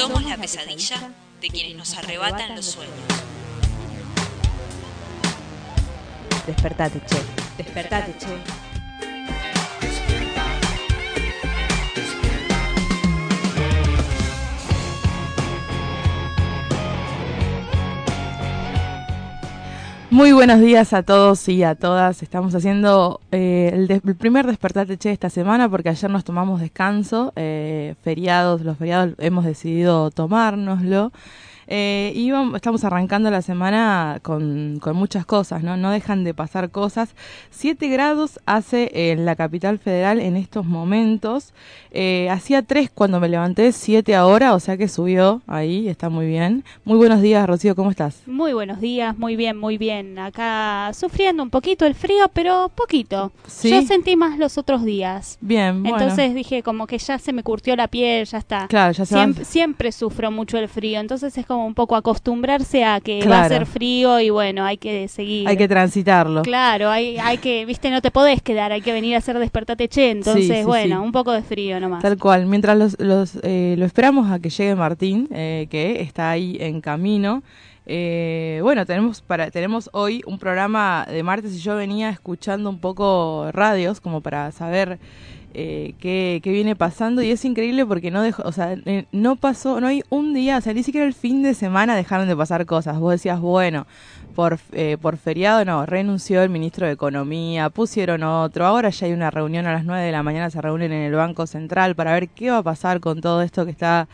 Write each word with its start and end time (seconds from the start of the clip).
Somos 0.00 0.24
la 0.24 0.38
pesadilla 0.38 1.10
de 1.42 1.48
quienes 1.50 1.76
nos 1.76 1.94
arrebatan 1.94 2.56
los 2.56 2.64
sueños. 2.64 2.94
Despertate, 6.46 7.02
che. 7.06 7.18
Despertate, 7.62 8.16
che. 8.16 8.69
Muy 20.20 20.32
buenos 20.32 20.60
días 20.60 20.92
a 20.92 21.02
todos 21.02 21.48
y 21.48 21.62
a 21.62 21.74
todas. 21.74 22.22
Estamos 22.22 22.54
haciendo 22.54 23.22
eh, 23.32 23.70
el, 23.72 23.90
el 23.90 24.16
primer 24.16 24.46
despertate 24.46 24.98
che 24.98 25.12
esta 25.12 25.30
semana 25.30 25.66
porque 25.70 25.88
ayer 25.88 26.10
nos 26.10 26.24
tomamos 26.24 26.60
descanso, 26.60 27.32
eh, 27.36 27.94
feriados, 28.02 28.60
los 28.60 28.76
feriados 28.76 29.14
hemos 29.16 29.46
decidido 29.46 30.10
tomárnoslo. 30.10 31.10
Eh, 31.72 32.12
y 32.16 32.32
vamos- 32.32 32.56
estamos 32.56 32.82
arrancando 32.82 33.30
la 33.30 33.42
semana 33.42 34.18
con, 34.22 34.80
con 34.80 34.96
muchas 34.96 35.24
cosas, 35.24 35.62
¿no? 35.62 35.76
No 35.76 35.92
dejan 35.92 36.24
de 36.24 36.34
pasar 36.34 36.70
cosas. 36.70 37.14
Siete 37.50 37.86
grados 37.88 38.40
hace 38.44 38.90
en 39.12 39.24
la 39.24 39.36
capital 39.36 39.78
federal 39.78 40.18
en 40.18 40.36
estos 40.36 40.66
momentos. 40.66 41.54
Eh, 41.92 42.28
hacía 42.28 42.62
tres 42.62 42.90
cuando 42.92 43.20
me 43.20 43.28
levanté, 43.28 43.70
siete 43.70 44.16
ahora, 44.16 44.54
o 44.54 44.58
sea 44.60 44.76
que 44.76 44.88
subió 44.88 45.42
ahí, 45.46 45.88
está 45.88 46.08
muy 46.08 46.26
bien. 46.26 46.64
Muy 46.84 46.96
buenos 46.98 47.22
días, 47.22 47.46
Rocío, 47.46 47.76
¿cómo 47.76 47.90
estás? 47.90 48.22
Muy 48.26 48.52
buenos 48.52 48.80
días, 48.80 49.16
muy 49.16 49.36
bien, 49.36 49.56
muy 49.56 49.78
bien. 49.78 50.18
Acá 50.18 50.90
sufriendo 50.92 51.40
un 51.42 51.50
poquito 51.50 51.86
el 51.86 51.94
frío, 51.94 52.28
pero 52.34 52.68
poquito. 52.74 53.30
¿Sí? 53.46 53.70
Yo 53.70 53.82
sentí 53.82 54.16
más 54.16 54.38
los 54.38 54.58
otros 54.58 54.84
días. 54.84 55.38
Bien, 55.40 55.82
bueno. 55.84 55.98
Entonces 56.00 56.34
dije 56.34 56.64
como 56.64 56.88
que 56.88 56.98
ya 56.98 57.16
se 57.18 57.32
me 57.32 57.44
curtió 57.44 57.76
la 57.76 57.86
piel, 57.86 58.24
ya 58.26 58.38
está. 58.38 58.66
Claro, 58.66 58.92
ya 58.92 59.04
se 59.06 59.14
va- 59.14 59.22
siempre, 59.22 59.44
siempre 59.44 59.92
sufro 59.92 60.32
mucho 60.32 60.58
el 60.58 60.68
frío, 60.68 60.98
entonces 60.98 61.38
es 61.38 61.46
como 61.46 61.59
un 61.66 61.74
poco 61.74 61.96
acostumbrarse 61.96 62.84
a 62.84 63.00
que 63.00 63.26
va 63.26 63.42
a 63.42 63.48
ser 63.48 63.66
frío 63.66 64.20
y 64.20 64.30
bueno, 64.30 64.64
hay 64.64 64.76
que 64.76 65.08
seguir. 65.08 65.48
hay 65.48 65.56
que 65.56 65.68
transitarlo. 65.68 66.42
Claro, 66.42 66.90
hay, 66.90 67.16
hay 67.18 67.38
que, 67.38 67.64
viste, 67.64 67.90
no 67.90 68.00
te 68.02 68.10
podés 68.10 68.42
quedar, 68.42 68.72
hay 68.72 68.82
que 68.82 68.92
venir 68.92 69.14
a 69.14 69.18
hacer 69.18 69.38
despertate 69.38 69.88
che, 69.88 70.10
entonces 70.10 70.46
Sí, 70.46 70.54
sí, 70.54 70.64
bueno, 70.64 71.00
sí. 71.00 71.04
un 71.04 71.12
poco 71.12 71.32
de 71.32 71.42
frío 71.42 71.80
nomás. 71.80 72.02
Tal 72.02 72.18
cual. 72.18 72.46
Mientras 72.46 72.76
los, 72.76 72.98
los, 73.00 73.38
eh, 73.42 73.74
lo 73.78 73.84
esperamos 73.84 74.30
a 74.30 74.38
que 74.38 74.50
llegue 74.50 74.74
Martín, 74.74 75.28
eh, 75.32 75.66
que 75.70 76.00
está 76.00 76.30
ahí 76.30 76.56
en 76.60 76.80
camino. 76.80 77.42
Eh, 77.86 78.60
bueno, 78.62 78.86
tenemos 78.86 79.20
para 79.20 79.50
tenemos 79.50 79.90
hoy 79.92 80.22
un 80.26 80.38
programa 80.38 81.06
de 81.10 81.22
martes 81.22 81.54
y 81.54 81.58
yo 81.58 81.74
venía 81.74 82.10
escuchando 82.10 82.70
un 82.70 82.78
poco 82.78 83.50
radios 83.52 84.00
como 84.00 84.20
para 84.20 84.52
saber 84.52 85.00
eh, 85.52 85.94
qué, 85.98 86.40
qué 86.42 86.52
viene 86.52 86.76
pasando 86.76 87.22
y 87.22 87.30
es 87.30 87.44
increíble 87.44 87.84
porque 87.84 88.10
no 88.10 88.22
dejó, 88.22 88.42
o 88.44 88.52
sea, 88.52 88.72
eh, 88.84 89.06
no 89.12 89.36
pasó, 89.36 89.80
no 89.80 89.88
hay 89.88 90.02
un 90.08 90.32
día, 90.32 90.58
o 90.58 90.60
sea, 90.60 90.72
ni 90.74 90.82
siquiera 90.82 91.06
el 91.06 91.14
fin 91.14 91.42
de 91.42 91.54
semana 91.54 91.96
dejaron 91.96 92.28
de 92.28 92.36
pasar 92.36 92.66
cosas. 92.66 92.98
Vos 92.98 93.12
decías, 93.12 93.40
bueno, 93.40 93.86
por, 94.34 94.58
eh, 94.72 94.96
por 95.00 95.16
feriado 95.16 95.64
no, 95.64 95.86
renunció 95.86 96.42
el 96.42 96.50
ministro 96.50 96.86
de 96.86 96.92
Economía, 96.92 97.68
pusieron 97.70 98.22
otro, 98.22 98.64
ahora 98.66 98.90
ya 98.90 99.06
hay 99.06 99.12
una 99.12 99.30
reunión 99.30 99.66
a 99.66 99.72
las 99.72 99.84
9 99.84 100.02
de 100.02 100.12
la 100.12 100.22
mañana, 100.22 100.50
se 100.50 100.60
reúnen 100.60 100.92
en 100.92 101.02
el 101.02 101.14
Banco 101.14 101.46
Central 101.46 101.94
para 101.96 102.12
ver 102.12 102.28
qué 102.28 102.50
va 102.50 102.58
a 102.58 102.62
pasar 102.62 103.00
con 103.00 103.20
todo 103.20 103.42
esto 103.42 103.64
que 103.64 103.70
está 103.70 104.08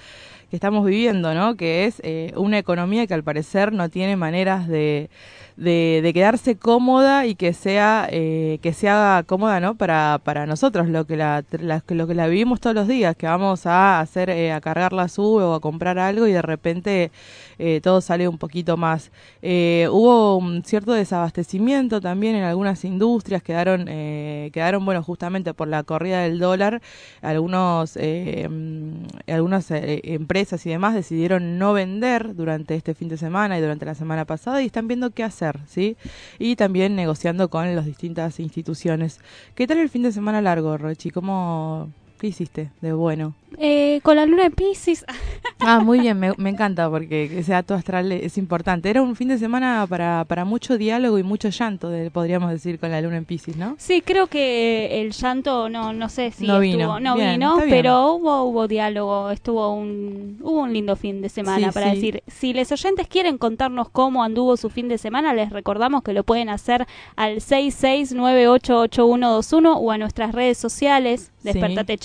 que 0.51 0.57
estamos 0.57 0.87
viviendo, 0.87 1.35
¿no? 1.35 1.57
Que 1.57 1.87
es 1.87 2.01
eh, 2.05 2.33
una 2.37 2.59
economía 2.59 3.07
que 3.07 3.15
al 3.15 3.25
parecer 3.25 3.73
no 3.73 3.89
tiene 3.89 4.17
maneras 4.17 4.69
de, 4.69 5.11
de, 5.57 6.11
quedarse 6.15 6.57
cómoda 6.57 7.27
y 7.27 7.35
que 7.35 7.53
sea 7.53 8.09
eh, 8.11 8.59
que 8.63 8.73
se 8.73 8.89
haga 8.89 9.23
cómoda, 9.25 9.61
¿no? 9.61 9.75
Para, 9.77 10.21
para 10.23 10.47
nosotros, 10.47 10.89
lo 10.89 11.07
que 11.07 11.17
la, 11.17 11.45
la- 11.61 11.83
lo 11.89 12.07
que 12.07 12.15
la 12.15 12.27
vivimos 12.29 12.61
todos 12.61 12.75
los 12.77 12.89
días, 12.89 13.17
que 13.17 13.27
vamos 13.27 13.67
a 13.67 14.01
hacer, 14.01 14.31
eh, 14.31 14.53
a 14.53 14.61
cargar 14.61 14.93
la 14.93 15.09
sube 15.09 15.43
o 15.45 15.55
a 15.55 15.61
comprar 15.61 15.99
algo 15.99 16.27
y 16.27 16.33
de 16.33 16.43
repente 16.43 17.11
eh, 17.59 17.81
todo 17.83 18.01
sale 18.01 18.29
un 18.29 18.39
poquito 18.39 18.77
más. 18.77 19.11
Eh, 19.43 19.89
hubo 19.91 20.37
un 20.37 20.63
cierto 20.65 20.93
desabastecimiento 20.93 22.01
también 22.01 22.37
en 22.37 22.45
algunas 22.45 22.85
industrias, 22.85 23.43
quedaron, 23.43 23.87
eh, 23.89 24.51
quedaron 24.53 24.85
bueno, 24.85 25.03
justamente 25.03 25.55
por 25.55 25.69
la 25.69 25.83
corrida 25.83 26.21
del 26.23 26.39
dólar, 26.39 26.83
algunos, 27.23 27.97
mm, 27.97 29.07
algunas 29.33 29.67
empresas 29.71 30.65
y 30.67 30.71
demás 30.71 30.95
decidieron 30.95 31.59
no 31.59 31.73
vender 31.73 32.35
durante 32.35 32.75
este 32.75 32.95
fin 32.95 33.09
de 33.09 33.17
semana 33.17 33.59
y 33.59 33.61
durante 33.61 33.87
la 33.87 33.95
semana 33.95 34.25
pasada 34.25 34.63
y 34.63 34.67
están 34.67 34.89
viendo 34.89 35.11
qué 35.11 35.25
hacer, 35.25 35.46
¿sí? 35.67 35.97
Y 36.39 36.57
también 36.57 36.97
negociando 36.97 37.49
con 37.49 37.75
las 37.75 37.87
distintas 37.87 38.41
instituciones. 38.41 39.21
¿Qué 39.55 39.67
tal 39.67 39.79
el 39.79 39.89
fin 39.89 40.03
de 40.03 40.13
semana 40.13 40.43
largo, 40.43 40.77
Rochi? 40.77 41.11
¿Cómo, 41.11 41.91
qué 42.17 42.29
hiciste 42.29 42.71
de 42.81 42.93
bueno? 42.93 43.35
Eh, 43.59 44.01
con 44.03 44.17
la 44.17 44.27
luna 44.27 44.45
en 44.47 44.53
Pisces, 44.53 45.05
Ah, 45.61 45.81
muy 45.81 46.01
bien, 46.01 46.19
me, 46.21 46.33
me 46.37 46.51
encanta 46.51 46.91
porque 46.91 47.31
que 47.31 47.43
sea 47.43 47.63
todo 47.63 47.79
astral 47.79 48.13
es 48.13 48.37
importante. 48.37 48.91
Era 48.91 49.01
un 49.01 49.17
fin 49.17 49.29
de 49.29 49.39
semana 49.39 49.87
para, 49.89 50.27
para 50.29 50.45
mucho 50.45 50.77
diálogo 50.77 51.19
y 51.19 51.23
mucho 51.23 51.49
llanto, 51.49 51.89
de- 51.89 52.11
podríamos 52.11 52.51
decir, 52.51 52.79
con 52.79 52.91
la 52.91 53.01
luna 53.01 53.17
en 53.17 53.25
Pisces, 53.25 53.57
¿no? 53.57 53.75
Sí, 53.79 54.03
creo 54.03 54.27
que 54.27 55.01
el 55.01 55.13
llanto, 55.13 55.71
no, 55.71 55.95
no 55.95 56.11
sé 56.11 56.31
si 56.33 56.47
No 56.47 56.61
estuvo, 56.61 56.63
vino. 56.79 57.01
no 57.01 57.15
Bien, 57.15 57.33
vino, 57.33 57.57
pero 57.71 58.13
hubo, 58.13 58.43
hubo 58.45 58.69
diálogo, 58.69 59.31
estuvo 59.31 59.73
un, 59.75 60.39
hubo 60.43 60.61
un 60.63 60.73
lindo 60.75 60.95
fin 60.95 61.23
de 61.23 61.31
semana 61.31 61.69
Sí, 61.69 61.73
para 61.75 61.89
sí. 61.91 61.95
decir. 61.97 62.23
Si 62.27 62.53
les 62.53 62.71
oyentes 62.73 63.09
quieren 63.09 63.39
contarnos 63.39 63.89
cómo 63.89 64.23
anduvo 64.23 64.59
su 64.59 64.69
fin 64.69 64.89
de 64.89 64.99
semana, 64.99 65.33
les 65.33 65.49
recordamos 65.51 66.03
que 66.03 66.13
lo 66.13 66.23
pueden 66.25 66.51
hacer 66.51 66.87
al 67.17 67.41
66988121 67.41 69.77
o 69.79 69.91
a 69.91 69.97
nuestras 69.99 70.35
redes 70.35 70.59
sociales, 70.59 71.31
Sí. 71.43 71.53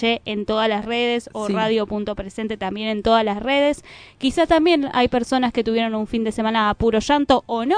Che 0.02 0.20
en 0.26 0.48
todas 0.48 0.68
las 0.68 0.84
redes 0.86 1.30
o 1.32 1.46
Sí. 1.46 1.54
radio.presente 1.54 2.58
también 2.58 2.88
en 2.90 3.04
todas 3.04 3.24
las 3.24 3.40
redes. 3.40 3.84
Quizá 4.18 4.48
también 4.48 4.90
hay 4.94 5.10
personas 5.10 5.54
que 5.54 5.64
tuvieron 5.64 5.94
un 5.94 6.08
fin 6.08 6.24
de 6.24 6.32
semana 6.32 6.72
a 6.72 6.74
puro 6.74 6.98
llanto 6.98 7.44
o 7.46 7.66
no, 7.66 7.76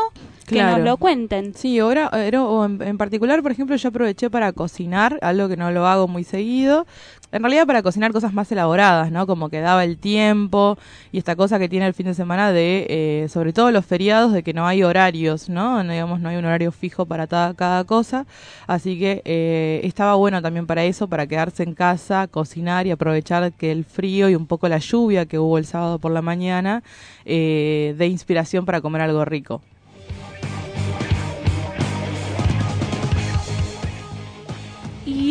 que 0.48 0.56
Claro. 0.56 0.78
nos 0.78 0.86
lo 0.86 0.96
cuenten. 0.96 1.54
Sí, 1.54 1.80
ahora, 1.80 2.10
en, 2.14 2.82
en 2.82 2.98
particular, 2.98 3.42
por 3.44 3.52
ejemplo, 3.52 3.76
yo 3.76 3.90
aproveché 3.90 4.30
para 4.30 4.54
cocinar, 4.54 5.20
algo 5.22 5.50
que 5.50 5.58
no 5.58 5.70
lo 5.72 5.86
hago 5.86 6.08
muy 6.08 6.24
seguido. 6.24 6.88
En 7.34 7.42
realidad 7.42 7.66
para 7.66 7.82
cocinar 7.82 8.12
cosas 8.12 8.32
más 8.32 8.52
elaboradas, 8.52 9.12
¿no? 9.12 9.26
Como 9.26 9.50
que 9.50 9.60
daba 9.60 9.84
el 9.84 9.98
tiempo 9.98 10.78
y 11.12 11.18
esta 11.18 11.36
cosa 11.36 11.58
que 11.58 11.68
tiene 11.68 11.88
el 11.88 11.96
fin 11.96 12.06
de 12.06 12.14
semana 12.14 12.52
de, 12.52 12.86
eh, 12.88 13.28
sobre 13.28 13.54
todo 13.54 13.72
los 13.72 13.84
feriados, 13.88 14.34
de 14.34 14.44
que 14.44 14.54
no 14.54 14.68
hay 14.68 14.84
horarios, 14.84 15.50
¿no? 15.50 15.84
No, 15.84 15.92
digamos, 15.92 16.20
no 16.20 16.30
hay 16.30 16.36
un 16.36 16.46
horario 16.46 16.72
fijo 16.72 17.08
para 17.08 17.26
cada 17.26 17.84
cosa. 17.86 18.28
Así 18.68 19.00
que 19.00 19.24
eh, 19.26 19.82
estaba 19.84 20.14
bueno 20.14 20.44
también 20.44 20.68
para 20.68 20.84
eso, 20.84 21.08
para 21.08 21.26
quedarse 21.26 21.64
en 21.64 21.74
casa, 21.74 22.28
cocinar 22.28 22.86
y 22.86 22.92
aprovechar 22.92 23.52
que 23.54 23.72
el 23.72 23.84
frío 23.84 24.30
y 24.30 24.36
un 24.36 24.46
poco 24.46 24.70
la 24.70 24.78
lluvia 24.78 25.26
que 25.26 25.40
hubo 25.40 25.58
el 25.58 25.66
sábado 25.66 25.98
por 25.98 26.12
la 26.12 26.22
mañana 26.22 26.84
eh, 27.26 27.96
de 27.98 28.06
inspiración 28.06 28.64
para 28.64 28.80
comer 28.80 29.02
algo 29.02 29.26
rico. 29.26 29.64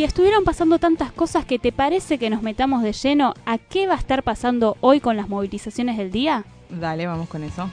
Y 0.02 0.04
estuvieron 0.04 0.42
pasando 0.42 0.80
tantas 0.80 1.12
cosas 1.12 1.44
que 1.44 1.60
te 1.60 1.70
parece 1.70 2.18
que 2.18 2.28
nos 2.28 2.42
metamos 2.42 2.82
de 2.82 2.92
lleno 2.92 3.34
a 3.46 3.56
qué 3.56 3.86
va 3.86 3.94
a 3.94 3.98
estar 3.98 4.24
pasando 4.24 4.76
hoy 4.80 4.98
con 4.98 5.16
las 5.16 5.28
movilizaciones 5.28 5.96
del 5.96 6.10
día. 6.10 6.42
Dale, 6.70 7.06
vamos 7.06 7.28
con 7.28 7.44
eso. 7.44 7.70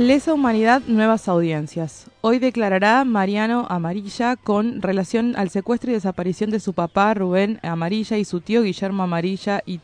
Lesa 0.00 0.32
Humanidad, 0.32 0.80
nuevas 0.86 1.28
audiencias. 1.28 2.06
Hoy 2.22 2.38
declarará 2.38 3.04
Mariano 3.04 3.66
Amarilla 3.68 4.36
con 4.36 4.80
relación 4.80 5.34
al 5.36 5.50
secuestro 5.50 5.90
y 5.90 5.94
desaparición 5.94 6.48
de 6.48 6.58
su 6.58 6.72
papá 6.72 7.12
Rubén 7.12 7.60
Amarilla 7.62 8.16
y 8.16 8.24
su 8.24 8.40
tío 8.40 8.62
Guillermo 8.62 9.02
Amarilla 9.02 9.62
y, 9.66 9.80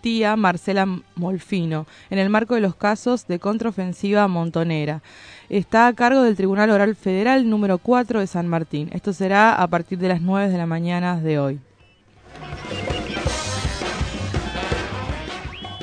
tía 0.00 0.36
Marcela 0.36 0.86
Molfino, 1.16 1.86
en 2.08 2.18
el 2.18 2.30
marco 2.30 2.54
de 2.54 2.62
los 2.62 2.76
casos 2.76 3.26
de 3.26 3.38
contraofensiva 3.38 4.26
montonera. 4.26 5.02
Está 5.50 5.86
a 5.86 5.92
cargo 5.92 6.22
del 6.22 6.34
Tribunal 6.34 6.70
Oral 6.70 6.96
Federal 6.96 7.46
número 7.46 7.76
4 7.76 8.20
de 8.20 8.26
San 8.26 8.48
Martín. 8.48 8.88
Esto 8.94 9.12
será 9.12 9.54
a 9.54 9.66
partir 9.68 9.98
de 9.98 10.08
las 10.08 10.22
9 10.22 10.48
de 10.48 10.56
la 10.56 10.66
mañana 10.66 11.20
de 11.20 11.38
hoy. 11.38 11.60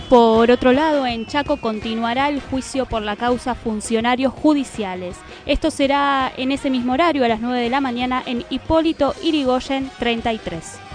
Por 0.09 0.49
otro 0.49 0.73
lado, 0.73 1.05
en 1.05 1.27
Chaco 1.27 1.57
continuará 1.57 2.29
el 2.29 2.41
juicio 2.41 2.87
por 2.87 3.03
la 3.03 3.15
causa 3.15 3.53
funcionarios 3.53 4.33
judiciales. 4.33 5.15
Esto 5.45 5.69
será 5.69 6.33
en 6.35 6.51
ese 6.51 6.71
mismo 6.71 6.93
horario 6.93 7.23
a 7.23 7.27
las 7.27 7.41
9 7.41 7.61
de 7.61 7.69
la 7.69 7.79
mañana 7.79 8.23
en 8.25 8.43
Hipólito 8.49 9.13
Irigoyen 9.21 9.91
33. 9.99 10.88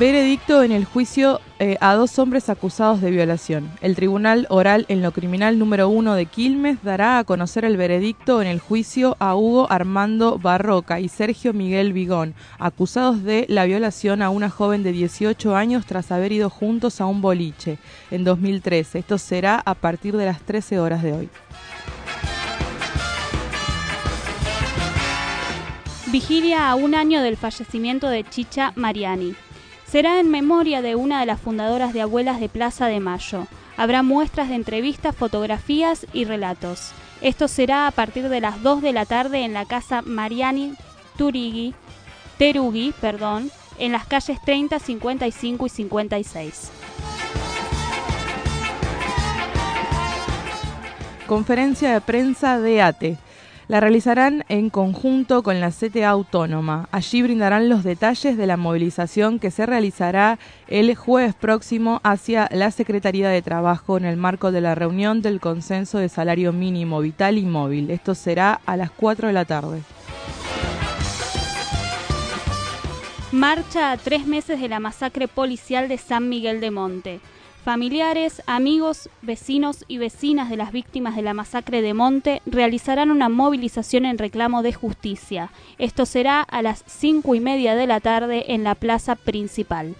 Veredicto 0.00 0.62
en 0.62 0.72
el 0.72 0.86
juicio 0.86 1.42
eh, 1.58 1.76
a 1.82 1.94
dos 1.94 2.18
hombres 2.18 2.48
acusados 2.48 3.02
de 3.02 3.10
violación. 3.10 3.70
El 3.82 3.96
Tribunal 3.96 4.46
Oral 4.48 4.86
en 4.88 5.02
lo 5.02 5.12
Criminal 5.12 5.58
número 5.58 5.90
1 5.90 6.14
de 6.14 6.24
Quilmes 6.24 6.82
dará 6.82 7.18
a 7.18 7.24
conocer 7.24 7.66
el 7.66 7.76
veredicto 7.76 8.40
en 8.40 8.48
el 8.48 8.60
juicio 8.60 9.14
a 9.18 9.36
Hugo 9.36 9.70
Armando 9.70 10.38
Barroca 10.38 11.00
y 11.00 11.08
Sergio 11.10 11.52
Miguel 11.52 11.92
Vigón, 11.92 12.32
acusados 12.58 13.22
de 13.24 13.44
la 13.50 13.66
violación 13.66 14.22
a 14.22 14.30
una 14.30 14.48
joven 14.48 14.82
de 14.82 14.92
18 14.92 15.54
años 15.54 15.84
tras 15.84 16.10
haber 16.10 16.32
ido 16.32 16.48
juntos 16.48 17.02
a 17.02 17.04
un 17.04 17.20
boliche 17.20 17.76
en 18.10 18.24
2013. 18.24 19.00
Esto 19.00 19.18
será 19.18 19.60
a 19.62 19.74
partir 19.74 20.16
de 20.16 20.24
las 20.24 20.40
13 20.40 20.80
horas 20.80 21.02
de 21.02 21.12
hoy. 21.12 21.28
Vigilia 26.06 26.70
a 26.70 26.74
un 26.74 26.94
año 26.94 27.20
del 27.20 27.36
fallecimiento 27.36 28.08
de 28.08 28.24
Chicha 28.24 28.72
Mariani. 28.76 29.34
Será 29.90 30.20
en 30.20 30.30
memoria 30.30 30.82
de 30.82 30.94
una 30.94 31.18
de 31.18 31.26
las 31.26 31.40
fundadoras 31.40 31.92
de 31.92 32.00
Abuelas 32.00 32.38
de 32.38 32.48
Plaza 32.48 32.86
de 32.86 33.00
Mayo. 33.00 33.48
Habrá 33.76 34.04
muestras 34.04 34.48
de 34.48 34.54
entrevistas, 34.54 35.16
fotografías 35.16 36.06
y 36.12 36.26
relatos. 36.26 36.92
Esto 37.22 37.48
será 37.48 37.88
a 37.88 37.90
partir 37.90 38.28
de 38.28 38.40
las 38.40 38.62
2 38.62 38.82
de 38.82 38.92
la 38.92 39.04
tarde 39.04 39.44
en 39.44 39.52
la 39.52 39.64
casa 39.64 40.00
Mariani 40.02 40.74
Turigui, 41.16 41.74
Terugui, 42.38 42.94
perdón, 43.00 43.50
en 43.80 43.90
las 43.90 44.06
calles 44.06 44.40
30, 44.40 44.78
55 44.78 45.66
y 45.66 45.68
56. 45.68 46.70
Conferencia 51.26 51.92
de 51.92 52.00
prensa 52.00 52.60
de 52.60 52.80
ATE. 52.80 53.18
La 53.70 53.78
realizarán 53.78 54.44
en 54.48 54.68
conjunto 54.68 55.44
con 55.44 55.60
la 55.60 55.70
CTA 55.70 56.08
Autónoma. 56.08 56.88
Allí 56.90 57.22
brindarán 57.22 57.68
los 57.68 57.84
detalles 57.84 58.36
de 58.36 58.48
la 58.48 58.56
movilización 58.56 59.38
que 59.38 59.52
se 59.52 59.64
realizará 59.64 60.40
el 60.66 60.92
jueves 60.96 61.36
próximo 61.36 62.00
hacia 62.02 62.48
la 62.50 62.72
Secretaría 62.72 63.28
de 63.28 63.42
Trabajo 63.42 63.96
en 63.96 64.06
el 64.06 64.16
marco 64.16 64.50
de 64.50 64.60
la 64.60 64.74
reunión 64.74 65.22
del 65.22 65.38
Consenso 65.38 65.98
de 65.98 66.08
Salario 66.08 66.52
Mínimo 66.52 66.98
Vital 66.98 67.38
y 67.38 67.44
Móvil. 67.46 67.92
Esto 67.92 68.16
será 68.16 68.60
a 68.66 68.76
las 68.76 68.90
4 68.90 69.28
de 69.28 69.34
la 69.34 69.44
tarde. 69.44 69.82
Marcha 73.30 73.92
a 73.92 73.96
tres 73.98 74.26
meses 74.26 74.60
de 74.60 74.68
la 74.68 74.80
masacre 74.80 75.28
policial 75.28 75.86
de 75.86 75.96
San 75.96 76.28
Miguel 76.28 76.60
de 76.60 76.72
Monte. 76.72 77.20
Familiares, 77.64 78.42
amigos, 78.46 79.10
vecinos 79.20 79.84
y 79.86 79.98
vecinas 79.98 80.48
de 80.48 80.56
las 80.56 80.72
víctimas 80.72 81.14
de 81.14 81.20
la 81.20 81.34
masacre 81.34 81.82
de 81.82 81.92
Monte 81.92 82.40
realizarán 82.46 83.10
una 83.10 83.28
movilización 83.28 84.06
en 84.06 84.16
reclamo 84.16 84.62
de 84.62 84.72
justicia. 84.72 85.50
Esto 85.76 86.06
será 86.06 86.40
a 86.40 86.62
las 86.62 86.82
cinco 86.86 87.34
y 87.34 87.40
media 87.40 87.74
de 87.74 87.86
la 87.86 88.00
tarde 88.00 88.54
en 88.54 88.64
la 88.64 88.74
plaza 88.74 89.14
principal. 89.14 89.94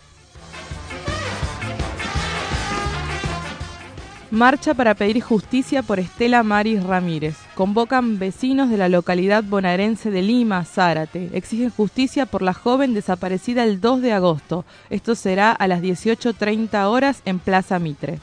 Marcha 4.31 4.75
para 4.75 4.95
pedir 4.95 5.21
justicia 5.21 5.83
por 5.83 5.99
Estela 5.99 6.45
Maris 6.45 6.85
Ramírez. 6.85 7.35
Convocan 7.57 8.21
vecinos 8.21 8.71
de 8.71 8.77
la 8.77 8.89
localidad 8.89 9.43
bonaerense 9.43 10.13
de 10.13 10.23
Lima, 10.23 10.65
Zárate. 10.65 11.31
Exigen 11.33 11.71
justicia 11.71 12.27
por 12.27 12.43
la 12.43 12.55
joven 12.55 12.95
desaparecida 12.95 13.65
el 13.65 13.81
2 13.81 14.03
de 14.03 14.13
agosto. 14.13 14.65
Esto 14.89 15.17
será 15.17 15.51
a 15.51 15.67
las 15.67 15.83
18.30 15.83 16.85
horas 16.85 17.23
en 17.25 17.41
Plaza 17.41 17.81
Mitre. 17.81 18.21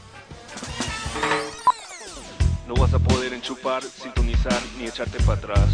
No 2.70 2.76
vas 2.76 2.94
a 2.94 3.00
poder 3.00 3.34
enchupar, 3.34 3.84
sintonizar 3.84 4.62
ni 4.80 4.86
echarte 4.86 5.18
para 5.26 5.40
atrás. 5.40 5.70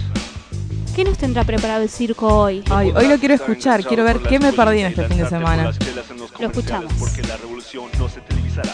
¿Qué 0.95 1.03
nos 1.03 1.19
tendrá 1.19 1.44
preparado 1.44 1.83
el 1.83 1.89
circo 1.89 2.27
hoy? 2.27 2.63
Ay, 2.71 2.91
hoy 2.95 3.07
lo 3.07 3.19
quiero 3.19 3.35
escuchar, 3.35 3.83
quiero 3.83 4.03
ver 4.03 4.19
qué 4.19 4.39
me 4.39 4.51
perdí 4.51 4.80
en 4.80 4.88
este 4.88 5.07
fin 5.07 5.18
de 5.18 5.30
semana. 5.30 5.71
Lo 6.39 6.47
escuchamos. 6.47 6.91
Porque 7.00 7.21
la 7.21 7.38
revolución 7.38 7.85
no 8.00 8.09
se 8.09 8.21
televisará. 8.21 8.74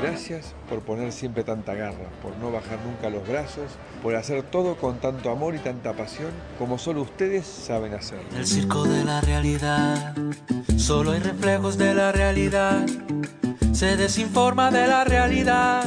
Gracias 0.00 0.54
por 0.68 0.80
poner 0.82 1.12
siempre 1.12 1.42
tanta 1.42 1.74
garra, 1.74 2.08
por 2.22 2.36
no 2.36 2.52
bajar 2.52 2.78
nunca 2.84 3.10
los 3.10 3.26
brazos, 3.26 3.64
por 4.02 4.14
hacer 4.14 4.42
todo 4.44 4.76
con 4.76 5.00
tanto 5.00 5.30
amor 5.30 5.54
y 5.56 5.58
tanta 5.58 5.92
pasión 5.92 6.30
como 6.58 6.78
solo 6.78 7.02
ustedes 7.02 7.46
saben 7.46 7.94
hacer. 7.94 8.20
En 8.30 8.36
el 8.38 8.46
circo 8.46 8.84
de 8.84 9.04
la 9.04 9.20
realidad, 9.20 10.14
solo 10.76 11.12
hay 11.12 11.20
reflejos 11.20 11.78
de 11.78 11.94
la 11.94 12.12
realidad. 12.12 12.86
Se 13.72 13.96
desinforma 13.96 14.70
de 14.70 14.86
la 14.86 15.04
realidad, 15.04 15.84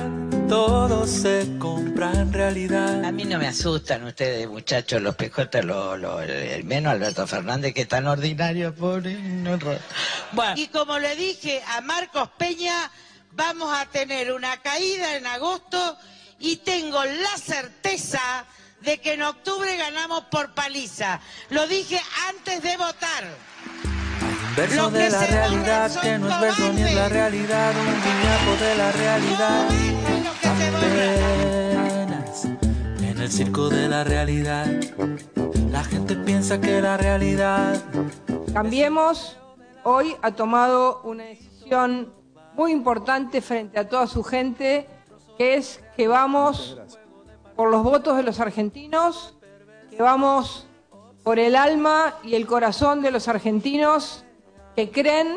todo 0.50 1.08
se 1.08 1.48
compra 1.58 2.12
en 2.14 2.34
realidad. 2.34 3.06
A 3.06 3.12
mí 3.14 3.24
no 3.24 3.38
me 3.38 3.48
asustan 3.48 4.04
ustedes, 4.04 4.48
muchachos, 4.50 5.02
los 5.02 5.16
pejotas, 5.16 5.64
lo, 5.64 5.96
lo- 5.98 6.22
el 6.22 6.64
menos 6.66 6.92
Alberto 6.92 7.26
Fernández, 7.28 7.74
que 7.74 7.82
es 7.82 7.88
tan 7.88 8.08
ordinario, 8.08 8.74
pobre. 8.76 9.16
no 9.22 9.58
Bueno, 10.34 10.54
Y 10.58 10.68
como 10.68 11.00
le 11.00 11.16
dije 11.16 11.62
a 11.68 11.82
Marcos 11.82 12.30
Peña, 12.38 12.74
vamos 13.34 13.72
a 13.74 13.86
tener 13.86 14.32
una 14.32 14.58
caída 14.62 15.16
en 15.16 15.28
agosto 15.28 15.98
y 16.40 16.56
tengo 16.58 17.04
la 17.04 17.38
certeza 17.38 18.46
de 18.82 19.00
que 19.00 19.14
en 19.14 19.24
octubre 19.24 19.78
ganamos 19.78 20.26
por 20.26 20.54
paliza. 20.54 21.22
Lo 21.50 21.66
dije 21.68 22.00
antes 22.30 22.62
de 22.64 22.78
votar. 22.78 23.24
Verso 24.56 24.92
de 24.92 25.10
la 25.10 25.26
realidad 25.26 26.02
que 26.02 26.18
no 26.18 26.30
es 26.30 26.40
verso 26.42 26.74
ni 26.74 26.82
es 26.82 26.94
la 26.94 27.10
realidad, 27.10 27.74
un 27.78 28.02
guiñapo 28.04 28.56
de 28.64 28.76
la 28.76 28.92
realidad. 28.92 29.70
Apenas 30.44 30.84
en 33.02 33.22
el 33.22 33.32
circo 33.32 33.70
de 33.70 33.88
la 33.88 34.04
realidad, 34.04 34.68
la 35.70 35.84
gente 35.84 36.16
piensa 36.16 36.60
que 36.60 36.82
la 36.82 36.98
realidad 36.98 37.80
Cambiemos 38.54 39.38
hoy 39.84 40.16
ha 40.22 40.32
tomado 40.32 41.02
una 41.04 41.24
decisión 41.24 42.14
muy 42.56 42.72
importante 42.72 43.42
frente 43.42 43.80
a 43.80 43.88
toda 43.88 44.08
su 44.08 44.24
gente, 44.24 44.88
que 45.38 45.56
es 45.56 45.82
que 45.96 46.08
vamos 46.08 46.78
por 47.56 47.70
los 47.70 47.84
votos 47.84 48.18
de 48.18 48.24
los 48.24 48.40
argentinos, 48.40 49.38
que 49.90 50.02
vamos 50.02 50.68
por 51.24 51.40
el 51.40 51.56
alma 51.56 52.16
y 52.24 52.36
el 52.36 52.48
corazón 52.48 53.02
de 53.02 53.12
los 53.12 53.28
argentinos 53.28 54.26
que 54.76 54.90
creen 54.90 55.28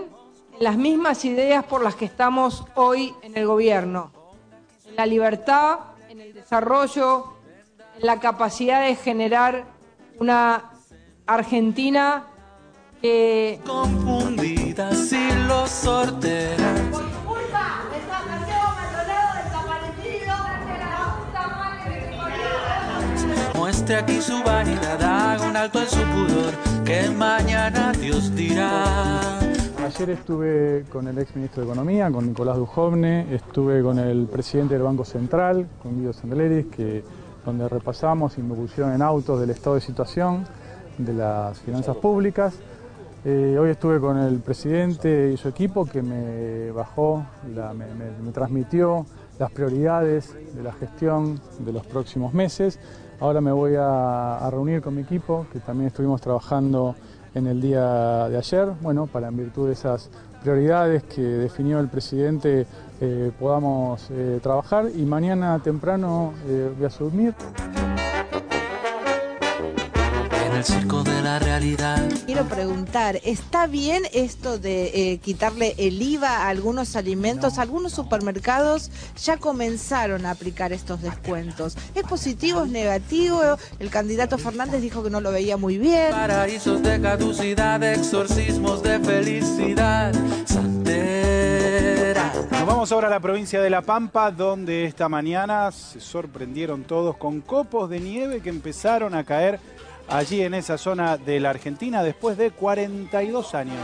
en 0.58 0.64
las 0.64 0.76
mismas 0.76 1.24
ideas 1.24 1.64
por 1.64 1.82
las 1.82 1.94
que 1.94 2.04
estamos 2.04 2.64
hoy 2.74 3.14
en 3.22 3.36
el 3.36 3.46
gobierno, 3.46 4.12
en 4.86 4.96
la 4.96 5.06
libertad, 5.06 5.78
en 6.08 6.20
el 6.20 6.34
desarrollo, 6.34 7.34
en 7.98 8.06
la 8.06 8.20
capacidad 8.20 8.82
de 8.86 8.94
generar 8.96 9.64
una 10.18 10.70
Argentina 11.26 12.26
que 13.00 13.60
los 15.46 15.70
sortearán. 15.70 17.03
Muestre 23.84 24.02
aquí 24.02 24.22
su 24.22 24.42
vanidad, 24.42 25.46
un 25.46 25.54
alto 25.54 25.78
en 25.78 25.86
su 25.86 26.00
pudor, 26.00 26.54
que 26.86 27.10
mañana 27.10 27.92
Dios 27.92 28.34
dirá. 28.34 29.38
Ayer 29.84 30.08
estuve 30.08 30.86
con 30.88 31.06
el 31.06 31.18
ex 31.18 31.36
ministro 31.36 31.62
de 31.62 31.70
Economía, 31.70 32.10
con 32.10 32.26
Nicolás 32.26 32.56
Dujovne, 32.56 33.26
estuve 33.34 33.82
con 33.82 33.98
el 33.98 34.24
presidente 34.24 34.72
del 34.72 34.84
Banco 34.84 35.04
Central, 35.04 35.66
con 35.82 35.98
Guido 35.98 36.14
Sandeleris, 36.14 36.64
que, 36.74 37.04
donde 37.44 37.68
repasamos 37.68 38.32
pusieron 38.56 38.94
en 38.94 39.02
autos 39.02 39.38
del 39.38 39.50
estado 39.50 39.74
de 39.74 39.82
situación 39.82 40.46
de 40.96 41.12
las 41.12 41.58
finanzas 41.58 41.98
públicas. 41.98 42.54
Eh, 43.26 43.58
hoy 43.60 43.68
estuve 43.68 44.00
con 44.00 44.16
el 44.16 44.38
presidente 44.38 45.32
y 45.34 45.36
su 45.36 45.48
equipo 45.48 45.84
que 45.84 46.00
me 46.00 46.70
bajó, 46.70 47.22
me 47.46 48.32
transmitió 48.32 49.04
las 49.38 49.50
prioridades 49.50 50.34
de 50.54 50.62
la 50.62 50.72
gestión 50.72 51.38
de 51.58 51.72
los 51.74 51.84
próximos 51.84 52.32
meses. 52.32 52.78
Ahora 53.24 53.40
me 53.40 53.52
voy 53.52 53.72
a, 53.74 54.46
reunir 54.50 54.82
con 54.82 54.94
mi 54.94 55.00
equipo, 55.00 55.46
que 55.50 55.58
también 55.58 55.86
estuvimos 55.86 56.20
trabajando 56.20 56.94
en 57.34 57.46
el 57.46 57.58
día 57.58 58.28
de 58.28 58.36
ayer, 58.36 58.68
bueno, 58.82 59.06
para 59.06 59.28
en 59.28 59.36
virtud 59.38 59.68
de 59.68 59.72
esas 59.72 60.10
prioridades 60.42 61.04
que 61.04 61.22
definió 61.22 61.80
el 61.80 61.88
presidente 61.88 62.66
eh, 63.00 63.32
podamos 63.40 64.10
eh, 64.10 64.40
trabajar 64.42 64.90
y 64.94 65.06
mañana 65.06 65.58
temprano 65.60 66.34
eh, 66.46 66.70
voy 66.76 66.84
a 66.84 66.88
asumir. 66.88 67.34
En 70.54 70.58
el 70.58 70.64
circo 70.64 71.02
de 71.02 71.20
la 71.20 71.40
realidad. 71.40 72.00
Quiero 72.26 72.44
preguntar, 72.44 73.18
¿está 73.24 73.66
bien 73.66 74.04
esto 74.12 74.56
de 74.56 75.12
eh, 75.12 75.18
quitarle 75.18 75.74
el 75.78 76.00
IVA 76.00 76.28
a 76.28 76.48
algunos 76.48 76.94
alimentos? 76.94 77.58
Algunos 77.58 77.92
supermercados 77.92 78.92
ya 79.20 79.36
comenzaron 79.36 80.26
a 80.26 80.30
aplicar 80.30 80.72
estos 80.72 81.02
descuentos. 81.02 81.76
¿Es 81.96 82.04
positivo, 82.04 82.62
es 82.62 82.70
negativo? 82.70 83.40
El 83.80 83.90
candidato 83.90 84.38
Fernández 84.38 84.80
dijo 84.80 85.02
que 85.02 85.10
no 85.10 85.20
lo 85.20 85.32
veía 85.32 85.56
muy 85.56 85.76
bien. 85.76 86.12
Paraísos 86.12 86.80
de 86.84 87.00
caducidad, 87.00 87.82
exorcismos 87.82 88.80
de 88.84 89.00
felicidad. 89.00 90.14
Santera. 90.44 92.32
Nos 92.52 92.66
vamos 92.66 92.92
ahora 92.92 93.08
a 93.08 93.10
la 93.10 93.18
provincia 93.18 93.60
de 93.60 93.70
La 93.70 93.82
Pampa, 93.82 94.30
donde 94.30 94.84
esta 94.84 95.08
mañana 95.08 95.72
se 95.72 96.00
sorprendieron 96.00 96.84
todos 96.84 97.16
con 97.16 97.40
copos 97.40 97.90
de 97.90 97.98
nieve 97.98 98.40
que 98.40 98.50
empezaron 98.50 99.16
a 99.16 99.24
caer 99.24 99.58
allí 100.08 100.42
en 100.42 100.54
esa 100.54 100.78
zona 100.78 101.16
de 101.16 101.40
la 101.40 101.50
Argentina 101.50 102.02
después 102.02 102.36
de 102.36 102.50
42 102.50 103.54
años. 103.54 103.76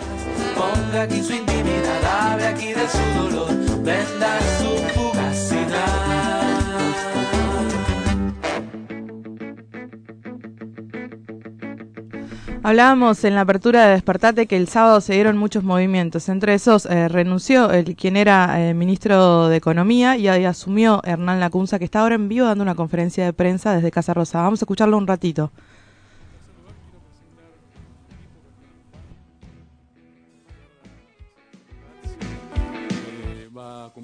Ponga 0.57 1.03
aquí 1.03 1.23
su 1.23 1.33
intimidad, 1.33 2.05
hable 2.05 2.47
aquí 2.47 2.69
de 2.69 2.89
su 2.89 3.23
dolor, 3.23 3.83
venda 3.83 4.39
su 4.59 4.99
fugacidad. 4.99 6.21
Hablábamos 12.63 13.25
en 13.25 13.35
la 13.35 13.41
apertura 13.41 13.87
de 13.87 13.93
Despertate 13.93 14.47
que 14.47 14.59
el 14.59 14.69
sábado 14.69 15.01
se 15.01 15.15
dieron 15.15 15.39
muchos 15.39 15.65
movimientos. 15.65 16.29
Entre 16.29 16.53
esos 16.53 16.85
eh, 16.85 17.09
renunció 17.09 17.71
el 17.71 17.97
quien 17.97 18.19
era 18.19 18.61
eh, 18.61 18.75
ministro 18.75 19.49
de 19.49 19.57
Economía 19.57 20.19
y 20.19 20.29
ahí 20.29 20.45
asumió 20.45 21.01
Hernán 21.05 21.41
Lacunza, 21.41 21.79
que 21.79 21.87
está 21.87 22.01
ahora 22.01 22.17
en 22.17 22.29
vivo 22.29 22.47
dando 22.47 22.63
una 22.63 22.75
conferencia 22.75 23.25
de 23.25 23.33
prensa 23.33 23.75
desde 23.75 23.91
Casa 23.91 24.13
Rosa. 24.13 24.43
Vamos 24.43 24.61
a 24.61 24.65
escucharlo 24.65 24.99
un 24.99 25.07
ratito. 25.07 25.51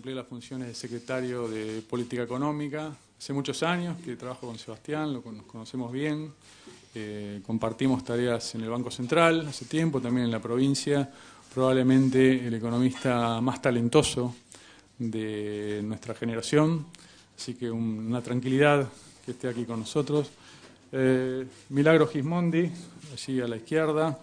Cumplir 0.06 0.18
las 0.22 0.28
funciones 0.28 0.68
de 0.68 0.74
secretario 0.74 1.48
de 1.48 1.82
Política 1.82 2.22
Económica. 2.22 2.96
Hace 3.18 3.32
muchos 3.32 3.60
años 3.64 3.96
que 4.04 4.14
trabajo 4.14 4.46
con 4.46 4.56
Sebastián, 4.56 5.12
lo 5.12 5.20
nos 5.32 5.46
conocemos 5.46 5.90
bien. 5.90 6.32
Eh, 6.94 7.40
compartimos 7.44 8.04
tareas 8.04 8.54
en 8.54 8.60
el 8.60 8.70
Banco 8.70 8.88
Central 8.92 9.48
hace 9.48 9.64
tiempo, 9.64 10.00
también 10.00 10.26
en 10.26 10.30
la 10.30 10.38
provincia. 10.38 11.10
Probablemente 11.52 12.46
el 12.46 12.54
economista 12.54 13.40
más 13.40 13.60
talentoso 13.60 14.32
de 14.96 15.80
nuestra 15.82 16.14
generación. 16.14 16.86
Así 17.36 17.54
que 17.54 17.68
un- 17.68 18.06
una 18.06 18.22
tranquilidad 18.22 18.88
que 19.24 19.32
esté 19.32 19.48
aquí 19.48 19.64
con 19.64 19.80
nosotros. 19.80 20.28
Eh, 20.92 21.44
Milagro 21.70 22.06
Gismondi, 22.06 22.70
allí 23.12 23.40
a 23.40 23.48
la 23.48 23.56
izquierda, 23.56 24.16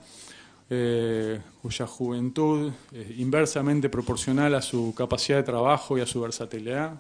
eh, 0.76 1.40
cuya 1.62 1.86
juventud 1.86 2.72
es 2.92 3.20
inversamente 3.20 3.90
proporcional 3.90 4.56
a 4.56 4.62
su 4.62 4.92
capacidad 4.96 5.38
de 5.38 5.44
trabajo 5.44 5.98
y 5.98 6.02
a 6.02 6.08
su 6.08 6.20
versatilidad. 6.20 7.00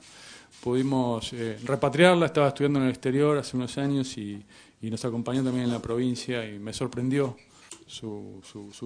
Pudimos 0.62 1.34
eh, 1.34 1.58
repatriarla, 1.64 2.28
estaba 2.28 2.50
estudiando 2.50 2.78
en 2.80 2.86
el 2.86 2.92
exterior 2.92 3.36
hace 3.38 3.58
unos 3.58 3.78
años 3.80 4.16
y, 4.18 4.46
nos 4.82 5.04
acompañó 5.06 5.44
también 5.44 5.66
en 5.66 5.72
la 5.72 5.80
provincia 5.80 6.46
y 6.48 6.60
me 6.60 6.74
sorprendió 6.74 7.38
su, 7.88 8.42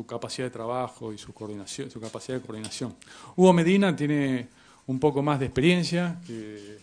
capacidad 0.08 0.46
de 0.46 0.52
trabajo 0.52 1.12
y 1.12 1.18
su 1.18 1.34
coordinación, 1.34 1.90
su 1.90 2.00
capacidad 2.00 2.38
de 2.38 2.46
coordinación. 2.46 2.96
Hugo 3.36 3.52
Medina 3.52 3.96
tiene 3.96 4.48
un 4.86 5.00
poco 5.00 5.22
más 5.24 5.40
de 5.40 5.48
experiencia 5.48 6.22
que 6.26 6.78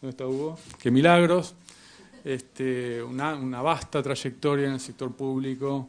¿dónde 0.00 0.10
está 0.10 0.26
Hugo? 0.26 0.58
que 0.80 0.90
Milagros, 0.90 1.54
este, 2.24 3.02
una 3.02 3.62
vasta 3.62 4.02
trayectoria 4.02 4.66
en 4.66 4.72
el 4.72 4.80
sector 4.80 5.12
público, 5.12 5.88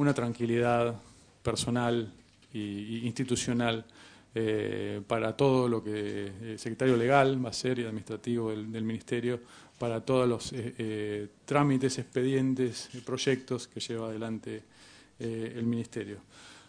una 0.00 0.14
tranquilidad 0.14 0.94
personal 1.42 2.10
y, 2.52 2.58
y 2.58 3.06
institucional 3.06 3.84
eh, 4.34 5.02
para 5.06 5.36
todo 5.36 5.68
lo 5.68 5.82
que 5.84 6.26
el 6.52 6.58
secretario 6.58 6.96
legal 6.96 7.44
va 7.44 7.50
a 7.50 7.52
ser 7.52 7.78
y 7.78 7.84
administrativo 7.84 8.50
del, 8.50 8.72
del 8.72 8.84
ministerio, 8.84 9.40
para 9.78 10.00
todos 10.00 10.28
los 10.28 10.52
eh, 10.52 10.74
eh, 10.78 11.28
trámites, 11.44 11.98
expedientes, 11.98 12.88
eh, 12.94 13.02
proyectos 13.04 13.66
que 13.68 13.80
lleva 13.80 14.08
adelante 14.08 14.62
eh, 15.18 15.54
el 15.56 15.64
ministerio. 15.64 16.18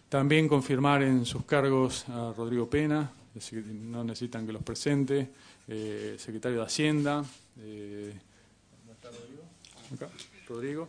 También 0.10 0.48
confirmar 0.48 1.04
en 1.04 1.26
sus 1.26 1.46
cargos 1.46 2.08
a 2.10 2.34
Rodrigo 2.36 2.70
Pena, 2.70 3.12
no 3.92 4.04
necesitan 4.04 4.46
que 4.46 4.52
los 4.52 4.64
presente, 4.64 5.30
eh, 5.68 6.16
secretario 6.18 6.60
de 6.60 6.66
Hacienda. 6.66 7.24
eh, 7.60 8.14
¿dónde 8.78 8.94
está 8.94 9.10
Rodrigo? 9.10 9.44
Acá, 9.94 10.10
Rodrigo. 10.48 10.88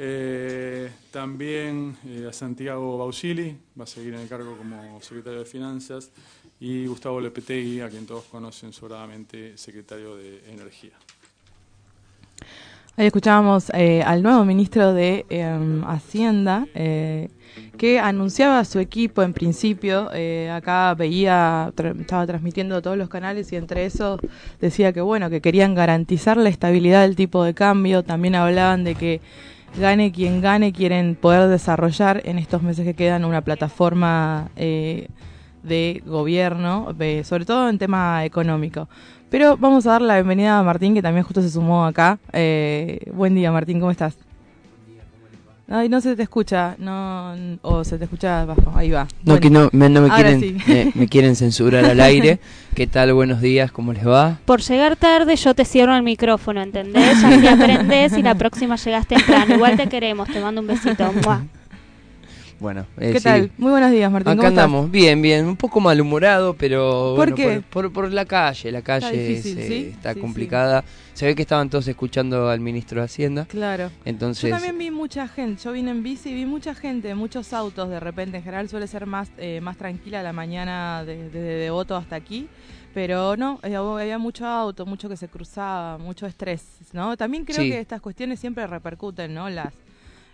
Eh, 0.00 0.88
también 1.10 1.96
eh, 2.06 2.26
a 2.28 2.32
Santiago 2.32 2.98
Bausili, 2.98 3.56
va 3.78 3.82
a 3.82 3.86
seguir 3.86 4.14
en 4.14 4.20
el 4.20 4.28
cargo 4.28 4.56
como 4.56 5.02
secretario 5.02 5.40
de 5.40 5.44
Finanzas, 5.44 6.12
y 6.60 6.86
Gustavo 6.86 7.20
Lepetegui, 7.20 7.80
a 7.80 7.88
quien 7.88 8.06
todos 8.06 8.22
conocen 8.24 8.72
sobradamente, 8.72 9.58
secretario 9.58 10.14
de 10.14 10.40
Energía. 10.52 10.92
Ahí 12.96 13.06
escuchábamos 13.06 13.70
eh, 13.74 14.02
al 14.04 14.22
nuevo 14.22 14.44
ministro 14.44 14.92
de 14.92 15.26
eh, 15.30 15.82
Hacienda 15.86 16.66
que 17.76 17.98
anunciaba 17.98 18.60
a 18.60 18.64
su 18.64 18.78
equipo 18.78 19.22
en 19.22 19.32
principio. 19.32 20.10
acá 20.52 20.94
veía, 20.94 21.72
estaba 21.76 22.24
transmitiendo 22.24 22.82
todos 22.82 22.96
los 22.96 23.08
canales 23.08 23.52
y 23.52 23.56
entre 23.56 23.84
esos 23.84 24.20
decía 24.60 24.92
que 24.92 25.00
bueno, 25.00 25.28
que 25.28 25.40
querían 25.40 25.74
garantizar 25.74 26.36
la 26.36 26.50
estabilidad 26.50 27.02
del 27.02 27.16
tipo 27.16 27.42
de 27.42 27.54
cambio. 27.54 28.04
También 28.04 28.36
hablaban 28.36 28.84
de 28.84 28.94
que 28.94 29.20
gane 29.76 30.12
quien 30.12 30.40
gane, 30.40 30.72
quieren 30.72 31.14
poder 31.14 31.48
desarrollar 31.48 32.22
en 32.24 32.38
estos 32.38 32.62
meses 32.62 32.84
que 32.84 32.94
quedan 32.94 33.24
una 33.24 33.42
plataforma 33.42 34.50
eh, 34.56 35.08
de 35.62 36.02
gobierno, 36.06 36.94
sobre 37.24 37.44
todo 37.44 37.68
en 37.68 37.78
tema 37.78 38.24
económico. 38.24 38.88
Pero 39.30 39.56
vamos 39.56 39.86
a 39.86 39.92
dar 39.92 40.02
la 40.02 40.14
bienvenida 40.14 40.58
a 40.58 40.62
Martín, 40.62 40.94
que 40.94 41.02
también 41.02 41.24
justo 41.24 41.42
se 41.42 41.50
sumó 41.50 41.84
acá. 41.84 42.18
Eh, 42.32 43.10
buen 43.12 43.34
día, 43.34 43.52
Martín, 43.52 43.78
¿cómo 43.78 43.90
estás? 43.90 44.27
Ay, 45.70 45.90
no 45.90 46.00
se 46.00 46.16
te 46.16 46.22
escucha, 46.22 46.76
no, 46.78 47.34
o 47.60 47.84
se 47.84 47.98
te 47.98 48.04
escucha 48.04 48.46
bajo, 48.46 48.72
ahí 48.74 48.90
va. 48.90 49.04
No, 49.04 49.34
Bueno, 49.34 49.40
que 49.40 49.50
no, 49.50 49.68
me, 49.72 49.90
no 49.90 50.00
me 50.00 50.08
quieren, 50.08 50.40
sí. 50.40 50.56
me, 50.66 50.92
me 50.94 51.08
quieren 51.08 51.36
censurar 51.36 51.84
al 51.84 52.00
aire. 52.00 52.40
¿Qué 52.74 52.86
tal? 52.86 53.12
Buenos 53.12 53.42
días, 53.42 53.70
¿cómo 53.70 53.92
les 53.92 54.06
va? 54.06 54.38
Por 54.46 54.62
llegar 54.62 54.96
tarde 54.96 55.36
yo 55.36 55.52
te 55.54 55.66
cierro 55.66 55.94
el 55.94 56.02
micrófono, 56.02 56.62
¿entendés? 56.62 57.20
Te 57.20 57.48
aprendés 57.50 58.16
y 58.16 58.22
la 58.22 58.34
próxima 58.34 58.76
llegas 58.76 59.06
temprano. 59.06 59.56
Igual 59.56 59.76
te 59.76 59.88
queremos, 59.88 60.28
te 60.30 60.40
mando 60.40 60.62
un 60.62 60.68
besito. 60.68 61.12
¡Mua! 61.22 61.44
Bueno, 62.60 62.86
eh, 62.98 63.12
¿Qué 63.12 63.18
sí. 63.20 63.24
tal? 63.24 63.52
Muy 63.56 63.70
buenos 63.70 63.92
días, 63.92 64.10
Martín. 64.10 64.32
Acá 64.32 64.36
¿cómo 64.36 64.48
estás? 64.48 64.64
andamos, 64.64 64.90
bien, 64.90 65.22
bien, 65.22 65.46
un 65.46 65.54
poco 65.56 65.78
malhumorado, 65.78 66.54
pero 66.54 67.14
¿Por 67.14 67.30
bueno, 67.30 67.36
qué? 67.36 67.62
Por, 67.70 67.84
por- 67.84 67.92
por 67.92 68.12
la 68.12 68.24
calle, 68.24 68.72
la 68.72 68.82
calle 68.82 69.12
difícil, 69.12 69.54
se- 69.58 69.68
¿sí? 69.68 69.74
está 69.94 70.14
Sí, 70.14 70.20
complicada. 70.20 70.82
Se 71.14 71.26
ve 71.26 71.36
que 71.36 71.42
estaban 71.42 71.70
todos 71.70 71.86
escuchando 71.86 72.48
al 72.48 72.58
ministro 72.58 73.00
de 73.00 73.04
Hacienda. 73.04 73.44
Claro. 73.46 73.92
Entonces, 74.04 74.50
Yo 74.50 74.56
también 74.56 74.76
vi 74.76 74.90
mucha 74.90 75.28
gente, 75.28 75.62
yo 75.62 75.70
vine 75.70 75.92
en 75.92 76.02
bici 76.02 76.30
y 76.30 76.34
vi 76.34 76.46
mucha 76.46 76.74
gente, 76.74 77.14
muchos 77.14 77.52
autos 77.52 77.90
de 77.90 78.00
repente. 78.00 78.38
En 78.38 78.42
general 78.42 78.68
suele 78.68 78.88
ser 78.88 79.06
más, 79.06 79.30
eh, 79.38 79.60
más 79.60 79.76
tranquila 79.76 80.20
la 80.24 80.32
mañana 80.32 81.04
de- 81.04 81.24
desde 81.30 81.40
Devoto 81.58 81.94
hasta 81.94 82.16
aquí. 82.16 82.48
Pero 82.92 83.36
no, 83.36 83.60
eh, 83.62 83.76
había 83.76 84.18
mucho 84.18 84.44
auto, 84.46 84.84
mucho 84.84 85.08
que 85.08 85.16
se 85.16 85.28
cruzaba, 85.28 85.98
mucho 85.98 86.26
estrés, 86.26 86.62
¿no? 86.92 87.16
También 87.16 87.44
creo 87.44 87.62
Sí. 87.62 87.70
que 87.70 87.78
estas 87.78 88.00
cuestiones 88.00 88.40
siempre 88.40 88.66
repercuten, 88.66 89.32
¿no? 89.32 89.48
Las, 89.48 89.72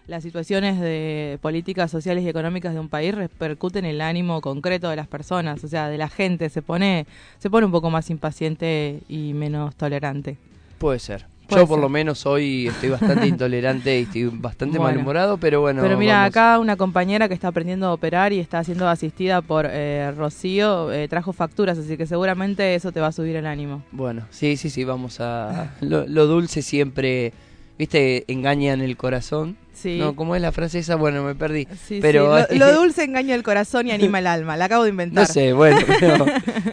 las 0.07 0.23
situaciones 0.23 0.79
de 0.81 1.39
políticas 1.41 1.91
sociales 1.91 2.25
y 2.25 2.29
económicas 2.29 2.75
de 2.75 2.81
un 2.81 2.89
país 2.89 3.15
repercuten 3.15 3.85
en 3.87 3.93
el 3.93 4.01
ánimo 4.03 4.41
concreto 4.41 4.91
de 4.91 4.97
las 4.97 5.09
personas, 5.09 5.65
o 5.65 5.69
sea, 5.69 5.89
de 5.89 5.97
la 5.99 6.09
gente, 6.09 6.49
se 6.51 6.61
pone, 6.63 7.07
se 7.39 7.49
pone 7.51 7.65
un 7.67 7.73
poco 7.73 7.91
más 7.91 8.11
impaciente 8.11 9.01
y 9.09 9.33
menos 9.35 9.75
tolerante. 9.77 10.37
puede 10.79 10.99
ser. 10.99 11.27
Puede 11.47 11.61
Yo 11.61 11.67
por 11.69 11.77
ser. 11.77 11.83
lo 11.83 11.89
menos 11.91 12.25
hoy 12.25 12.69
estoy 12.69 12.89
bastante 12.89 13.27
intolerante 13.35 13.99
y 14.01 14.03
estoy 14.05 14.25
bastante 14.33 14.79
Bueno. 14.79 14.93
malhumorado, 14.95 15.37
pero 15.37 15.61
bueno. 15.61 15.83
Pero 15.83 15.99
mira, 15.99 16.15
vamos. 16.21 16.29
acá 16.31 16.59
una 16.59 16.77
compañera 16.77 17.29
que 17.29 17.35
está 17.35 17.49
aprendiendo 17.49 17.87
a 17.87 17.93
operar 17.93 18.33
y 18.33 18.41
está 18.41 18.65
siendo 18.65 18.89
asistida 18.89 19.43
por 19.43 19.67
eh, 19.71 20.11
Rocío 20.17 20.91
eh, 20.91 21.07
trajo 21.07 21.35
facturas, 21.35 21.77
así 21.77 21.99
que 21.99 22.07
seguramente 22.07 22.75
eso 22.75 22.93
te 22.93 23.01
va 23.01 23.09
a 23.09 23.13
subir 23.13 23.37
el 23.37 23.45
ánimo. 23.45 23.83
Bueno, 23.93 24.23
sí, 24.31 24.57
sí, 24.57 24.71
sí, 24.71 24.85
vamos 24.85 25.21
a... 25.21 25.75
Lo, 25.83 26.07
lo 26.07 26.27
dulce 26.27 26.63
siempre, 26.63 27.35
viste, 27.79 28.25
engañan 28.29 28.81
el 28.81 28.97
corazón. 28.97 29.57
Sí. 29.73 29.99
No, 29.99 30.15
¿cómo 30.15 30.37
es 30.37 30.41
la 30.43 30.53
frase 30.53 30.79
esa? 30.79 30.95
Bueno, 30.97 31.23
me 31.25 31.35
perdí. 31.35 31.67
Sí, 31.87 31.99
pero 32.01 32.47
sí, 32.49 32.57
Lo, 32.59 32.67
lo 32.69 32.75
dulce 32.81 33.05
engaña 33.05 33.35
el 33.35 33.43
corazón 33.43 33.87
y 33.89 33.91
anima 33.91 34.21
el 34.21 34.27
alma, 34.27 34.57
la 34.57 34.67
acabo 34.67 34.85
de 34.85 34.91
inventar. 34.91 35.27
No 35.27 35.33
sé, 35.33 35.53
bueno, 35.53 35.79
pero 36.01 36.25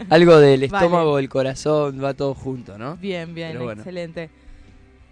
algo 0.09 0.37
del 0.37 0.61
Vale. 0.61 0.65
estómago, 0.85 1.17
el 1.19 1.27
corazón, 1.27 2.01
va 2.03 2.13
todo 2.13 2.33
junto, 2.35 2.77
¿no? 2.77 2.97
Bien, 2.97 3.33
bien, 3.33 3.57
bueno. 3.57 3.81
excelente. 3.81 4.29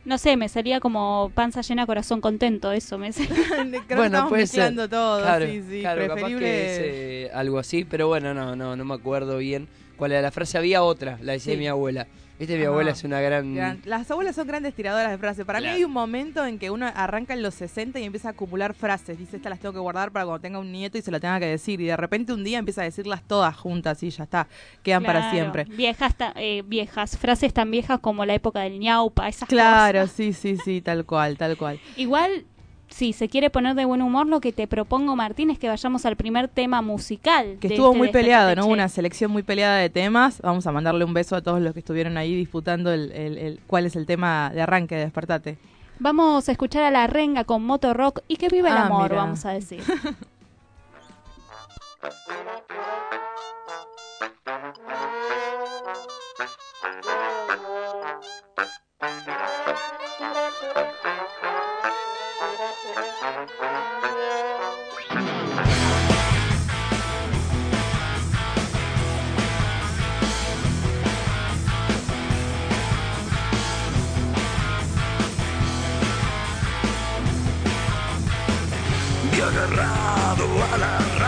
No 0.05 0.17
sé, 0.17 0.38
me 0.38 0.48
salía 0.50 0.79
como 0.79 1.31
panza 1.36 1.62
llena, 1.62 1.86
corazón 1.86 2.22
contento, 2.22 2.72
eso 2.72 2.98
me 2.98 3.12
salía. 3.12 3.29
Creo 3.72 3.86
que 3.88 3.96
bueno, 3.96 4.29
ser. 4.29 4.38
mezclando 4.38 4.88
todo, 4.88 5.22
Claro, 5.22 5.46
sí, 5.46 5.62
sí, 5.69 5.81
claro, 5.81 6.08
capaz 6.08 6.27
que 6.29 6.36
es 6.36 6.79
eh, 6.81 7.31
algo 7.34 7.60
así, 7.60 7.84
pero 7.86 8.08
bueno, 8.08 8.34
no, 8.34 8.55
no, 8.55 8.75
no 8.75 8.86
me 8.86 8.93
acuerdo 8.93 9.38
bien 9.38 9.67
cuál 9.98 10.13
era 10.13 10.22
la 10.22 10.31
frase. 10.31 10.58
Había 10.58 10.84
otra, 10.84 11.17
la 11.22 11.34
decía 11.34 11.53
Sí. 11.53 11.60
mi 11.60 11.67
abuela. 11.67 12.08
Viste, 12.39 12.58
mi 12.58 12.63
Ah. 12.63 12.69
abuela 12.69 12.91
es 12.91 13.03
una 13.03 13.19
gran... 13.19 13.53
Gran- 13.53 13.81
Las 13.84 14.10
abuelas 14.10 14.34
son 14.36 14.48
grandes 14.48 14.74
tiradoras 14.74 15.12
de 15.12 15.17
frases. 15.17 15.46
Para 15.46 15.60
Claro. 15.60 15.74
mí 15.74 15.77
hay 15.79 15.84
un 15.84 15.91
momento 15.91 16.46
en 16.46 16.58
que 16.58 16.72
uno 16.72 16.89
arranca 16.96 17.34
en 17.34 17.43
los 17.43 17.53
60 17.55 18.00
y 18.00 18.05
empieza 18.05 18.29
a 18.29 18.31
acumular 18.31 18.74
frases. 18.74 19.17
Dice, 19.19 19.36
estas 19.36 19.50
las 19.50 19.60
tengo 19.60 19.74
que 19.74 19.79
guardar 19.79 20.12
para 20.12 20.24
cuando 20.25 20.39
tenga 20.41 20.58
un 20.58 20.72
nieto 20.72 20.98
y 20.98 21.01
se 21.01 21.12
lo 21.12 21.19
tenga 21.19 21.38
que 21.39 21.48
decir. 21.48 21.81
Y 21.81 21.86
de 21.86 21.98
repente 21.98 22.31
un 22.31 22.43
día 22.46 22.58
empieza 22.60 22.79
a 22.81 22.86
decirlas 22.86 23.22
todas 23.27 23.55
juntas 23.58 24.01
y 24.03 24.10
ya 24.10 24.24
está. 24.24 24.48
Quedan 24.84 25.03
para 25.03 25.19
Claro, 25.19 25.34
siempre. 25.36 25.63
Viejas, 25.65 26.15
ta- 26.15 26.34
eh, 26.38 26.63
viejas, 26.65 27.17
frases 27.17 27.53
tan 27.53 27.69
viejas 27.72 28.00
como 28.00 28.24
la 28.25 28.36
época 28.36 28.62
del 28.62 28.79
ñaupa, 28.79 29.27
esas 29.27 29.50
Claro, 29.50 30.00
cosas. 30.01 30.15
sí, 30.15 30.31
sí, 30.31 30.55
sí, 30.63 30.79
tal 30.81 31.05
cual, 31.05 31.38
tal 31.38 31.58
cual. 31.58 31.77
Igual, 31.98 32.46
si 32.89 33.13
se 33.13 33.29
quiere 33.29 33.50
poner 33.50 33.75
de 33.75 33.86
buen 33.86 34.01
humor, 34.01 34.27
lo 34.27 34.39
que 34.41 34.51
te 34.51 34.67
propongo, 34.67 35.15
Martín, 35.15 35.50
es 35.51 35.60
que 35.60 35.67
vayamos 35.69 36.05
al 36.05 36.15
primer 36.15 36.48
tema 36.48 36.81
musical. 36.81 37.58
Que 37.62 37.67
estuvo 37.67 37.88
este 37.88 37.98
muy 37.98 38.10
peleado, 38.12 38.55
¿no? 38.55 38.65
Una 38.67 38.89
selección 38.89 39.31
muy 39.31 39.43
peleada 39.43 39.77
de 39.77 39.89
temas. 39.89 40.41
Vamos 40.41 40.65
a 40.67 40.72
mandarle 40.72 41.05
un 41.05 41.13
beso 41.13 41.36
a 41.36 41.41
todos 41.41 41.62
los 41.62 41.74
que 41.74 41.79
estuvieron 41.79 42.17
ahí 42.17 42.36
disputando 42.36 42.91
el, 42.91 43.12
el- 43.12 43.38
el- 43.38 43.60
cuál 43.67 43.86
es 43.86 43.96
el 43.96 44.05
tema 44.05 44.51
de 44.53 44.62
arranque 44.62 44.96
de 44.96 45.01
Despertate. 45.01 45.58
Vamos 46.00 46.48
a 46.48 46.51
escuchar 46.51 46.84
a 46.84 46.91
la 46.91 47.08
renga 47.08 47.43
con 47.43 47.63
Moto 47.63 47.93
Rock 47.93 48.22
y 48.27 48.38
que 48.38 48.48
viva 48.50 48.69
el 48.69 48.77
Ah, 48.77 48.86
amor, 48.88 49.10
mira. 49.12 49.15
vamos 49.24 49.46
a 49.46 49.51
decir. 49.51 49.81
agarrado 80.49 80.73
a 80.73 81.18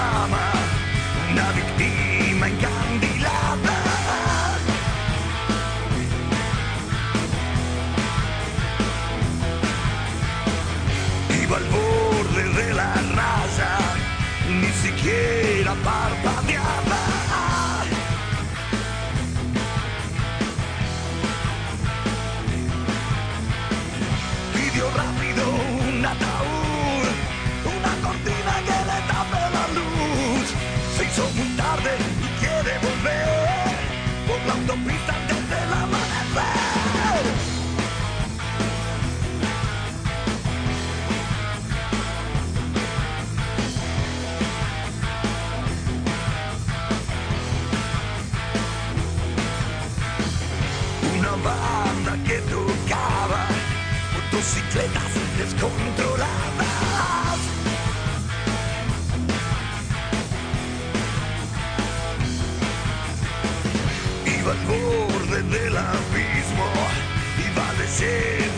descontroladas. 55.52 57.40
Iba 64.26 64.52
al 64.52 64.60
borde 64.68 65.44
del 65.44 65.78
abismo, 65.78 66.68
iba 67.48 67.74
desciendo 67.80 68.42
el 68.46 68.51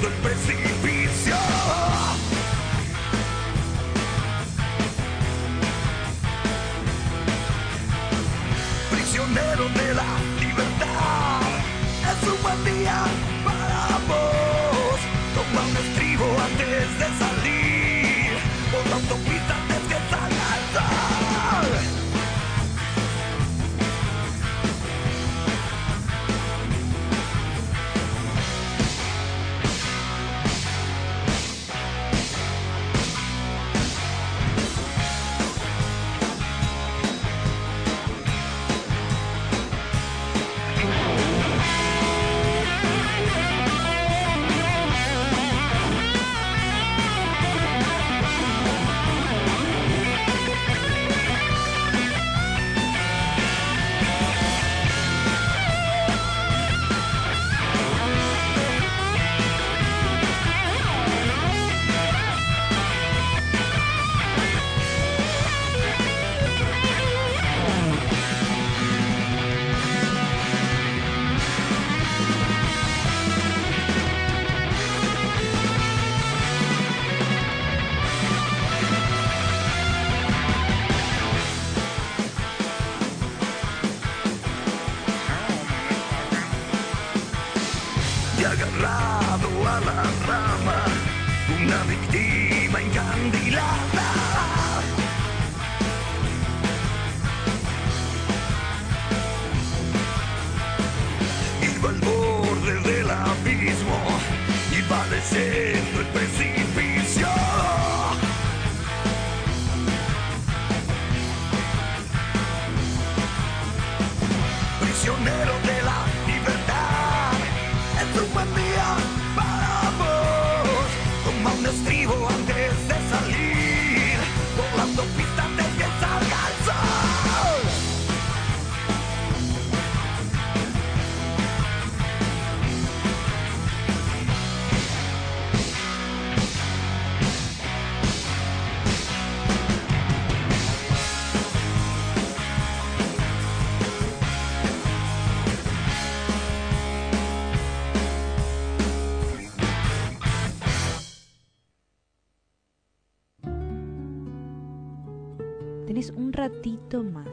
ratito 156.63 157.03
más. 157.03 157.27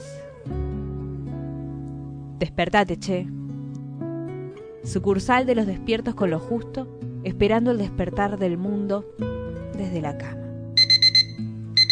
Despertate, 2.39 2.99
che. 2.99 3.27
sucursal 4.83 5.47
de 5.47 5.55
los 5.55 5.67
despiertos 5.67 6.15
con 6.15 6.31
lo 6.31 6.41
justo, 6.41 6.99
esperando 7.23 7.71
el 7.71 7.79
despertar 7.79 8.39
del 8.39 8.57
mundo 8.57 9.07
desde 9.77 10.01
la 10.01 10.19
cama. 10.19 10.41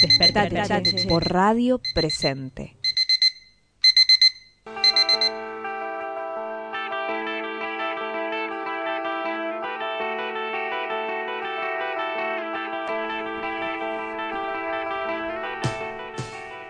Despertate, 0.03 0.55
Despertate, 0.55 0.95
che, 0.95 1.09
por 1.09 1.31
radio 1.31 1.81
presente. 1.95 2.78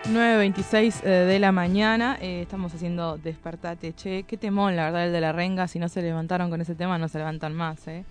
...9.26 0.09 1.03
eh, 1.03 1.09
de 1.09 1.39
la 1.39 1.51
mañana, 1.51 2.17
eh, 2.19 2.41
estamos 2.41 2.73
haciendo 2.73 3.17
Despertate, 3.17 3.93
che, 3.93 4.23
qué 4.23 4.37
temón 4.37 4.75
la 4.75 4.85
verdad 4.85 5.05
el 5.05 5.13
de 5.13 5.21
la 5.21 5.31
renga, 5.31 5.67
si 5.67 5.77
no 5.77 5.87
se 5.87 6.01
levantaron 6.01 6.49
con 6.49 6.61
ese 6.61 6.73
tema 6.73 6.97
no 6.97 7.07
se 7.07 7.19
levantan 7.19 7.53
más, 7.53 7.87
eh. 7.87 8.03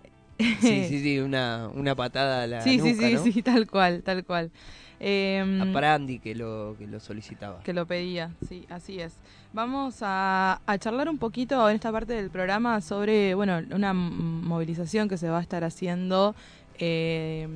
Sí, 0.38 0.84
sí, 0.88 1.00
sí, 1.00 1.18
una, 1.20 1.68
una 1.72 1.94
patada 1.94 2.42
a 2.42 2.46
la 2.48 2.60
Sí, 2.62 2.80
sí, 2.80 2.92
nuca, 2.92 3.06
sí, 3.06 3.14
¿no? 3.14 3.22
sí, 3.32 3.42
tal 3.42 3.66
cual, 3.68 4.02
tal 4.02 4.24
cual. 4.24 4.50
Eh, 4.98 5.60
A 5.62 5.72
Prandi 5.72 6.18
que 6.18 6.34
lo, 6.34 6.74
que 6.78 6.86
lo 6.86 6.98
solicitaba. 7.00 7.60
Que 7.60 7.72
lo 7.72 7.86
pedía, 7.86 8.32
sí, 8.48 8.66
así 8.68 9.00
es. 9.00 9.14
Vamos 9.52 9.98
a, 10.00 10.60
a 10.66 10.78
charlar 10.78 11.08
un 11.08 11.18
poquito 11.18 11.68
en 11.68 11.76
esta 11.76 11.92
parte 11.92 12.14
del 12.14 12.30
programa 12.30 12.80
sobre, 12.80 13.34
bueno, 13.34 13.60
una 13.72 13.92
movilización 13.92 15.08
que 15.08 15.16
se 15.16 15.28
va 15.28 15.38
a 15.38 15.42
estar 15.42 15.64
haciendo 15.64 16.34
eh, 16.78 17.46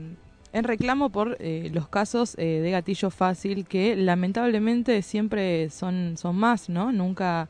en 0.53 0.65
reclamo 0.65 1.11
por 1.11 1.37
eh, 1.41 1.71
los 1.73 1.89
casos 1.89 2.35
eh, 2.39 2.61
de 2.61 2.71
gatillo 2.71 3.11
fácil 3.11 3.67
que 3.67 3.97
lamentablemente 3.97 5.03
siempre 5.03 5.71
son, 5.71 6.17
son 6.17 6.37
más, 6.37 6.69
¿no? 6.69 6.93
Nunca, 6.93 7.49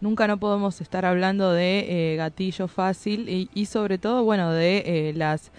nunca 0.00 0.26
no 0.26 0.38
podemos 0.38 0.80
estar 0.80 1.04
hablando 1.04 1.52
de 1.52 2.12
eh, 2.12 2.16
gatillo 2.16 2.68
fácil 2.68 3.28
y, 3.28 3.50
y 3.54 3.66
sobre 3.66 3.98
todo, 3.98 4.24
bueno, 4.24 4.52
de 4.52 4.82
eh, 4.86 5.12
las 5.14 5.50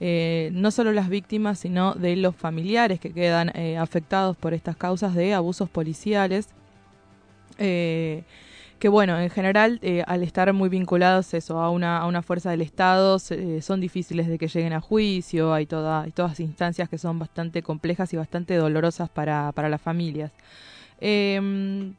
eh, 0.00 0.50
no 0.52 0.70
solo 0.70 0.92
las 0.92 1.08
víctimas, 1.08 1.58
sino 1.58 1.94
de 1.94 2.14
los 2.16 2.36
familiares 2.36 3.00
que 3.00 3.12
quedan 3.12 3.50
afectados 3.78 4.36
por 4.36 4.54
estas 4.54 4.76
causas 4.76 5.14
de 5.14 5.34
abusos 5.34 5.68
policiales. 5.68 6.48
Eh, 7.58 8.22
que 8.78 8.88
bueno, 8.88 9.18
en 9.20 9.28
general, 9.30 9.78
eh, 9.82 10.04
al 10.06 10.22
estar 10.22 10.52
muy 10.52 10.68
vinculados 10.68 11.34
eso, 11.34 11.58
a 11.60 11.70
una, 11.70 11.98
a 11.98 12.06
una 12.06 12.22
fuerza 12.22 12.50
del 12.50 12.60
Estado, 12.62 13.18
se- 13.18 13.58
eh, 13.58 13.62
son 13.62 13.80
difíciles 13.80 14.28
de 14.28 14.38
que 14.38 14.46
lleguen 14.48 14.72
a 14.72 14.80
juicio, 14.80 15.52
hay, 15.52 15.66
toda, 15.66 16.02
hay 16.02 16.12
todas 16.12 16.38
instancias 16.40 16.88
que 16.88 16.96
son 16.98 17.18
bastante 17.18 17.62
complejas 17.62 18.12
y 18.12 18.16
bastante 18.16 18.54
dolorosas 18.54 19.08
para, 19.08 19.50
para 19.52 19.68
las 19.68 19.80
familias. 19.82 20.30
Em, 21.00 21.94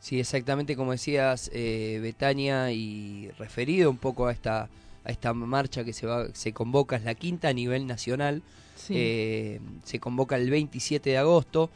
Sí, 0.00 0.18
exactamente 0.18 0.76
como 0.76 0.92
decías, 0.92 1.50
eh, 1.52 1.98
Betania, 2.02 2.72
y 2.72 3.28
referido 3.38 3.90
un 3.90 3.98
poco 3.98 4.28
a 4.28 4.32
esta, 4.32 4.70
a 5.04 5.10
esta 5.10 5.34
marcha 5.34 5.84
que 5.84 5.92
se, 5.92 6.06
va, 6.06 6.26
se 6.32 6.54
convoca, 6.54 6.96
es 6.96 7.04
la 7.04 7.14
quinta 7.14 7.48
a 7.48 7.52
nivel 7.52 7.86
nacional, 7.86 8.42
Sí. 8.76 8.94
Eh, 8.96 9.60
se 9.84 10.00
convoca 10.00 10.36
el 10.36 10.48
27 10.48 11.10
de 11.10 11.18
agosto, 11.18 11.68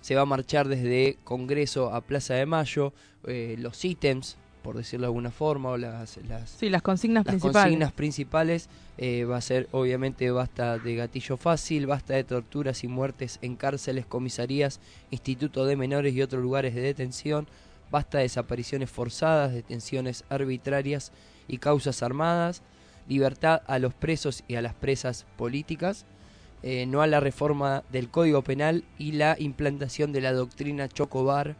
se 0.00 0.14
va 0.14 0.22
a 0.22 0.26
marchar 0.26 0.68
desde 0.68 1.18
Congreso 1.24 1.94
a 1.94 2.00
Plaza 2.00 2.34
de 2.34 2.46
Mayo, 2.46 2.92
eh, 3.26 3.56
los 3.58 3.84
ítems, 3.84 4.36
por 4.62 4.76
decirlo 4.76 5.04
de 5.04 5.08
alguna 5.08 5.30
forma, 5.30 5.70
o 5.70 5.76
las, 5.76 6.18
las, 6.28 6.50
sí, 6.50 6.68
las 6.68 6.82
consignas 6.82 7.24
las 7.24 7.32
principales. 7.32 7.62
consignas 7.62 7.92
principales 7.92 8.68
eh, 8.98 9.24
va 9.24 9.38
a 9.38 9.40
ser 9.40 9.68
obviamente 9.72 10.30
basta 10.30 10.78
de 10.78 10.94
gatillo 10.96 11.36
fácil, 11.36 11.86
basta 11.86 12.14
de 12.14 12.24
torturas 12.24 12.84
y 12.84 12.88
muertes 12.88 13.38
en 13.42 13.56
cárceles, 13.56 14.06
comisarías, 14.06 14.80
instituto 15.10 15.64
de 15.64 15.76
menores 15.76 16.14
y 16.14 16.22
otros 16.22 16.42
lugares 16.42 16.74
de 16.74 16.82
detención, 16.82 17.46
basta 17.90 18.18
de 18.18 18.24
desapariciones 18.24 18.90
forzadas, 18.90 19.52
detenciones 19.52 20.24
arbitrarias 20.28 21.12
y 21.48 21.58
causas 21.58 22.02
armadas, 22.02 22.62
libertad 23.08 23.62
a 23.66 23.78
los 23.78 23.94
presos 23.94 24.44
y 24.46 24.54
a 24.56 24.62
las 24.62 24.74
presas 24.74 25.26
políticas, 25.36 26.04
eh, 26.62 26.86
no 26.86 27.02
a 27.02 27.06
la 27.06 27.20
reforma 27.20 27.84
del 27.90 28.10
Código 28.10 28.42
Penal 28.42 28.84
y 28.98 29.12
la 29.12 29.36
implantación 29.38 30.12
de 30.12 30.20
la 30.20 30.32
doctrina 30.32 30.88
Chocobar, 30.88 31.56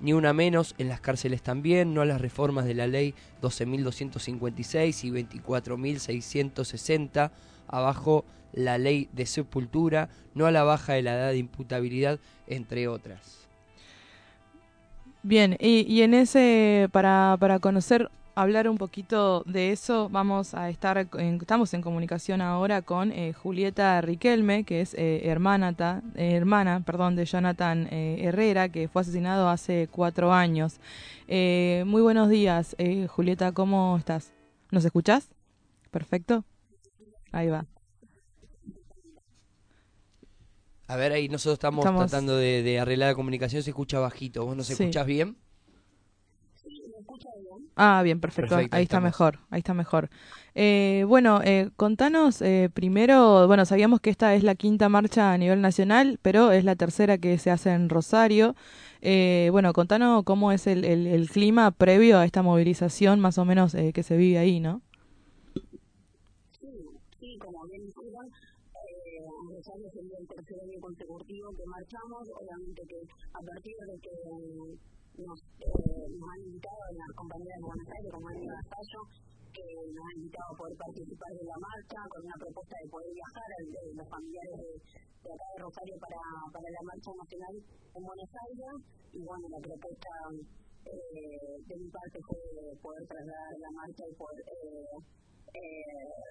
ni 0.00 0.12
una 0.12 0.32
menos 0.32 0.74
en 0.78 0.88
las 0.88 1.00
cárceles 1.00 1.42
también, 1.42 1.94
no 1.94 2.00
a 2.00 2.06
las 2.06 2.20
reformas 2.20 2.64
de 2.64 2.74
la 2.74 2.86
ley 2.86 3.14
12.256 3.42 5.04
y 5.04 5.10
24.660, 5.10 7.30
abajo 7.66 8.24
la 8.52 8.78
ley 8.78 9.08
de 9.12 9.26
sepultura, 9.26 10.08
no 10.34 10.46
a 10.46 10.50
la 10.50 10.64
baja 10.64 10.94
de 10.94 11.02
la 11.02 11.14
edad 11.14 11.30
de 11.30 11.38
imputabilidad, 11.38 12.18
entre 12.46 12.88
otras. 12.88 13.48
Bien, 15.22 15.56
y, 15.60 15.80
y 15.92 16.02
en 16.02 16.14
ese, 16.14 16.88
para, 16.92 17.36
para 17.38 17.58
conocer, 17.58 18.10
hablar 18.42 18.68
un 18.68 18.78
poquito 18.78 19.42
de 19.46 19.72
eso, 19.72 20.08
vamos 20.08 20.54
a 20.54 20.70
estar, 20.70 21.08
en- 21.18 21.36
estamos 21.40 21.72
en 21.74 21.82
comunicación 21.82 22.40
ahora 22.40 22.82
con 22.82 23.12
eh, 23.12 23.32
Julieta 23.32 24.00
Riquelme, 24.00 24.64
que 24.64 24.80
es 24.80 24.94
eh, 24.94 25.22
hermana, 25.28 25.72
ta- 25.74 26.02
eh, 26.16 26.32
hermana 26.34 26.80
perdón, 26.84 27.16
de 27.16 27.24
Jonathan 27.24 27.88
eh, 27.90 28.18
Herrera, 28.22 28.68
que 28.68 28.88
fue 28.88 29.02
asesinado 29.02 29.48
hace 29.48 29.88
cuatro 29.90 30.32
años. 30.32 30.80
Eh, 31.28 31.84
muy 31.86 32.02
buenos 32.02 32.28
días, 32.28 32.74
eh, 32.78 33.06
Julieta, 33.06 33.52
¿cómo 33.52 33.96
estás? 33.98 34.32
¿Nos 34.70 34.84
escuchás? 34.84 35.28
Perfecto. 35.90 36.44
Ahí 37.32 37.48
va. 37.48 37.66
A 40.88 40.96
ver, 40.96 41.12
ahí 41.12 41.28
nosotros 41.28 41.54
estamos, 41.54 41.84
Estamos- 41.84 42.10
tratando 42.10 42.36
de, 42.36 42.62
de 42.64 42.80
arreglar 42.80 43.10
la 43.10 43.14
comunicación, 43.14 43.62
se 43.62 43.70
escucha 43.70 44.00
bajito. 44.00 44.44
¿Vos 44.44 44.56
nos 44.56 44.66
Sí. 44.66 44.72
escuchás 44.72 45.06
bien? 45.06 45.36
Ah, 47.76 48.02
bien, 48.02 48.20
perfecto. 48.20 48.50
Perfecto, 48.50 48.76
ahí 48.76 48.80
ahí 48.80 48.82
está 48.84 49.00
mejor, 49.00 49.38
ahí 49.50 49.58
está 49.60 49.72
mejor. 49.74 50.10
Eh, 50.54 51.04
bueno, 51.08 51.40
eh, 51.42 51.70
contanos 51.76 52.42
eh, 52.42 52.68
primero, 52.72 53.46
bueno, 53.46 53.64
sabíamos 53.64 54.00
que 54.00 54.10
esta 54.10 54.34
es 54.34 54.42
la 54.42 54.54
quinta 54.54 54.88
marcha 54.90 55.32
a 55.32 55.38
nivel 55.38 55.62
nacional, 55.62 56.18
pero 56.20 56.52
es 56.52 56.64
la 56.64 56.76
tercera 56.76 57.16
que 57.16 57.38
se 57.38 57.50
hace 57.50 57.70
en 57.72 57.88
Rosario. 57.88 58.54
Eh, 59.00 59.48
bueno, 59.52 59.72
contanos 59.72 60.24
cómo 60.24 60.52
es 60.52 60.66
el, 60.66 60.84
el- 60.84 61.06
el 61.06 61.30
clima 61.30 61.70
previo 61.70 62.18
a 62.18 62.26
esta 62.26 62.42
movilización, 62.42 63.18
más 63.20 63.38
o 63.38 63.44
menos, 63.46 63.74
eh, 63.74 63.92
que 63.94 64.02
se 64.02 64.16
vive 64.18 64.38
ahí, 64.38 64.60
¿no? 64.60 64.82
Sí, 67.18 67.36
como 67.38 67.66
bien 67.66 67.86
dijeron, 67.86 68.26
eh, 68.26 69.18
en 69.18 69.56
Rosario 69.56 69.88
sería 69.92 70.18
el 70.18 70.26
tercer 70.26 70.58
año 70.62 70.80
consecutivo 70.80 71.50
que 71.56 71.64
marchamos, 71.66 72.28
obviamente 72.34 72.82
que 72.88 72.96
a 73.32 73.40
partir 73.42 73.76
de 73.86 73.98
que 74.00 74.10
nos, 75.26 75.40
eh, 75.60 76.06
nos 76.16 76.28
han 76.30 76.40
invitado 76.46 76.80
en 76.90 76.96
las 77.00 77.12
compañías 77.16 77.56
de 77.60 77.66
Buenos 77.66 77.88
Aires, 77.90 78.10
como 78.10 78.26
Aníbal 78.28 78.56
Basallo, 78.60 79.00
que 79.50 79.66
nos 79.90 80.04
han 80.06 80.16
invitado 80.20 80.48
a 80.50 80.58
poder 80.60 80.76
participar 80.78 81.30
de 81.34 81.44
la 81.44 81.58
marcha, 81.60 81.98
con 82.08 82.20
una 82.22 82.38
propuesta 82.38 82.74
de 82.80 82.86
poder 82.88 83.10
viajar 83.10 83.48
a 83.50 83.58
los 83.60 84.06
familiares 84.08 84.56
de, 84.60 84.70
de 84.80 85.30
acá 85.30 85.46
de 85.50 85.58
Rosario 85.60 85.96
para, 86.00 86.20
para 86.54 86.68
la 86.70 86.82
marcha 86.86 87.10
nacional 87.12 87.54
en 87.60 88.02
Buenos 88.02 88.30
Aires, 88.30 88.72
y 89.10 89.20
bueno, 89.26 89.44
la 89.50 89.60
propuesta 89.60 90.12
eh, 90.86 91.54
de 91.66 91.74
mi 91.76 91.88
parte 91.90 92.18
fue 92.24 92.40
poder 92.80 93.04
trasladar 93.04 93.52
la 93.58 93.70
marcha 93.74 94.04
y 94.06 94.14
poder 94.14 94.38
eh, 94.40 94.96
eh, 95.50 96.30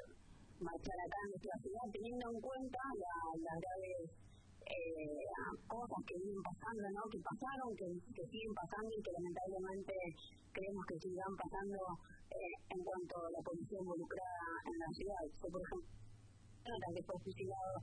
marchar 0.58 0.98
acá 1.06 1.20
en 1.24 1.30
nuestra 1.36 1.56
ciudad, 1.60 1.86
teniendo 1.92 2.26
en 2.34 2.40
cuenta 2.40 2.82
la, 2.98 3.14
las 3.36 3.58
graves 3.60 4.29
eh, 4.70 5.26
cosas 5.68 6.02
que 6.06 6.16
vienen 6.22 6.42
pasando, 6.46 6.86
¿no? 6.94 7.02
que 7.10 7.20
pasaron, 7.20 7.70
que, 7.76 7.88
que 8.14 8.24
siguen 8.30 8.54
pasando 8.54 8.90
y 8.94 9.02
que 9.02 9.12
lamentablemente 9.12 9.94
creemos 10.54 10.86
que 10.86 10.98
sigan 11.02 11.34
pasando 11.36 11.78
eh, 12.30 12.56
en 12.70 12.80
cuanto 12.86 13.14
a 13.18 13.30
la 13.34 13.42
policía 13.42 13.80
involucrada 13.82 14.46
en 14.66 14.76
la 14.78 14.90
ciudad. 14.94 15.22
Yo, 15.26 15.48
por 15.50 15.62
ejemplo, 15.62 16.00
que 16.70 17.04
fue 17.04 17.16
fusilado 17.24 17.74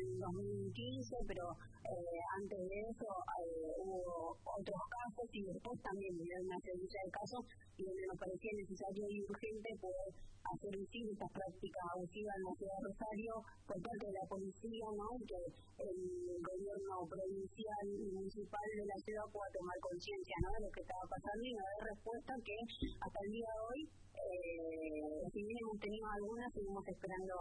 en 0.00 0.18
2015, 0.18 1.16
pero 1.28 1.44
eh, 1.84 2.20
antes 2.40 2.58
de 2.58 2.78
eso 2.90 3.10
eh, 3.10 3.70
hubo 3.78 4.34
otros 4.40 4.82
casos 4.88 5.26
y 5.32 5.42
después 5.44 5.76
también 5.82 6.16
vinieron 6.16 6.46
una 6.46 6.60
serie 6.64 6.86
de 6.86 7.10
casos 7.12 7.42
donde 7.76 8.04
nos 8.08 8.18
parecía 8.18 8.52
necesario 8.56 9.04
y 9.10 9.22
urgente 9.22 9.68
poder 9.80 10.10
hacer 10.44 10.72
visible 10.76 11.10
estas 11.12 11.32
prácticas 11.32 11.84
abusivas 11.96 12.34
en 12.36 12.44
la 12.44 12.54
ciudad 12.54 12.76
de 12.78 12.86
Rosario 12.88 13.32
por 13.64 13.78
parte 13.80 14.04
de 14.06 14.16
la 14.16 14.26
policía, 14.28 14.86
¿no? 14.94 15.08
Que 15.24 15.40
el 15.84 16.00
gobierno 16.40 16.94
provincial 17.08 17.84
y 17.88 18.06
municipal 18.12 18.68
de 18.76 18.86
la 18.86 18.98
ciudad 19.00 19.26
pueda 19.32 19.48
tomar 19.56 19.76
conciencia, 19.80 20.36
¿no? 20.44 20.48
De 20.54 20.60
lo 20.68 20.70
que 20.70 20.82
estaba 20.84 21.04
pasando 21.08 21.42
y 21.44 21.52
nos 21.56 21.68
dé 21.68 21.78
respuesta 21.84 22.32
que 22.44 22.56
hasta 23.00 23.18
el 23.24 23.30
día 23.32 23.50
de 23.50 23.60
hoy, 23.64 23.80
eh, 24.14 25.20
si 25.32 25.40
bien 25.42 25.58
hemos 25.64 25.78
tenido 25.80 26.06
algunas, 26.06 26.48
seguimos 26.52 26.84
esperando 26.86 27.34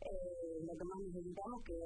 eh, 0.00 0.56
lo 0.64 0.72
que 0.72 0.84
más 0.84 1.00
necesitamos, 1.00 1.58
que 1.64 1.76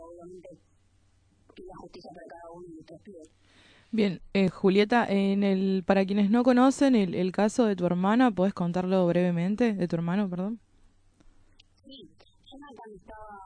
Bien, 3.91 4.21
eh, 4.33 4.49
Julieta, 4.49 5.07
en 5.07 5.45
el, 5.45 5.85
para 5.87 6.05
quienes 6.05 6.29
no 6.29 6.43
conocen 6.43 6.97
el, 6.97 7.15
el 7.15 7.31
caso 7.31 7.65
de 7.65 7.77
tu 7.77 7.87
hermana, 7.87 8.33
¿puedes 8.33 8.53
contarlo 8.53 9.07
brevemente? 9.07 9.73
De 9.73 9.87
tu 9.87 9.95
hermano, 9.95 10.29
perdón. 10.29 10.59
Sí, 11.87 12.11
Jonathan 12.45 12.91
estaba 12.97 13.39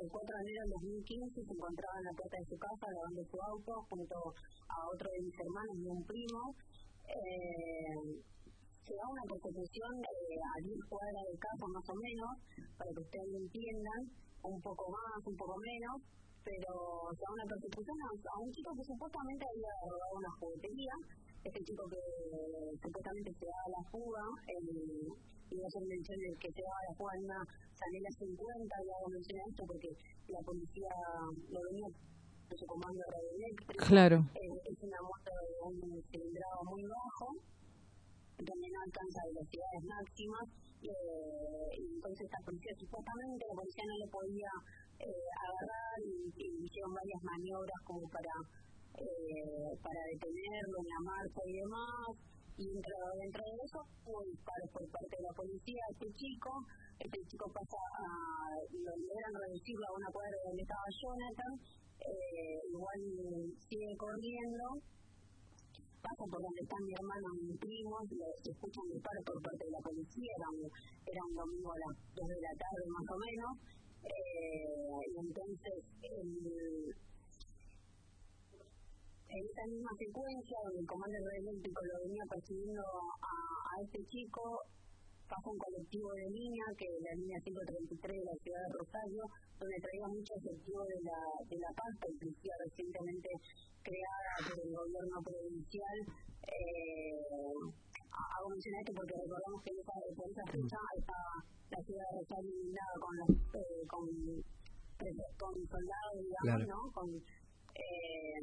el 0.00 0.08
4 0.08 0.36
de 0.36 0.42
enero 0.42 0.62
del 0.62 0.70
2015, 0.70 1.44
se 1.44 1.52
encontraba 1.52 1.98
en 1.98 2.04
la 2.04 2.12
puerta 2.12 2.36
de 2.38 2.46
su 2.46 2.58
casa 2.58 2.86
lavando 2.94 3.24
su 3.24 3.42
auto 3.42 3.86
junto 3.90 4.14
a 4.68 4.76
otro 4.94 5.10
de 5.10 5.20
mis 5.22 5.34
hermanos 5.40 5.76
y 5.76 5.86
un 5.86 6.04
primo. 6.04 6.54
Eh, 7.08 8.22
se 8.86 8.94
da 8.94 9.08
una 9.10 9.22
persecución 9.22 9.92
eh, 9.98 10.38
a 10.42 10.62
10 10.62 10.78
cuadras 10.88 11.24
de 11.26 11.38
casa 11.38 11.66
más 11.74 11.88
o 11.90 11.94
menos, 11.94 12.30
para 12.78 12.90
que 12.92 13.00
ustedes 13.00 13.28
lo 13.30 13.38
entiendan, 13.38 14.00
un 14.42 14.60
poco 14.60 14.84
más, 14.90 15.18
un 15.26 15.36
poco 15.36 15.54
menos, 15.58 15.96
pero 16.42 16.72
se 17.14 17.22
da 17.22 17.30
una 17.32 17.46
persecución 17.46 17.96
a, 18.02 18.08
a 18.10 18.36
un 18.42 18.50
chico 18.50 18.70
que 18.74 18.84
supuestamente 18.84 19.44
había 19.46 19.72
robado 19.86 20.14
una 20.18 20.32
juguetería, 20.38 20.94
este 21.44 21.60
chico 21.62 21.82
que 21.86 22.02
supuestamente 22.82 23.30
se 23.38 23.46
daba 23.46 23.66
la 23.70 23.82
fuga, 23.90 24.24
el, 24.46 24.66
y 25.50 25.54
no 25.58 25.66
hacer 25.66 25.84
mención 25.86 26.18
que 26.38 26.50
se 26.50 26.62
daba 26.62 26.80
la 26.88 26.94
fuga 26.96 27.12
en 27.18 27.24
una 27.24 27.40
Sanela 27.76 28.10
50, 28.10 28.74
y 28.82 28.88
hago 28.90 29.08
mención 29.10 29.36
a 29.38 29.44
esto 29.50 29.62
porque 29.66 29.90
la 30.28 30.40
policía 30.42 30.92
lo 31.50 31.60
venía 31.70 31.88
de 32.48 32.56
su 32.56 32.66
comando 32.66 33.00
radioeléctrico. 33.06 33.84
Claro. 33.86 34.18
Eh, 34.34 34.54
es 34.70 34.78
una 34.82 35.00
moto 35.02 35.30
de 35.30 35.56
un 35.66 35.76
cilindrado 36.10 36.58
muy 36.68 36.82
bajo, 36.84 37.26
donde 38.38 38.66
no 38.70 38.78
alcanza 38.86 39.18
velocidades 39.30 39.82
máximas, 39.86 40.46
eh, 40.90 41.70
entonces 41.78 42.26
la 42.30 42.42
policía 42.42 42.74
supuestamente, 42.78 43.42
la 43.46 43.58
policía 43.58 43.84
no 43.86 43.96
lo 44.02 44.08
podía 44.10 44.52
eh, 44.98 45.28
agarrar 45.38 45.98
y, 46.02 46.42
hicieron 46.62 46.92
varias 46.94 47.22
maniobras 47.22 47.80
como 47.84 48.04
para 48.10 48.34
eh, 48.92 49.72
para 49.80 50.00
detenerlo 50.12 50.76
en 50.82 50.88
la 50.88 51.00
marcha 51.06 51.40
y 51.46 51.52
demás. 51.58 52.10
Y 52.58 52.68
dentro, 52.68 52.96
dentro 53.16 53.42
de 53.42 53.56
eso 53.64 53.78
hubo 54.04 54.20
disparos 54.28 54.70
por 54.70 54.84
parte 54.92 55.14
de 55.16 55.24
la 55.24 55.34
policía 55.34 55.82
este 55.90 56.08
chico. 56.12 56.50
Este 57.00 57.18
chico 57.26 57.46
pasa 57.50 57.80
a. 57.98 58.06
lo 58.70 58.92
logran 58.92 59.34
reducirlo 59.34 59.84
a 59.88 59.96
una 59.96 60.10
cuadra 60.12 60.36
donde 60.44 60.62
estaba 60.62 60.86
Jonathan. 60.92 61.52
Eh, 62.02 62.58
igual 62.68 63.00
sigue 63.66 63.90
corriendo. 63.96 64.64
Pasa 66.02 66.24
por 66.26 66.42
donde 66.42 66.60
están 66.66 66.82
mi 66.82 66.92
hermano 66.98 67.26
y 67.38 67.46
mi 67.46 67.56
primo. 67.62 67.94
Se 68.42 68.50
escuchan 68.50 68.90
disparos 68.90 69.22
por 69.22 69.38
parte 69.38 69.62
de 69.62 69.70
la 69.70 69.82
policía. 69.86 70.32
Era 70.34 70.48
un, 70.50 70.66
era 71.06 71.22
domingo 71.30 71.70
a 71.70 71.78
las 71.78 71.94
2 72.10 72.26
de 72.26 72.40
la 72.42 72.54
tarde 72.58 72.84
más 72.90 73.06
o 73.06 73.16
menos. 73.22 73.52
Eh, 74.02 74.98
y 75.06 75.16
entonces. 75.22 75.78
En 79.32 79.40
esta 79.48 79.64
misma 79.64 79.92
secuencia, 79.96 80.56
donde 80.66 80.80
el 80.82 80.86
comando 80.86 81.16
eléctrico 81.16 81.80
lo 81.80 81.96
venía 82.04 82.24
persiguiendo 82.28 82.82
a, 82.84 83.32
a 83.32 83.74
este 83.80 84.04
chico, 84.12 84.42
pasa 85.32 85.48
un 85.48 85.56
colectivo 85.56 86.08
de 86.12 86.26
línea, 86.28 86.64
que 86.76 86.84
es 86.84 87.00
la 87.00 87.14
línea 87.16 87.40
133 87.40 88.20
de 88.20 88.28
la 88.28 88.36
ciudad 88.44 88.62
de 88.68 88.72
Rosario, 88.76 89.22
donde 89.56 89.80
traía 89.80 90.06
mucho 90.12 90.32
efectivo 90.36 90.80
de 90.84 90.98
la, 91.08 91.20
de 91.48 91.56
la 91.56 91.72
paz, 91.72 91.92
policía 92.04 92.54
recientemente 92.60 93.28
creada 93.80 94.32
por 94.44 94.56
el 94.60 94.70
gobierno 94.76 95.16
provincial. 95.24 95.98
Eh, 96.52 97.16
hago 98.12 98.46
mención 98.52 98.76
esto 98.76 98.92
porque 98.92 99.16
recordamos 99.24 99.58
que 99.64 99.70
en 99.72 99.78
esa, 99.80 99.94
por 100.12 100.26
esa 100.28 100.44
fecha 100.52 100.78
estaba 101.00 101.32
la 101.72 101.80
ciudad 101.80 102.06
de 102.12 102.16
Rosario 102.20 102.52
inundada 102.52 102.96
con, 103.00 103.12
los, 103.16 103.30
eh, 103.56 103.82
con, 103.88 104.04
con 105.40 105.52
soldados, 105.64 106.16
digamos, 106.20 106.60
Claro. 106.60 106.64
¿no? 106.68 106.80
Con, 106.92 107.08
eh, 107.16 108.40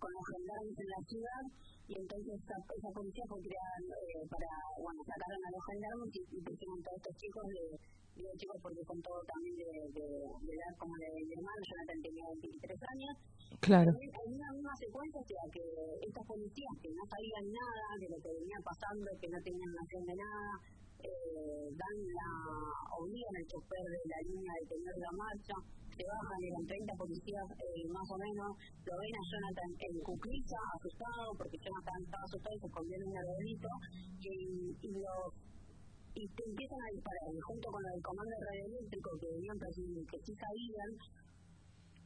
con 0.00 0.08
los 0.16 0.24
gendarmes 0.32 0.76
en 0.80 0.88
la 0.96 1.02
ciudad 1.04 1.42
y 1.88 1.92
entonces 2.00 2.32
esa, 2.40 2.56
esa 2.56 2.90
policía 2.96 3.24
fue 3.28 3.40
creada 3.44 3.76
eh, 3.84 4.24
para, 4.28 4.50
bueno, 4.80 5.00
sacaron 5.04 5.40
a 5.44 5.50
los 5.52 5.62
gendarmes 5.68 6.10
y, 6.16 6.20
y 6.32 6.40
pusieron 6.40 6.78
todos 6.80 6.96
estos 6.96 7.14
chicos 7.20 7.44
de, 7.44 7.62
digo 8.14 8.30
chicos 8.38 8.58
porque 8.62 8.82
son 8.86 8.98
todos 9.02 9.22
también 9.26 9.54
de, 9.58 9.70
de, 9.90 10.06
de 10.06 10.52
edad 10.54 10.72
como 10.78 10.94
de 10.96 11.08
mi 11.12 11.32
hermano, 11.34 11.60
Jonathan 11.60 12.00
tenía 12.00 12.24
23 12.40 12.78
años. 12.94 13.14
Claro. 13.60 13.90
También 13.90 14.12
hay 14.14 14.28
una 14.32 14.50
misma 14.54 14.74
secuencia, 14.76 15.20
o 15.20 15.26
sea, 15.28 15.44
que 15.52 15.64
estos 16.08 16.24
policías 16.26 16.74
que 16.80 16.90
no 16.94 17.04
sabían 17.04 17.46
nada 17.52 17.88
de 18.00 18.08
lo 18.08 18.18
que 18.22 18.30
venía 18.32 18.60
pasando, 18.64 19.06
que 19.20 19.28
no 19.28 19.38
tenían 19.42 19.70
noción 19.72 20.02
de 20.04 20.16
nada, 20.16 20.52
eh, 21.04 21.66
dan 21.74 21.96
la, 22.00 22.30
obligan 22.96 23.34
al 23.36 23.46
chofer 23.50 23.84
de 23.84 24.02
la 24.08 24.20
línea 24.24 24.52
de 24.56 24.64
tener 24.72 24.94
la 24.96 25.12
marcha, 25.12 25.56
se 25.94 26.04
bajan, 26.04 26.40
eran 26.42 26.64
30 26.66 26.94
policías 26.98 27.46
eh, 27.54 27.86
más 27.88 28.06
o 28.10 28.16
menos, 28.18 28.50
lo 28.58 28.94
ven 28.98 29.14
a 29.14 29.24
Jonathan 29.30 29.70
en 29.78 29.94
cuclilla, 30.02 30.60
asustado, 30.74 31.30
porque 31.38 31.56
Jonathan 31.62 32.00
estaba 32.02 32.24
asustado 32.26 32.54
y 32.54 32.60
se 32.60 32.68
escondió 32.68 32.94
en 32.98 33.04
un 33.06 33.16
arbolito, 33.18 33.70
y, 34.18 34.34
y 34.82 34.88
los 34.98 35.24
y 36.14 36.22
te 36.30 36.42
empiezan 36.46 36.78
a 36.78 36.94
disparar, 36.94 37.26
junto 37.42 37.66
con 37.74 37.82
el 37.90 37.98
comando 37.98 38.34
radioeléctrico 38.38 39.08
que 39.18 39.28
venían 39.34 39.58
que 39.58 40.18
sí 40.22 40.32
sabían, 40.38 40.90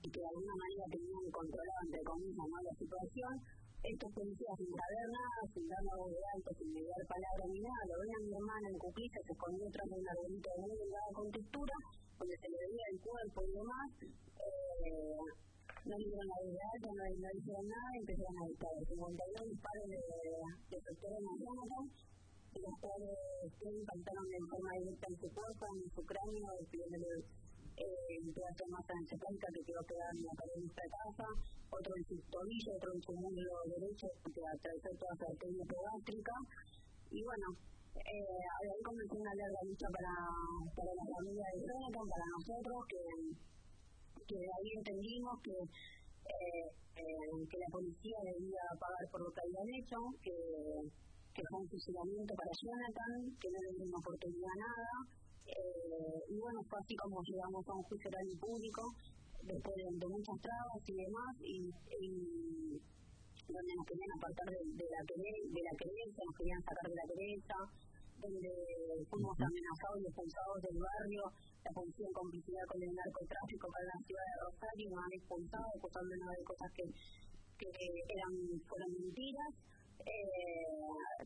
y 0.01 0.09
que 0.09 0.21
de 0.21 0.31
alguna 0.33 0.57
manera 0.57 0.85
tenían 0.89 1.25
controlado, 1.29 1.81
entre 1.85 2.03
comillas, 2.09 2.47
¿no? 2.49 2.59
la 2.63 2.75
situación, 2.79 3.33
estos 3.79 4.11
policías 4.11 4.57
sin 4.59 4.73
saber 4.75 5.07
nada, 5.15 5.41
sin 5.55 5.65
dar 5.71 5.83
la 5.87 5.95
alto, 6.35 6.51
sin 6.59 6.69
mediar 6.75 7.03
palabra 7.07 7.45
ni 7.47 7.61
nada, 7.63 7.83
lo 7.87 7.95
ven 8.03 8.11
a 8.11 8.21
mi 8.27 8.33
hermana 8.35 8.67
en 8.69 8.79
cuclilla, 8.79 9.21
se 9.23 9.33
escondió 9.33 9.65
tras 9.71 9.87
de 9.87 9.97
un 9.99 10.09
arbolito 10.09 10.51
muy 10.59 10.75
delgada 10.75 11.11
con 11.15 11.27
textura, 11.31 11.77
donde 12.19 12.37
se 12.39 12.49
le 12.51 12.59
veía 12.59 12.87
el 12.91 12.99
cuerpo 12.99 13.39
y 13.47 13.51
demás, 13.55 13.89
eh, 14.03 15.27
no 15.89 15.95
le 15.95 16.05
dieron 16.05 16.27
la 16.27 16.39
alto, 16.39 16.89
no, 16.91 17.03
no 17.07 17.29
dijeron 17.39 17.67
nada, 17.71 17.89
empezaron 17.97 18.37
a 18.39 18.45
disparar. 18.51 18.83
52 18.89 19.49
disparos 19.49 19.87
de, 19.89 19.99
de 19.99 20.79
sectores 20.83 21.19
en 21.19 22.09
y 22.49 22.59
los 22.61 22.75
cuales 22.81 23.15
que 23.39 23.69
impactaron 23.71 24.27
de 24.29 24.41
forma 24.49 24.71
directa 24.81 25.07
en 25.07 25.17
su 25.21 25.29
cuerpo, 25.31 25.63
en 25.69 25.89
su 25.95 26.03
cráneo, 26.03 26.49
despidiéndole 26.59 27.09
eh, 27.79 28.19
un 28.19 28.33
pedazo 28.35 28.63
de 28.67 28.71
masa 28.75 28.93
encefálica 28.99 29.47
que 29.55 29.63
quedó 29.63 29.83
pegada 29.87 30.11
en 30.11 30.27
la 30.27 30.35
pared 30.35 30.59
de 30.59 30.67
esta 30.67 30.87
casa, 30.91 31.27
otro 31.71 31.93
en 31.95 32.05
su 32.11 32.17
tobillo, 32.27 32.71
otro 32.75 32.91
en 32.91 33.03
su 33.03 33.13
muslo 33.15 33.55
derecho, 33.71 34.07
que 34.27 34.43
atravesó 34.43 34.91
toda 34.99 35.15
su 35.15 35.25
arteria 35.31 35.65
pegástrica. 35.65 36.35
Y 37.15 37.21
bueno, 37.23 37.47
eh, 37.99 38.43
ahí 38.59 38.81
comenzó 38.83 39.15
una 39.15 39.35
larga 39.35 39.63
lucha 39.63 39.89
para, 39.91 40.15
para 40.75 40.93
la 40.93 41.07
familia 41.07 41.47
de 41.55 41.59
Jonathan, 41.63 42.07
para 42.09 42.27
nosotros, 42.35 42.79
que, 42.91 43.03
que 44.27 44.39
ahí 44.39 44.69
entendimos 44.75 45.35
que, 45.43 45.57
eh, 45.57 46.67
eh, 46.99 47.59
la 47.59 47.69
policía 47.71 48.19
debía 48.27 48.65
pagar 48.79 49.05
por 49.11 49.23
lo 49.23 49.31
que 49.31 49.41
habían 49.41 49.69
hecho, 49.79 49.99
que, 50.23 50.37
que 51.35 51.43
fue 51.47 51.63
un 51.63 51.69
fusilamiento 51.69 52.33
para 52.35 52.53
Jonathan, 52.53 53.13
que 53.39 53.49
no 53.51 53.59
le 53.63 53.71
dieron 53.79 53.99
oportunidad 53.99 54.51
a 54.51 54.63
nada. 54.67 55.18
Eh, 55.49 56.21
y 56.29 56.37
bueno, 56.39 56.61
fue 56.69 56.79
así 56.79 56.95
como 56.97 57.23
llegamos 57.25 57.65
a 57.69 57.73
un 57.73 57.85
juicio 57.89 58.09
oral 58.09 58.29
y 58.29 58.37
público, 58.37 58.83
después 59.43 59.75
de, 59.77 59.85
de 59.89 60.09
muchas 60.09 60.37
trabas 60.45 60.83
y 60.85 60.95
demás, 60.95 61.33
y, 61.41 61.57
y 62.05 62.11
donde 63.49 63.73
nos 63.81 63.87
querían 63.89 64.13
apartar 64.13 64.47
de, 64.53 64.61
de 64.77 64.87
la 64.93 65.01
de 65.09 65.61
la 65.65 65.75
querella, 65.81 66.21
nos 66.21 66.37
querían 66.37 66.63
sacar 66.69 66.87
de 66.89 66.97
la 67.01 67.07
querella, 67.09 67.59
donde 68.21 68.53
fuimos 69.09 69.35
amenazados 69.41 69.99
y 70.03 70.07
expulsados 70.11 70.59
del 70.61 70.77
barrio, 70.77 71.23
la 71.65 71.73
policía 71.73 72.07
en 72.09 72.17
complicidad 72.19 72.65
con 72.69 72.81
el 72.83 72.93
narcotráfico 72.93 73.65
para 73.73 73.87
la 73.89 73.99
ciudad 74.05 74.27
de 74.29 74.37
Rosario, 74.43 74.87
nos 74.91 75.01
han 75.01 75.15
expulsado 75.17 75.67
acusándonos 75.79 76.29
de 76.29 76.43
cosas 76.45 76.69
que, 76.77 76.85
que 77.63 77.69
eran, 78.11 78.33
fueron 78.69 78.91
mentiras, 79.01 79.53
eh, 80.07 80.67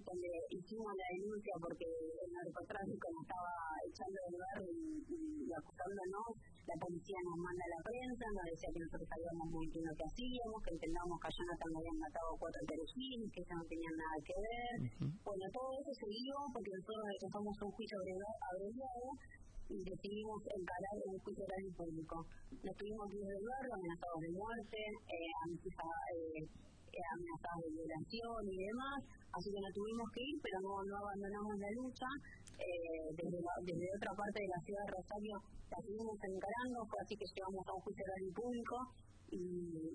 donde 0.02 0.30
hicimos 0.50 0.90
la 0.96 1.06
denuncia 1.16 1.54
porque 1.60 1.86
el 1.86 2.30
narcotráfico 2.32 3.04
nos 3.12 3.22
estaba 3.26 3.52
echando 3.86 4.18
del 4.24 4.36
barrio 4.40 4.72
y, 4.72 4.84
y, 5.08 5.18
y 5.46 5.50
acusándonos, 5.52 6.28
la 6.62 6.76
policía 6.78 7.18
nos 7.26 7.38
manda 7.42 7.62
a 7.66 7.74
la 7.76 7.80
prensa, 7.82 8.24
nos 8.32 8.46
decía 8.48 8.70
que 8.72 8.82
nosotros 8.86 9.08
sabíamos 9.12 9.46
muy 9.52 9.66
bien 9.72 9.84
lo 9.84 9.94
que 9.98 10.06
hacíamos, 10.08 10.58
que 10.62 10.72
entendamos 10.78 11.14
que 11.20 11.28
a 11.28 11.34
Jonathan 11.36 11.70
le 11.72 11.78
habían 11.82 11.98
matado 12.02 12.28
cuatro 12.38 12.60
perejiles, 12.68 13.28
que 13.34 13.40
eso 13.42 13.54
no 13.58 13.64
tenía 13.68 13.92
nada 13.92 14.16
que 14.22 14.36
ver. 14.38 14.74
Bueno, 15.22 15.44
todo 15.52 15.68
eso 15.76 15.92
se 15.92 16.08
dio 16.08 16.36
porque 16.54 16.70
nosotros 16.72 17.02
rechazamos 17.12 17.54
un 17.62 17.70
juicio 17.76 17.94
abrevia- 17.98 18.38
abreviado 18.52 19.06
y 19.72 19.76
decidimos 19.88 20.38
encarar 20.52 20.94
un 21.08 21.16
juicio 21.22 21.42
oral 21.48 21.64
público. 21.78 22.16
Nos 22.62 22.74
tuvimos 22.76 23.04
que 23.08 23.16
ir 23.16 23.26
del 23.26 23.44
barrio 23.46 23.72
amenazados 23.72 24.20
de 24.22 24.30
muerte, 24.36 24.78
eh, 25.08 25.32
a 25.32 25.42
mis 25.48 25.60
hijas 25.64 25.92
eh, 26.12 26.42
eh, 26.42 26.46
amenazadas 27.00 27.60
de 27.64 27.70
violación 27.72 28.40
y 28.52 28.56
demás, 28.68 28.98
así 29.32 29.48
que 29.48 29.60
nos 29.64 29.72
tuvimos 29.72 30.06
que 30.12 30.20
ir, 30.28 30.36
pero 30.44 30.56
no, 30.60 30.72
no 30.84 30.94
abandonamos 31.00 31.54
la 31.56 31.70
lucha. 31.80 32.08
Eh, 32.60 33.08
desde, 33.16 33.38
la- 33.42 33.60
desde 33.64 33.86
otra 33.96 34.12
parte 34.14 34.38
de 34.44 34.50
la 34.52 34.60
ciudad 34.62 34.84
de 34.86 34.92
Rosario 34.92 35.34
la 35.72 35.78
seguimos 35.82 36.14
encarando, 36.20 36.76
fue 36.86 36.98
así 37.02 37.14
que 37.16 37.26
llegamos 37.32 37.64
a 37.66 37.72
un 37.74 37.80
juicio 37.82 38.04
oral 38.06 38.22
y 38.22 38.32
público 38.36 38.76
y 39.32 39.40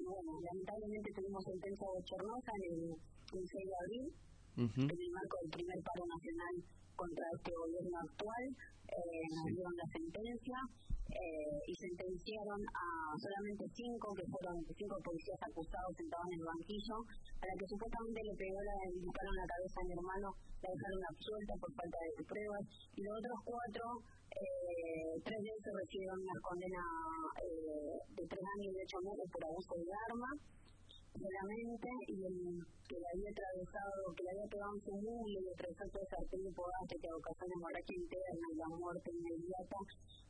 bueno, 0.04 0.32
lamentablemente 0.42 1.08
tuvimos 1.14 1.42
sentencia 1.46 1.86
bochornosa 1.86 2.52
en 2.58 2.64
el 2.66 2.82
15 3.30 3.56
de 3.62 3.76
abril, 3.78 4.06
en 4.90 5.00
el 5.06 5.12
marco 5.14 5.36
del 5.46 5.52
primer 5.54 5.80
paro 5.86 6.04
nacional 6.10 6.56
contra 6.98 7.26
este 7.38 7.52
gobierno 7.54 7.96
actual, 8.10 8.44
dieron 8.88 9.76
la 9.76 9.88
sentencia 9.92 10.60
eh, 11.08 11.56
y 11.68 11.74
sentenciaron 11.76 12.62
a 12.68 12.86
solamente 13.16 13.64
cinco, 13.72 14.12
que 14.12 14.28
fueron 14.28 14.60
cinco 14.76 14.96
policías 15.00 15.40
acusados 15.40 15.92
sentados 15.96 16.28
en 16.28 16.40
el 16.40 16.46
banquillo, 16.52 16.98
a 17.40 17.44
la 17.48 17.56
que 17.56 17.68
supuestamente 17.68 18.20
le 18.28 18.36
pegó 18.36 18.60
la, 18.60 18.76
le 18.92 19.08
la 19.08 19.48
cabeza 19.48 19.78
a 19.80 19.88
mi 19.88 19.94
hermano, 19.96 20.28
la 20.36 20.68
dejaron 20.68 21.04
absuelta 21.08 21.54
por 21.64 21.72
falta 21.80 21.98
de 22.04 22.24
pruebas, 22.28 22.64
y 22.92 23.00
los 23.08 23.14
otros 23.16 23.40
cuatro, 23.48 23.86
eh, 24.36 25.14
tres 25.24 25.40
de 25.40 25.48
ellos 25.48 25.76
recibieron 25.80 26.20
una 26.20 26.38
condena 26.44 26.84
eh, 27.40 27.96
de 28.12 28.24
tres 28.28 28.44
años 28.44 28.72
y 28.76 28.80
ocho 28.84 29.00
meses 29.00 29.28
por 29.32 29.42
abuso 29.48 29.74
de 29.80 29.96
arma, 30.12 30.30
solamente 31.18 31.90
y 32.08 32.18
el 32.24 32.38
que 32.88 32.98
le 32.98 33.08
había 33.12 33.32
atravesado, 33.34 34.02
que 34.16 34.24
le 34.24 34.32
había 34.32 34.48
pegado 34.48 34.74
en 34.78 34.84
su 34.86 34.94
mundo 34.96 35.36
y 35.38 35.48
atravesó 35.50 35.84
todo 35.92 36.04
ese 36.06 36.16
arterio 36.18 36.52
podante 36.54 36.94
que 37.02 37.10
ocasiona 37.12 37.54
hemorragia 37.58 37.98
interna 37.98 38.46
y 38.48 38.56
la 38.58 38.70
muerte 38.78 39.10
inmediata, 39.12 39.78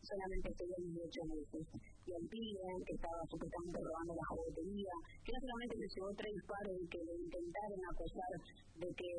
solamente 0.02 0.48
estuvo 0.50 0.74
18 0.80 1.34
meses. 1.34 1.64
Y 2.08 2.12
el 2.16 2.26
pibe, 2.32 2.68
que 2.88 2.96
estaba 2.98 3.22
supuestamente 3.28 3.80
robando 3.84 4.14
la 4.16 4.28
juguetería, 4.32 4.96
que 5.22 5.32
no 5.36 5.40
solamente 5.44 5.76
le 5.78 5.88
llevó 5.92 6.10
tres 6.18 6.32
disparos 6.34 6.76
y 6.82 6.86
que 6.88 7.02
le 7.04 7.14
intentaron 7.20 7.82
acusar 7.92 8.34
de 8.80 8.90
que 8.96 9.12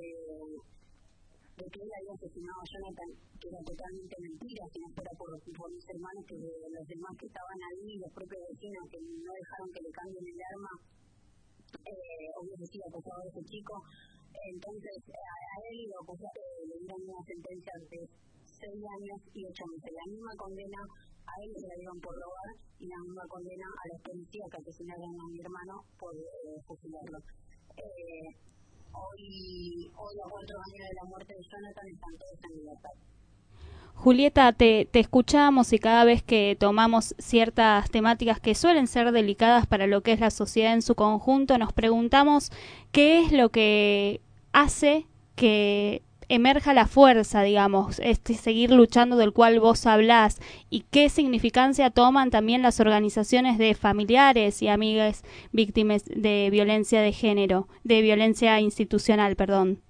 de 1.58 1.66
que 1.74 1.82
él 1.82 1.90
había 1.90 2.14
asesinado 2.14 2.58
a 2.62 2.70
Jonathan, 2.70 3.10
que 3.34 3.48
era 3.50 3.60
totalmente 3.66 4.14
mentira, 4.22 4.62
si 4.70 4.78
no 4.78 4.88
fuera 4.94 5.10
por, 5.18 5.30
por 5.42 5.68
mis 5.74 5.86
hermanos, 5.90 6.22
que 6.22 6.38
los 6.38 6.86
demás 6.86 7.12
que 7.18 7.26
estaban 7.26 7.58
ahí, 7.66 7.98
los 7.98 8.12
propios 8.14 8.42
vecinos 8.46 8.86
que 8.86 9.00
no 9.02 9.32
dejaron 9.34 9.68
que 9.74 9.82
le 9.82 9.90
cambien 9.90 10.22
el 10.22 10.38
arma, 10.38 10.72
eh, 11.74 12.28
hubiese 12.40 12.66
sido 12.66 12.84
acusado 12.88 13.20
de 13.22 13.28
ese 13.28 13.42
chico. 13.44 13.74
Entonces, 14.32 14.96
a, 15.12 15.34
él 15.68 15.78
lo 15.90 16.00
le 16.08 16.76
dieron 16.80 17.00
una 17.04 17.22
sentencia 17.26 17.72
de 17.90 18.00
seis 18.46 18.80
años 18.80 19.18
y 19.34 19.40
ocho 19.44 19.64
meses. 19.66 19.90
La 19.92 20.06
misma 20.10 20.32
condena 20.36 20.80
a 21.28 21.32
él 21.44 21.50
le 21.52 21.76
dieron 21.76 21.98
por 22.00 22.14
robar 22.14 22.50
y 22.78 22.86
la 22.88 22.98
misma 23.04 23.24
condena 23.28 23.66
a 23.66 23.84
los 23.92 24.00
policías 24.02 24.48
que 24.50 24.58
asesinaron 24.58 25.12
a 25.20 25.26
mi 25.28 25.38
hermano 25.40 25.74
por 25.98 26.14
eh, 26.16 26.58
fusilarlo. 26.66 27.18
Eh, 27.76 28.28
hoy, 28.94 29.22
hoy, 29.92 30.14
a 30.18 30.26
cuatro 30.30 30.56
años 30.58 30.84
de 30.88 30.96
la 30.96 31.04
muerte 31.04 31.32
de 31.34 31.42
Jonathan, 31.44 31.86
están 31.86 32.14
todos 32.18 32.38
en 32.42 32.52
libertad. 32.58 32.96
Julieta, 34.00 34.52
te, 34.52 34.88
escuchamos 34.92 35.72
y 35.72 35.80
cada 35.80 36.04
vez 36.04 36.22
que 36.22 36.56
tomamos 36.58 37.16
ciertas 37.18 37.90
temáticas 37.90 38.38
que 38.38 38.54
suelen 38.54 38.86
ser 38.86 39.10
delicadas 39.10 39.66
para 39.66 39.88
lo 39.88 40.02
que 40.02 40.12
es 40.12 40.20
la 40.20 40.30
sociedad 40.30 40.72
en 40.72 40.82
su 40.82 40.94
conjunto, 40.94 41.58
nos 41.58 41.72
preguntamos 41.72 42.52
qué 42.92 43.20
es 43.20 43.32
lo 43.32 43.48
que 43.50 44.20
hace 44.52 45.08
que 45.34 46.02
emerja 46.28 46.74
la 46.74 46.86
fuerza, 46.86 47.42
digamos, 47.42 47.98
este 47.98 48.34
seguir 48.34 48.70
luchando 48.70 49.16
del 49.16 49.32
cual 49.32 49.58
vos 49.58 49.84
hablás 49.84 50.38
y 50.70 50.84
qué 50.92 51.08
significancia 51.08 51.90
toman 51.90 52.30
también 52.30 52.62
las 52.62 52.78
organizaciones 52.78 53.58
de 53.58 53.74
familiares 53.74 54.62
y 54.62 54.68
amigas 54.68 55.24
víctimas 55.50 56.04
de 56.04 56.50
violencia 56.52 57.02
de 57.02 57.12
género, 57.12 57.66
de 57.82 58.00
violencia 58.02 58.60
institucional. 58.60 59.34
Perdón, 59.34 59.80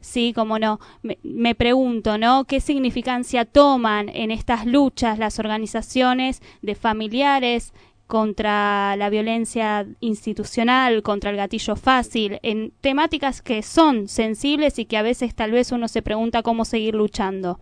Sí, 0.00 0.32
como 0.32 0.58
no. 0.58 0.78
Me, 1.02 1.18
me, 1.22 1.54
pregunto, 1.54 2.16
¿no? 2.18 2.44
¿Qué 2.44 2.60
significancia 2.60 3.44
toman 3.44 4.08
en 4.08 4.30
estas 4.30 4.66
luchas 4.66 5.18
las 5.18 5.38
organizaciones 5.38 6.42
de 6.62 6.74
familiares 6.74 7.72
contra 8.06 8.94
la 8.96 9.10
violencia 9.10 9.86
institucional, 10.00 11.02
contra 11.02 11.30
el 11.30 11.36
gatillo 11.36 11.74
fácil, 11.76 12.38
en 12.42 12.72
temáticas 12.80 13.42
que 13.42 13.62
son 13.62 14.08
sensibles 14.08 14.78
y 14.78 14.84
que 14.86 14.96
a 14.96 15.02
veces 15.02 15.34
tal 15.34 15.50
vez 15.50 15.72
uno 15.72 15.88
se 15.88 16.02
pregunta 16.02 16.42
cómo 16.42 16.64
seguir 16.64 16.94
luchando. 16.94 17.58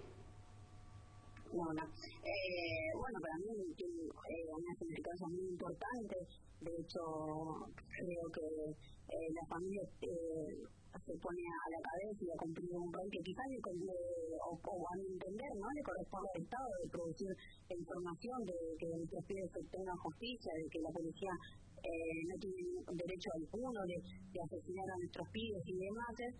Bueno, 1.52 1.82
eh, 2.24 2.92
bueno 2.94 3.20
para 3.20 3.38
mí 3.38 3.44
eh, 3.78 4.46
una 4.54 4.74
significancia 4.74 5.26
muy 5.28 5.46
importante. 5.48 6.16
De 6.60 6.72
hecho, 6.78 7.68
creo 7.96 8.32
que 8.32 8.40
eh, 9.14 9.32
la 9.34 9.46
familia 9.46 9.82
eh, 10.02 10.58
se 11.04 11.14
pone 11.20 11.44
a 11.44 11.66
la 11.68 11.80
cabeza 11.84 12.20
y 12.24 12.30
a 12.32 12.40
cumplir 12.40 12.72
un 12.76 12.92
rol 12.92 13.08
que 13.12 13.20
quizás 13.20 13.46
le, 13.52 13.60
o, 13.60 14.56
o, 14.56 14.74
a 14.88 14.94
mi 14.96 15.06
entender 15.12 15.50
no 15.60 15.68
le 15.76 15.82
corresponde 15.84 16.28
al 16.34 16.42
Estado 16.42 16.68
de 16.80 16.88
producir 16.88 17.30
información 17.68 18.38
de 18.44 18.56
que 18.80 18.86
nuestros 18.88 19.24
pibes 19.28 19.52
obtengan 19.52 19.96
justicia, 20.00 20.50
de 20.56 20.66
que 20.72 20.80
la 20.80 20.92
policía 20.92 21.32
eh, 21.84 22.20
no 22.24 22.34
tienen 22.40 22.68
derecho 22.96 23.28
alguno 23.36 23.80
de, 23.84 23.96
de, 24.00 24.38
asesinar 24.40 24.88
a 24.88 24.96
nuestros 25.04 25.28
pibes 25.28 25.60
y 25.68 25.76
demás, 25.76 26.14
eh, 26.16 26.32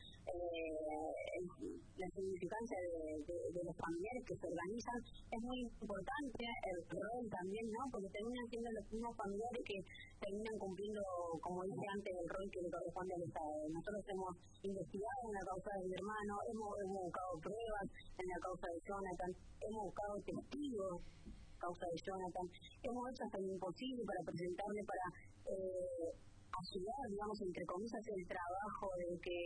la 2.01 2.09
significancia 2.17 2.77
de, 2.81 3.61
los 3.61 3.77
familiares 3.77 4.23
que 4.25 4.37
se 4.41 4.47
organizan 4.49 4.99
es 5.05 5.41
muy 5.45 5.61
importante, 5.61 6.45
el 6.49 6.81
rol 6.89 7.25
también, 7.29 7.67
¿no? 7.69 7.83
Porque 7.93 8.09
terminan 8.09 8.47
siendo 8.49 8.71
los 8.73 8.85
mismos 8.89 9.15
familiares 9.17 9.63
que 9.65 9.79
terminan 10.21 10.57
cumpliendo, 10.59 11.01
como 11.41 11.61
dije 11.65 11.87
antes, 11.93 12.13
el 12.17 12.29
rol 12.29 12.47
que 12.49 12.61
le 12.65 12.71
corresponde 12.73 13.13
al 13.15 13.25
Estado. 13.29 13.53
Nosotros 13.69 14.05
hemos 14.09 14.33
investigado 14.63 15.21
en 15.27 15.35
la 15.35 15.45
causa 15.49 15.71
de 15.75 15.83
mi 15.89 15.95
hermano, 15.99 16.35
hemos, 16.51 16.71
hemos 16.79 17.01
buscado 17.09 17.33
pruebas 17.43 17.87
en 18.21 18.27
la 18.29 18.39
causa 18.39 18.67
de 18.71 18.79
Jonathan, 18.87 19.31
hemos 19.65 19.83
buscado 19.91 20.13
testigos 20.23 21.03
causa 21.65 21.85
de 21.89 21.99
Jonathan. 22.05 22.47
Hemos 22.85 23.03
hecho 23.09 23.23
hasta 23.25 23.39
lo 23.41 23.49
imposible 23.57 24.03
para 24.05 24.21
presentarle, 24.29 24.81
para 24.85 25.07
eh, 25.49 26.09
ayudar, 26.13 27.03
digamos, 27.09 27.39
entre 27.41 27.65
comillas, 27.65 28.05
el 28.05 28.25
trabajo 28.29 28.87
de 29.01 29.09
que 29.25 29.39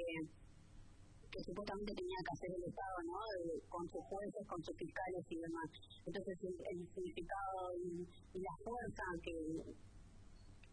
que 1.29 1.45
supuestamente 1.45 1.93
tenía 1.93 2.21
que 2.25 2.33
hacer 2.33 2.51
el 2.57 2.65
Estado, 2.73 2.97
¿no? 3.05 3.21
Con 3.69 3.85
sus 3.85 4.01
jueces, 4.01 4.43
con 4.49 4.61
sus 4.65 4.73
fiscales 4.81 5.25
y 5.29 5.37
demás. 5.37 5.69
Entonces, 6.09 6.35
el, 6.41 6.81
significado 6.89 7.61
y, 7.85 8.01
y, 8.33 8.39
la 8.41 8.57
fuerza 8.65 9.05
que, 9.21 9.37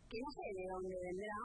que 0.07 0.17
no 0.23 0.29
sé 0.31 0.43
de 0.55 0.65
dónde 0.71 0.95
vendrá, 0.95 1.39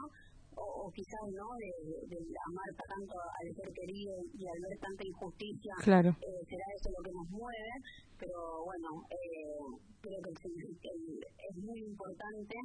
o, 0.55 0.87
o 0.87 0.91
quizás, 0.91 1.21
¿no? 1.31 1.47
De, 1.57 1.71
de, 2.07 2.17
amar 2.47 2.69
tanto 2.87 3.13
al 3.39 3.55
ser 3.55 3.73
querido 3.73 4.13
y 4.33 4.47
al 4.47 4.59
ver 4.61 4.77
tanta 4.79 5.05
injusticia, 5.05 5.73
claro. 5.83 6.15
eh, 6.21 6.45
será 6.49 6.65
eso 6.75 6.89
lo 6.97 7.03
que 7.03 7.11
nos 7.11 7.29
mueve, 7.29 7.71
pero 8.19 8.63
bueno, 8.65 9.05
eh, 9.09 9.77
creo 10.01 10.21
que 10.21 10.47
el, 10.47 10.77
el, 10.83 11.25
es 11.49 11.57
muy 11.57 11.79
importante 11.79 12.55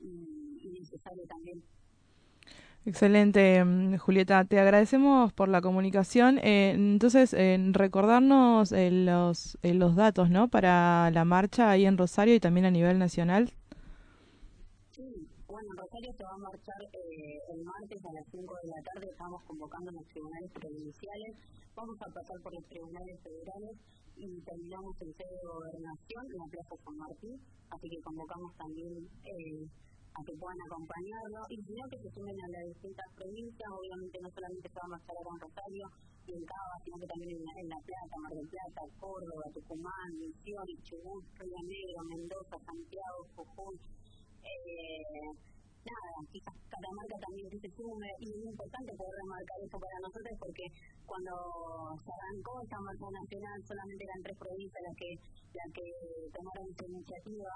y, 0.00 0.58
y 0.62 0.68
necesario 0.80 1.24
también. 1.26 1.62
Excelente, 2.86 3.62
Julieta. 3.98 4.44
Te 4.46 4.58
agradecemos 4.58 5.32
por 5.34 5.48
la 5.50 5.60
comunicación. 5.60 6.38
Eh, 6.38 6.70
entonces, 6.70 7.34
eh, 7.34 7.58
recordarnos 7.72 8.72
eh, 8.72 8.90
los, 8.90 9.58
los 9.62 9.96
datos, 9.96 10.30
¿no? 10.30 10.48
Para 10.48 11.10
la 11.10 11.24
marcha 11.26 11.70
ahí 11.70 11.84
en 11.84 11.98
Rosario 11.98 12.34
y 12.34 12.40
también 12.40 12.64
a 12.66 12.70
nivel 12.70 12.98
nacional. 12.98 13.52
Rosario 16.00 16.16
se 16.16 16.24
va 16.24 16.32
a 16.32 16.48
marchar 16.48 16.80
el 16.80 17.60
martes 17.60 18.00
a 18.08 18.12
las 18.16 18.24
5 18.32 18.40
de 18.40 18.68
la 18.72 18.80
tarde. 18.88 19.04
Estamos 19.04 19.36
convocando 19.44 19.92
los 19.92 20.06
tribunales 20.08 20.48
provinciales. 20.56 21.32
Vamos 21.76 21.98
a 22.00 22.08
pasar 22.08 22.40
por 22.40 22.56
los 22.56 22.64
tribunales 22.72 23.16
federales 23.20 23.74
y 24.16 24.24
terminamos 24.40 24.96
en 24.96 25.12
sede 25.12 25.36
de 25.36 25.44
gobernación 25.44 26.24
en 26.24 26.38
la 26.40 26.48
Plaza 26.48 26.74
San 26.80 26.96
Martín. 26.96 27.36
Así 27.68 27.84
que 27.84 28.00
convocamos 28.00 28.48
también 28.56 28.96
a 28.96 30.20
que 30.24 30.34
puedan 30.40 30.60
acompañarlo 30.72 31.40
y 31.52 31.56
si 31.68 31.72
no 31.76 31.84
que 31.92 32.00
se 32.00 32.08
sumen 32.16 32.38
a 32.40 32.48
las 32.48 32.64
distintas 32.64 33.08
provincias, 33.20 33.68
obviamente 33.68 34.16
no 34.24 34.28
solamente 34.32 34.72
se 34.72 34.80
va 34.80 34.86
a 34.88 34.94
marchar 34.96 35.16
en 35.20 35.36
Rosario 35.36 35.84
y 36.24 36.30
en 36.32 36.42
Cava, 36.48 36.76
sino 36.80 36.96
que 36.96 37.08
también 37.12 37.30
en, 37.36 37.44
en 37.44 37.68
La 37.68 37.80
Plata, 37.84 38.14
Mar 38.24 38.32
del 38.40 38.48
Plata, 38.48 38.80
Córdoba, 38.96 39.44
Tucumán, 39.52 40.08
Misiones, 40.16 40.80
Chubut, 40.80 41.28
Río 41.36 41.60
Negro, 41.60 42.00
Mendoza, 42.08 42.56
Santiago, 42.56 43.20
Jujuy. 43.36 43.76
Eh, 44.40 45.59
nada, 45.84 46.12
quizás 46.30 46.54
Catamarca 46.68 47.16
también 47.20 47.48
se 47.50 47.70
sume 47.72 48.08
y 48.20 48.26
es 48.28 48.44
importante 48.44 48.90
poder 48.94 49.16
remarcar 49.24 49.58
eso 49.64 49.78
para 49.80 49.98
nosotros 50.04 50.34
porque 50.38 50.64
cuando 51.06 51.32
se 52.04 52.10
arrancó 52.12 52.52
esta 52.60 52.78
marcha 52.80 53.08
nacional 53.10 53.58
solamente 53.64 54.04
eran 54.04 54.20
tres 54.22 54.36
provincias 54.36 54.82
las 54.84 54.96
que, 54.96 55.10
las 55.56 55.68
que 55.72 55.86
tomaron 56.32 56.66
esta 56.68 56.84
iniciativa 56.84 57.50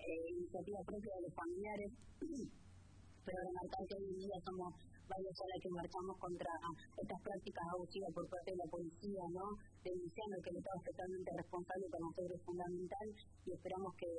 eh, 0.00 0.32
iniciativa 0.32 0.80
propia 0.80 1.12
de 1.12 1.22
los 1.28 1.34
familiares, 1.36 1.90
pero 3.24 3.36
remarcar 3.36 3.82
que 3.84 3.96
hoy 4.00 4.06
en 4.08 4.16
día 4.16 4.38
somos 4.44 4.72
varios 5.10 5.36
a 5.36 5.46
las 5.50 5.60
que 5.60 5.70
marchamos 5.70 6.16
contra 6.16 6.50
estas 6.96 7.20
prácticas 7.20 7.66
abusivas 7.74 8.10
por 8.14 8.24
parte 8.30 8.50
de 8.50 8.60
la 8.64 8.70
policía, 8.70 9.24
¿no? 9.34 9.44
denunciando 9.82 10.34
que 10.40 10.50
el 10.50 10.58
Estado 10.62 10.78
es 10.80 10.86
totalmente 10.88 11.30
responsable 11.36 11.86
para 11.90 12.06
nosotros 12.06 12.32
es 12.38 12.44
fundamental 12.46 13.06
y 13.44 13.48
esperamos 13.52 13.90
que, 13.98 14.10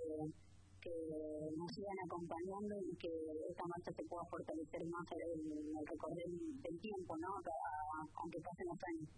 que 0.82 0.91
nos 1.58 1.72
sigan 1.72 1.98
acompañando 2.06 2.76
y 2.82 2.96
que 2.98 3.10
esta 3.50 3.65
marcha 3.65 3.91
se 3.94 4.04
pueda 4.04 4.26
fortalecer 4.26 4.86
más 4.86 5.06
en 5.12 5.22
el 5.22 5.88
recorrer 5.88 6.26
del 6.28 6.80
tiempo, 6.80 7.17
¿no? 7.17 7.28
aunque 8.15 8.39
pasen 8.41 8.67
los 8.67 8.84
años. 8.84 9.10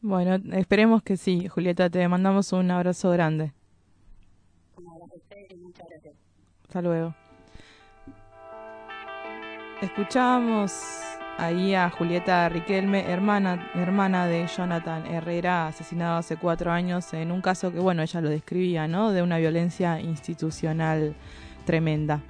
Bueno, 0.00 0.34
esperemos 0.56 1.02
que 1.02 1.16
sí, 1.16 1.48
Julieta, 1.48 1.88
te 1.90 2.06
mandamos 2.08 2.52
un 2.52 2.70
abrazo 2.70 3.10
grande. 3.10 3.52
Un 4.76 4.88
abrazo 4.88 5.14
a 5.14 5.16
ustedes 5.16 5.50
y 5.50 5.56
muchas 5.56 5.86
gracias. 5.88 6.14
Hasta 6.64 6.82
luego. 6.82 7.14
Escuchábamos 9.80 10.72
ahí 11.38 11.74
a 11.74 11.90
Julieta 11.90 12.48
Riquelme, 12.48 13.10
hermana, 13.10 13.70
hermana 13.74 14.26
de 14.26 14.46
Jonathan 14.46 15.06
Herrera, 15.06 15.66
asesinado 15.66 16.18
hace 16.18 16.36
cuatro 16.36 16.72
años 16.72 17.12
en 17.14 17.32
un 17.32 17.40
caso 17.40 17.72
que, 17.72 17.78
bueno, 17.78 18.02
ella 18.02 18.20
lo 18.20 18.28
describía, 18.28 18.88
¿no? 18.88 19.12
De 19.12 19.22
una 19.22 19.38
violencia 19.38 20.00
institucional 20.00 21.14
tremenda. 21.64 22.20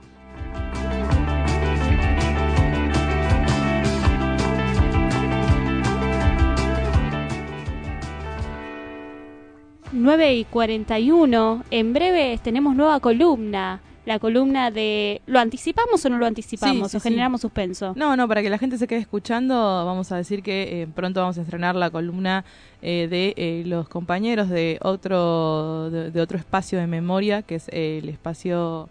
9 9.93 10.35
y 10.35 10.45
41. 10.45 11.65
En 11.71 11.93
breve 11.93 12.39
tenemos 12.43 12.75
nueva 12.75 12.99
columna. 12.99 13.81
La 14.05 14.19
columna 14.19 14.71
de... 14.71 15.23
¿Lo 15.27 15.39
anticipamos 15.39 16.05
o 16.05 16.09
no 16.09 16.19
lo 16.19 16.27
anticipamos? 16.27 16.89
Sí, 16.89 16.91
sí, 16.93 16.97
¿O 16.97 17.01
sí. 17.01 17.09
generamos 17.09 17.41
suspenso? 17.41 17.93
No, 17.97 18.17
no, 18.17 18.27
para 18.27 18.43
que 18.43 18.51
la 18.51 18.59
gente 18.59 18.77
se 18.77 18.89
quede 18.89 18.99
escuchando, 18.99 19.55
vamos 19.55 20.11
a 20.11 20.17
decir 20.17 20.43
que 20.43 20.83
eh, 20.83 20.89
pronto 20.93 21.21
vamos 21.21 21.39
a 21.39 21.43
estrenar 21.43 21.77
la 21.77 21.91
columna 21.91 22.45
eh, 22.81 23.07
de 23.09 23.35
eh, 23.37 23.63
los 23.65 23.89
compañeros 23.89 24.49
de 24.49 24.79
otro, 24.83 25.91
de, 25.91 26.11
de 26.11 26.21
otro 26.21 26.37
espacio 26.37 26.81
de 26.81 26.89
memoria, 26.89 27.43
que 27.43 27.55
es 27.57 27.69
el 27.69 28.09
espacio 28.09 28.89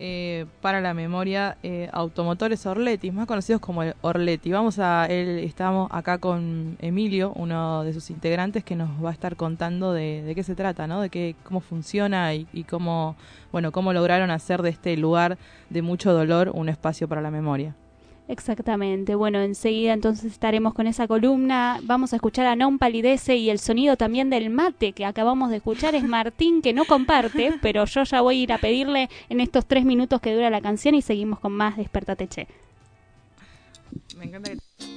eh, 0.00 0.46
para 0.62 0.80
la 0.80 0.94
memoria 0.94 1.58
eh, 1.62 1.90
Automotores 1.92 2.64
Orleti, 2.64 3.10
más 3.10 3.26
conocidos 3.26 3.60
como 3.60 3.82
el 3.82 3.94
Orleti. 4.00 4.50
Vamos 4.50 4.78
a, 4.78 5.04
él, 5.06 5.40
estamos 5.40 5.88
acá 5.92 6.16
con 6.18 6.78
Emilio, 6.80 7.32
uno 7.36 7.84
de 7.84 7.92
sus 7.92 8.10
integrantes, 8.10 8.64
que 8.64 8.76
nos 8.76 8.88
va 9.04 9.10
a 9.10 9.12
estar 9.12 9.36
contando 9.36 9.92
de, 9.92 10.22
de 10.22 10.34
qué 10.34 10.42
se 10.42 10.54
trata, 10.54 10.86
¿no? 10.86 11.02
De 11.02 11.10
qué, 11.10 11.36
cómo 11.44 11.60
funciona 11.60 12.34
y, 12.34 12.48
y 12.52 12.64
cómo, 12.64 13.14
bueno, 13.52 13.72
cómo 13.72 13.92
lograron 13.92 14.30
hacer 14.30 14.62
de 14.62 14.70
este 14.70 14.96
lugar 14.96 15.36
de 15.68 15.82
mucho 15.82 16.14
dolor 16.14 16.50
un 16.54 16.70
espacio 16.70 17.06
para 17.06 17.20
la 17.20 17.30
memoria. 17.30 17.76
Exactamente. 18.30 19.16
Bueno, 19.16 19.40
enseguida 19.40 19.92
entonces 19.92 20.30
estaremos 20.30 20.72
con 20.72 20.86
esa 20.86 21.08
columna. 21.08 21.80
Vamos 21.82 22.12
a 22.12 22.16
escuchar 22.16 22.46
a 22.46 22.54
Non 22.54 22.78
Palidece 22.78 23.34
y 23.34 23.50
el 23.50 23.58
sonido 23.58 23.96
también 23.96 24.30
del 24.30 24.50
mate 24.50 24.92
que 24.92 25.04
acabamos 25.04 25.50
de 25.50 25.56
escuchar 25.56 25.96
es 25.96 26.04
Martín, 26.04 26.62
que 26.62 26.72
no 26.72 26.84
comparte, 26.84 27.54
pero 27.60 27.84
yo 27.86 28.04
ya 28.04 28.20
voy 28.20 28.38
a 28.38 28.42
ir 28.42 28.52
a 28.52 28.58
pedirle 28.58 29.10
en 29.30 29.40
estos 29.40 29.66
tres 29.66 29.84
minutos 29.84 30.20
que 30.20 30.32
dura 30.32 30.48
la 30.48 30.60
canción 30.60 30.94
y 30.94 31.02
seguimos 31.02 31.40
con 31.40 31.50
más 31.54 31.76
Despertate 31.76 32.28
Che. 32.28 32.46
Me 34.16 34.26
encanta 34.26 34.52
que... 34.52 34.89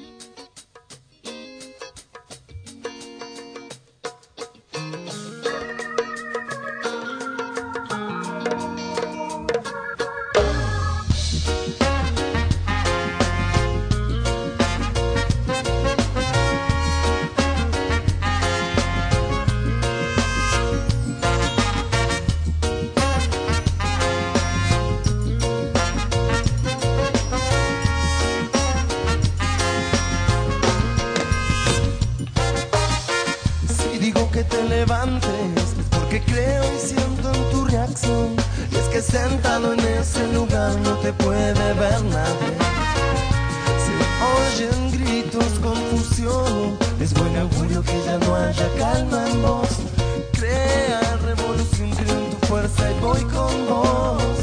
voy 53.03 53.21
con 53.25 53.67
vos. 53.67 54.37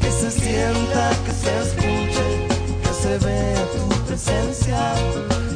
Que 0.00 0.10
se 0.10 0.30
sienta, 0.30 1.10
que 1.24 1.32
se 1.32 1.50
escuche, 1.64 2.26
que 2.82 2.92
se 3.02 3.18
vea 3.24 3.62
tu 3.74 3.84
presencia. 4.06 4.94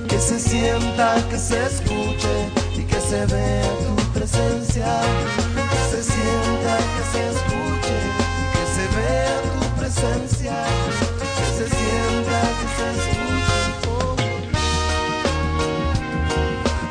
Que 0.08 0.18
se 0.18 0.38
sienta, 0.38 1.16
que 1.30 1.38
se 1.38 1.58
escuche 1.66 2.34
y 2.76 2.82
que 2.84 3.00
se 3.00 3.26
vea 3.26 3.70
tu 3.84 3.94
presencia. 4.12 5.00
Que 5.72 5.80
se 5.90 6.02
sienta, 6.12 6.72
que 6.94 7.04
se 7.12 7.20
escuche 7.34 7.98
y 8.40 8.46
que 8.54 8.64
se 8.74 8.84
vea 8.96 9.36
tu 9.52 9.60
presencia. 9.80 10.56
Que 11.38 11.46
se 11.58 11.66
sienta, 11.76 12.38
que 12.58 12.66
se 12.76 12.86
escuche. 12.98 13.58
Oh. 13.90 14.16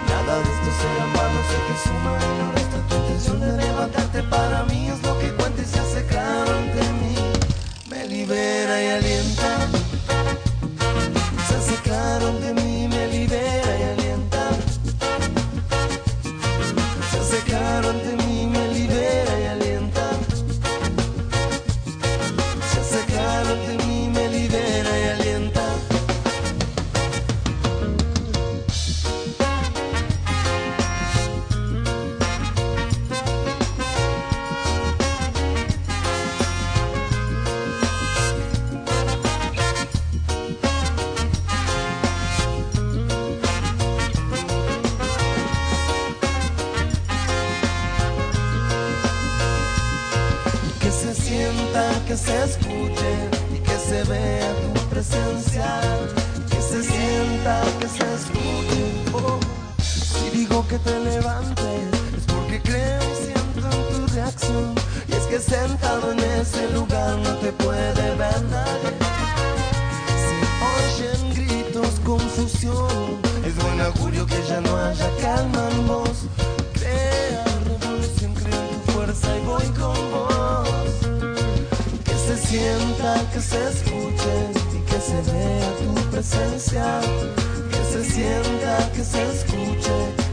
Nada 0.09 0.33
de 0.43 0.49
esto 0.55 0.69
será 0.79 1.05
vano, 1.15 1.39
sé 1.49 1.57
que 1.67 1.75
suma 1.83 2.58
tu 2.87 2.95
intención 2.95 3.39
de 3.39 3.51
levantarte 3.57 4.23
para 4.23 4.63
mí 4.65 4.87
es 4.87 5.01
lo 5.03 5.17
que 5.19 5.33
cuenta 5.33 5.61
y 5.61 5.65
se 5.65 5.79
hace 5.79 6.05
claro 6.05 6.51
ante 6.51 6.81
mí. 6.93 7.15
Me 7.89 8.07
libera 8.07 8.83
y 8.83 8.87
alienta. 8.89 9.38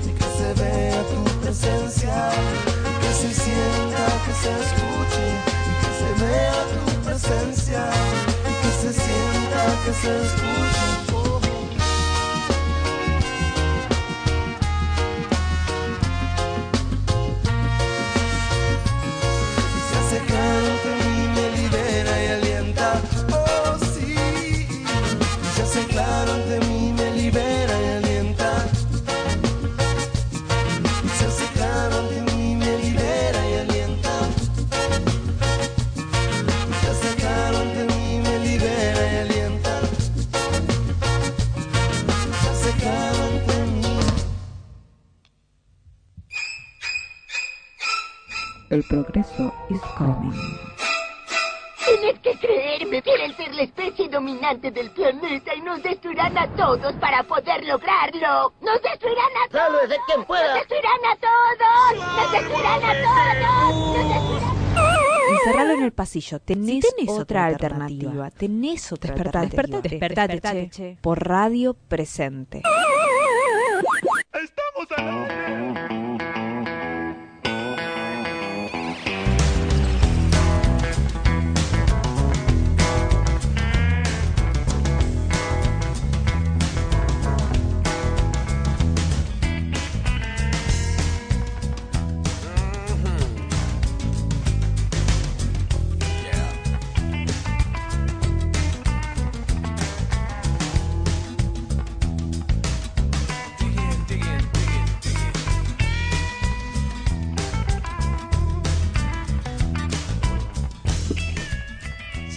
Y 0.07 0.13
que 0.19 0.29
se 0.39 0.49
vea 0.63 1.03
tu 1.03 1.41
presencia. 1.41 2.31
Que 3.01 3.13
se 3.15 3.35
sienta, 3.35 4.05
que 4.25 4.33
se 4.43 4.51
escuche 4.65 5.27
y 5.69 5.73
que 5.83 5.91
se 5.99 6.25
vea 6.25 6.59
tu 6.73 6.93
presencia. 7.07 7.91
Y 8.51 8.55
que 8.63 8.71
se 8.83 8.93
sienta, 8.93 9.61
que 9.85 9.93
se 9.93 10.23
escuche. 10.25 11.06
Dominante 54.67 54.71
del 54.71 54.91
planeta 54.91 55.55
y 55.55 55.61
nos 55.63 55.83
destruirán 55.83 56.37
a 56.39 56.47
todos 56.57 56.93
para 56.95 57.23
poder 57.23 57.65
lograrlo. 57.65 58.53
¡Nos 58.61 58.83
destruirán 58.83 59.31
a 59.45 59.49
todos! 59.51 59.63
¡Sálvese 59.81 59.97
quien 60.07 60.25
pueda! 60.25 60.47
¡Nos 60.49 60.55
destruirán 60.69 61.01
a 61.05 61.17
todos! 61.17 62.17
¡Nos 62.17 62.33
destruirán 62.33 62.85
a 62.85 62.93
todos! 62.93 63.97
¡Nos 63.97 64.09
destruirán 64.09 64.57
Encerralo 65.29 65.73
en 65.75 65.83
el 65.83 65.93
pasillo. 65.93 66.39
Tenés, 66.41 66.85
tenés 66.97 67.09
otra, 67.11 67.21
otra 67.23 67.47
alternativa. 67.47 68.11
alternativa. 68.11 68.31
Tenés 68.39 68.93
otra 68.93 69.15
Despertate, 69.15 69.39
alternativa. 69.47 69.81
despertate, 69.83 70.33
Despertate, 70.33 70.33
despertate, 70.33 70.71
che. 70.71 70.95
che. 70.95 70.99
Por 71.01 71.27
radio 71.27 71.75
presente. 71.75 72.63
Estamos 74.33 74.87
al 74.97 75.09
aire. 75.09 76.26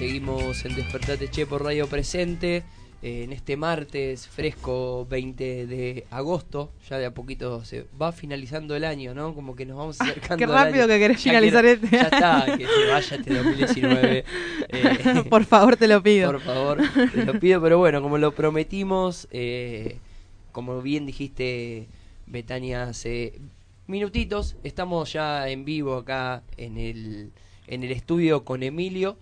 Seguimos 0.09 0.65
en 0.65 0.73
Despertate 0.73 1.27
Che 1.29 1.45
por 1.45 1.63
Radio 1.63 1.85
Presente. 1.85 2.63
eh, 3.03 3.25
en 3.25 3.31
este 3.31 3.55
martes 3.57 4.27
fresco 4.27 5.05
20 5.07 5.67
de 5.67 6.07
agosto, 6.09 6.71
ya 6.89 6.97
de 6.97 7.05
a 7.05 7.13
poquito 7.13 7.63
se 7.63 7.85
va 8.01 8.11
finalizando 8.11 8.75
el 8.75 8.85
año, 8.85 9.13
¿no? 9.13 9.35
Como 9.35 9.55
que 9.55 9.67
nos 9.67 9.77
vamos 9.77 10.01
acercando. 10.01 10.37
qué 10.37 10.45
al 10.45 10.49
rápido 10.51 10.85
año. 10.85 10.93
que 10.93 10.99
querés 10.99 11.17
Ya 11.17 11.23
finalizar 11.29 11.63
quiero- 11.63 11.83
este 11.85 11.95
Ya 11.95 12.01
está, 12.05 12.57
que 12.57 12.65
se 12.65 12.85
vaya 12.91 13.15
este 13.17 13.33
2019. 13.35 14.25
eh, 14.69 15.23
Por 15.29 15.45
favor, 15.45 15.77
te 15.77 15.87
lo 15.87 16.01
pido. 16.01 16.31
Por 16.31 16.41
favor, 16.41 16.79
te 17.13 17.23
lo 17.25 17.39
pido, 17.39 17.61
pero 17.61 17.77
bueno, 17.77 18.01
como 18.01 18.17
lo 18.17 18.33
prometimos, 18.33 19.27
eh, 19.29 19.99
como 20.51 20.81
bien 20.81 21.05
dijiste, 21.05 21.85
Betania, 22.25 22.81
hace 22.85 23.33
minutitos, 23.85 24.55
estamos 24.63 25.13
ya 25.13 25.47
en 25.49 25.65
vivo 25.65 25.97
acá 25.97 26.41
en 26.57 26.79
el, 26.79 27.29
en 27.67 27.83
el 27.83 27.91
estudio 27.91 28.43
con 28.43 28.63
Emilio. 28.63 29.15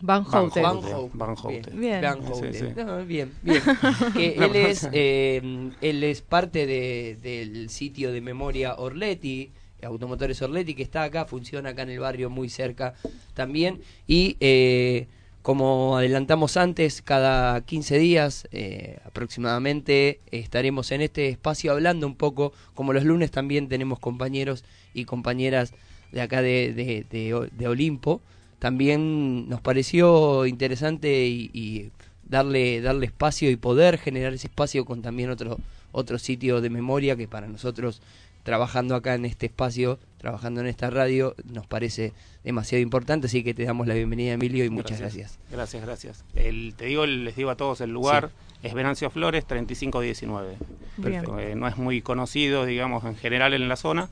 Van 0.00 0.24
Houten. 0.24 0.62
Van 0.62 0.82
Houten. 0.82 1.10
Van 1.18 1.36
Houten. 1.36 1.80
Bien. 1.80 2.00
Bien. 2.00 2.02
Van 2.02 2.22
Sí, 2.22 2.28
Houten. 2.28 2.54
sí. 2.54 2.66
No, 2.84 3.04
bien, 3.04 3.32
bien. 3.42 3.62
Que 4.14 4.34
No, 4.38 4.44
él 4.46 4.56
es 4.56 4.88
eh, 4.92 5.70
él 5.80 6.04
es 6.04 6.20
parte 6.22 6.66
de- 6.66 7.16
del 7.22 7.70
sitio 7.70 8.12
de 8.12 8.20
memoria 8.20 8.74
Orletti, 8.76 9.50
Automotores 9.82 10.40
Orletti, 10.42 10.74
que 10.74 10.82
está 10.82 11.02
acá, 11.04 11.24
funciona 11.26 11.70
acá 11.70 11.82
en 11.82 11.90
el 11.90 12.00
barrio 12.00 12.28
muy 12.30 12.48
cerca 12.48 12.94
también. 13.34 13.80
Y 14.06 14.36
eh, 14.40 15.06
como 15.42 15.96
adelantamos 15.96 16.56
antes, 16.56 17.02
cada 17.02 17.60
15 17.60 17.98
días 17.98 18.48
eh, 18.50 18.98
aproximadamente 19.04 20.18
estaremos 20.32 20.90
en 20.90 21.02
este 21.02 21.28
espacio 21.28 21.70
hablando 21.72 22.06
un 22.06 22.16
poco, 22.16 22.52
como 22.74 22.92
los 22.92 23.04
lunes 23.04 23.30
también 23.30 23.68
tenemos 23.68 23.98
compañeros 24.00 24.64
y 24.92 25.04
compañeras 25.04 25.72
de 26.10 26.20
acá 26.20 26.42
de, 26.42 26.72
de, 26.74 27.06
de- 27.08 27.48
de 27.52 27.68
Olimpo. 27.68 28.20
También 28.58 29.48
nos 29.48 29.60
pareció 29.60 30.46
interesante 30.46 31.26
y, 31.26 31.50
y 31.52 31.90
darle, 32.24 32.80
darle 32.80 33.06
espacio 33.06 33.50
y 33.50 33.56
poder 33.56 33.98
generar 33.98 34.32
ese 34.32 34.48
espacio 34.48 34.84
con 34.84 35.02
también 35.02 35.30
otro, 35.30 35.58
otro 35.92 36.18
sitio 36.18 36.60
de 36.60 36.70
memoria 36.70 37.16
que 37.16 37.28
para 37.28 37.46
nosotros 37.46 38.00
trabajando 38.46 38.94
acá 38.94 39.14
en 39.14 39.24
este 39.24 39.46
espacio, 39.46 39.98
trabajando 40.18 40.60
en 40.60 40.68
esta 40.68 40.88
radio, 40.88 41.34
nos 41.52 41.66
parece 41.66 42.12
demasiado 42.44 42.80
importante, 42.80 43.26
así 43.26 43.42
que 43.42 43.54
te 43.54 43.64
damos 43.64 43.88
la 43.88 43.94
bienvenida 43.94 44.34
Emilio 44.34 44.64
y 44.64 44.70
muchas 44.70 45.00
gracias. 45.00 45.40
Gracias, 45.50 45.82
gracias. 45.82 46.24
El, 46.36 46.74
te 46.76 46.84
digo, 46.84 47.06
les 47.06 47.34
digo 47.34 47.50
a 47.50 47.56
todos 47.56 47.80
el 47.80 47.90
lugar. 47.90 48.30
Es 48.62 48.72
Venancio 48.72 49.10
Flores, 49.10 49.44
3519. 49.46 50.56
Bien. 50.98 51.24
Eh, 51.40 51.54
no 51.56 51.66
es 51.66 51.76
muy 51.76 52.02
conocido, 52.02 52.64
digamos, 52.64 53.04
en 53.04 53.16
general 53.16 53.52
en 53.52 53.68
la 53.68 53.74
zona. 53.74 54.08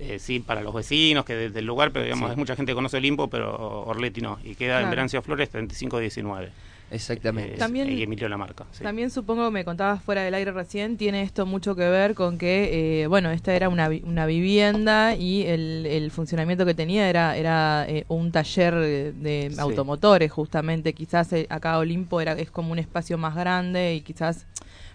Eh, 0.00 0.18
sí, 0.20 0.38
para 0.38 0.60
los 0.62 0.72
vecinos 0.72 1.24
que 1.24 1.34
desde 1.34 1.58
el 1.58 1.66
lugar, 1.66 1.90
pero 1.90 2.04
digamos, 2.04 2.30
Sí. 2.32 2.36
mucha 2.38 2.54
gente 2.54 2.70
que 2.70 2.76
conoce 2.76 2.96
Olimpo, 2.98 3.28
pero 3.28 3.82
Orleti 3.84 4.20
no. 4.20 4.38
Y 4.44 4.54
queda 4.54 4.74
en 4.76 4.82
Claro. 4.82 4.90
Venancio 4.90 5.22
Flores, 5.22 5.50
3519. 5.50 6.50
Exactamente. 6.90 7.58
También- 7.58 7.90
Y 7.92 8.02
Emilio 8.02 8.28
Lamarca. 8.30 8.64
sí. 8.72 8.82
También 8.82 9.10
supongo, 9.10 9.50
me 9.50 9.62
contabas 9.62 10.02
fuera 10.02 10.22
del 10.22 10.32
aire 10.32 10.52
recién, 10.52 10.96
tiene 10.96 11.20
esto 11.22 11.44
mucho 11.44 11.74
que 11.76 11.86
ver 11.86 12.14
con 12.14 12.38
que, 12.38 13.02
eh, 13.02 13.06
bueno, 13.08 13.30
esta 13.30 13.54
era 13.54 13.68
una, 13.68 13.90
una 14.04 14.24
vivienda 14.24 15.14
y 15.14 15.42
el, 15.42 15.84
el 15.84 16.10
funcionamiento 16.10 16.64
que 16.64 16.72
tenía 16.72 17.10
era, 17.10 17.36
era 17.36 17.84
eh, 17.88 18.04
un 18.08 18.32
taller 18.32 18.74
eh, 18.78 19.12
de 19.14 19.50
Sí. 19.52 19.60
automotores, 19.60 20.30
justamente. 20.32 20.94
Quizás 20.94 21.30
eh, 21.34 21.46
acá 21.50 21.76
Olimpo 21.78 22.22
era, 22.22 22.32
es 22.32 22.50
como 22.50 22.72
un 22.72 22.78
espacio 22.78 23.18
más 23.18 23.34
grande 23.34 23.94
y 23.96 24.00
quizás 24.00 24.46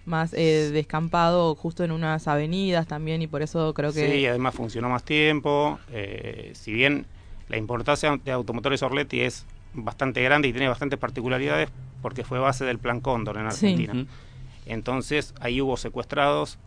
más 0.06 0.34
eh, 0.34 0.70
descampado 0.74 1.56
justo 1.56 1.84
en 1.84 1.92
unas 1.92 2.28
avenidas 2.28 2.88
también 2.88 3.22
y 3.22 3.28
por 3.28 3.42
eso 3.42 3.74
creo 3.74 3.94
que... 3.94 4.12
Sí, 4.12 4.26
además 4.26 4.54
funcionó 4.54 4.90
más 4.90 5.04
tiempo. 5.04 5.80
eh, 5.92 6.52
si 6.56 6.74
bien 6.74 7.06
la 7.50 7.58
importancia 7.58 8.20
de 8.24 8.32
Automotores 8.32 8.82
Orleti 8.84 9.22
es 9.22 9.46
bastante 9.74 10.22
grande 10.22 10.48
y 10.48 10.54
tiene 10.54 10.68
bastantes 10.68 11.00
particularidades 11.00 11.70
porque 12.02 12.24
fue 12.24 12.40
base 12.40 12.66
del 12.66 12.80
Plan 12.80 13.00
Cóndor 13.00 13.38
en. 13.38 13.46
Argentina. 13.46 14.06
Entonces 14.66 15.34
ahí 15.40 15.62
hubo 15.62 15.78
secuestrados 15.78 16.58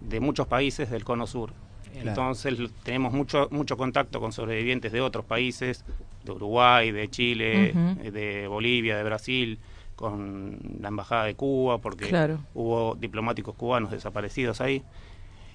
de 0.00 0.20
muchos 0.20 0.46
países 0.46 0.90
del 0.90 1.04
Cono 1.04 1.26
Sur. 1.26 1.52
Claro. 1.92 2.08
Entonces 2.08 2.58
tenemos 2.82 3.12
mucho 3.12 3.48
mucho 3.50 3.76
contacto 3.76 4.20
con 4.20 4.32
sobrevivientes 4.32 4.92
de 4.92 5.00
otros 5.00 5.24
países, 5.24 5.84
de 6.24 6.32
Uruguay, 6.32 6.90
de 6.90 7.08
Chile, 7.08 7.72
de 8.12 8.48
Bolivia, 8.48 8.96
de 8.96 9.04
Brasil, 9.04 9.58
con 9.96 10.58
la 10.80 10.88
embajada 10.88 11.24
de 11.24 11.34
Cuba, 11.34 11.78
porque 11.78 12.08
Claro. 12.08 12.40
hubo 12.54 12.94
diplomáticos 12.96 13.54
cubanos 13.54 13.90
desaparecidos 13.90 14.60
ahí, 14.60 14.82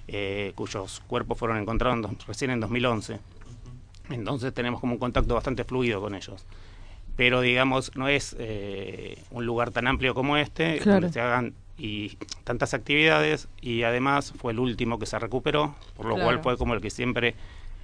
eh, 0.08 0.52
cuyos 0.54 1.00
cuerpos 1.06 1.38
fueron 1.38 1.58
encontrados 1.58 1.96
en 1.96 2.02
dos- 2.02 2.26
recién 2.26 2.50
en 2.50 2.60
2011. 2.60 3.20
Entonces 4.10 4.52
tenemos 4.52 4.80
como 4.80 4.94
un 4.94 4.98
contacto 4.98 5.34
bastante 5.34 5.64
fluido 5.64 6.00
con 6.00 6.14
ellos. 6.14 6.44
Pero 7.16 7.40
digamos, 7.40 7.94
no 7.96 8.08
es 8.08 8.34
eh, 8.38 9.22
un 9.30 9.44
lugar 9.46 9.70
tan 9.70 9.86
amplio 9.86 10.14
como 10.14 10.36
este, 10.36 10.78
Claro. 10.78 11.00
donde 11.02 11.12
se 11.12 11.20
hagan 11.20 11.54
y 11.76 12.16
tantas 12.44 12.74
actividades 12.74 13.48
y 13.60 13.82
además 13.84 14.32
fue 14.36 14.52
el 14.52 14.58
último 14.58 14.98
que 14.98 15.06
se 15.06 15.18
recuperó, 15.18 15.74
por 15.96 16.06
lo 16.06 16.14
Claro. 16.16 16.26
cual 16.26 16.42
fue 16.42 16.56
como 16.58 16.74
el 16.74 16.80
que 16.80 16.90
siempre 16.90 17.34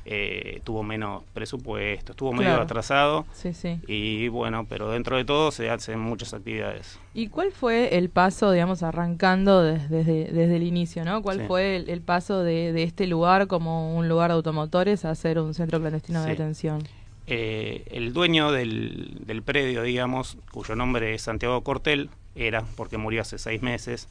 eh, 0.09 0.61
tuvo 0.63 0.85
menos 0.85 1.25
presupuesto, 1.35 2.13
estuvo 2.13 2.33
medio 2.33 2.51
Claro. 2.51 2.63
atrasado 2.63 3.27
Sí, 3.33 3.53
sí. 3.53 3.81
y 3.89 4.29
bueno, 4.29 4.65
pero 4.69 4.89
dentro 4.91 5.17
de 5.17 5.25
todo 5.25 5.51
se 5.51 5.69
hacen 5.69 5.99
muchas 5.99 6.33
actividades. 6.33 7.01
¿Y 7.13 7.27
cuál 7.27 7.51
fue 7.51 7.97
el 7.99 8.09
paso, 8.09 8.53
digamos, 8.53 8.85
arrancando 8.85 9.63
des- 9.65 9.91
desde, 9.91 10.27
desde 10.33 10.57
el 10.57 10.63
inicio, 10.63 11.05
¿no? 11.05 11.23
¿Cuál 11.23 11.39
Sí. 11.41 11.45
fue 11.49 11.77
el, 11.77 11.91
el 11.91 12.01
paso 12.03 12.43
de, 12.45 12.73
de 12.73 12.85
este 12.85 13.07
lugar 13.09 13.49
como 13.49 13.97
un 13.97 14.09
lugar 14.09 14.31
de 14.31 14.35
automotores 14.37 15.05
a 15.05 15.15
ser 15.17 15.41
un 15.41 15.55
centro 15.55 15.81
clandestino 15.81 16.23
de 16.23 16.31
detención? 16.31 16.83
Eh, 17.27 17.83
el 17.91 18.13
dueño 18.13 18.53
del, 18.53 19.17
del 19.27 19.43
predio, 19.43 19.83
digamos, 19.83 20.39
cuyo 20.53 20.77
nombre 20.77 21.15
es 21.15 21.23
Santiago 21.23 21.61
Cortel, 21.63 22.09
era, 22.37 22.63
porque 22.77 22.99
murió 22.99 23.23
hace 23.23 23.39
seis 23.39 23.63
meses, 23.63 24.09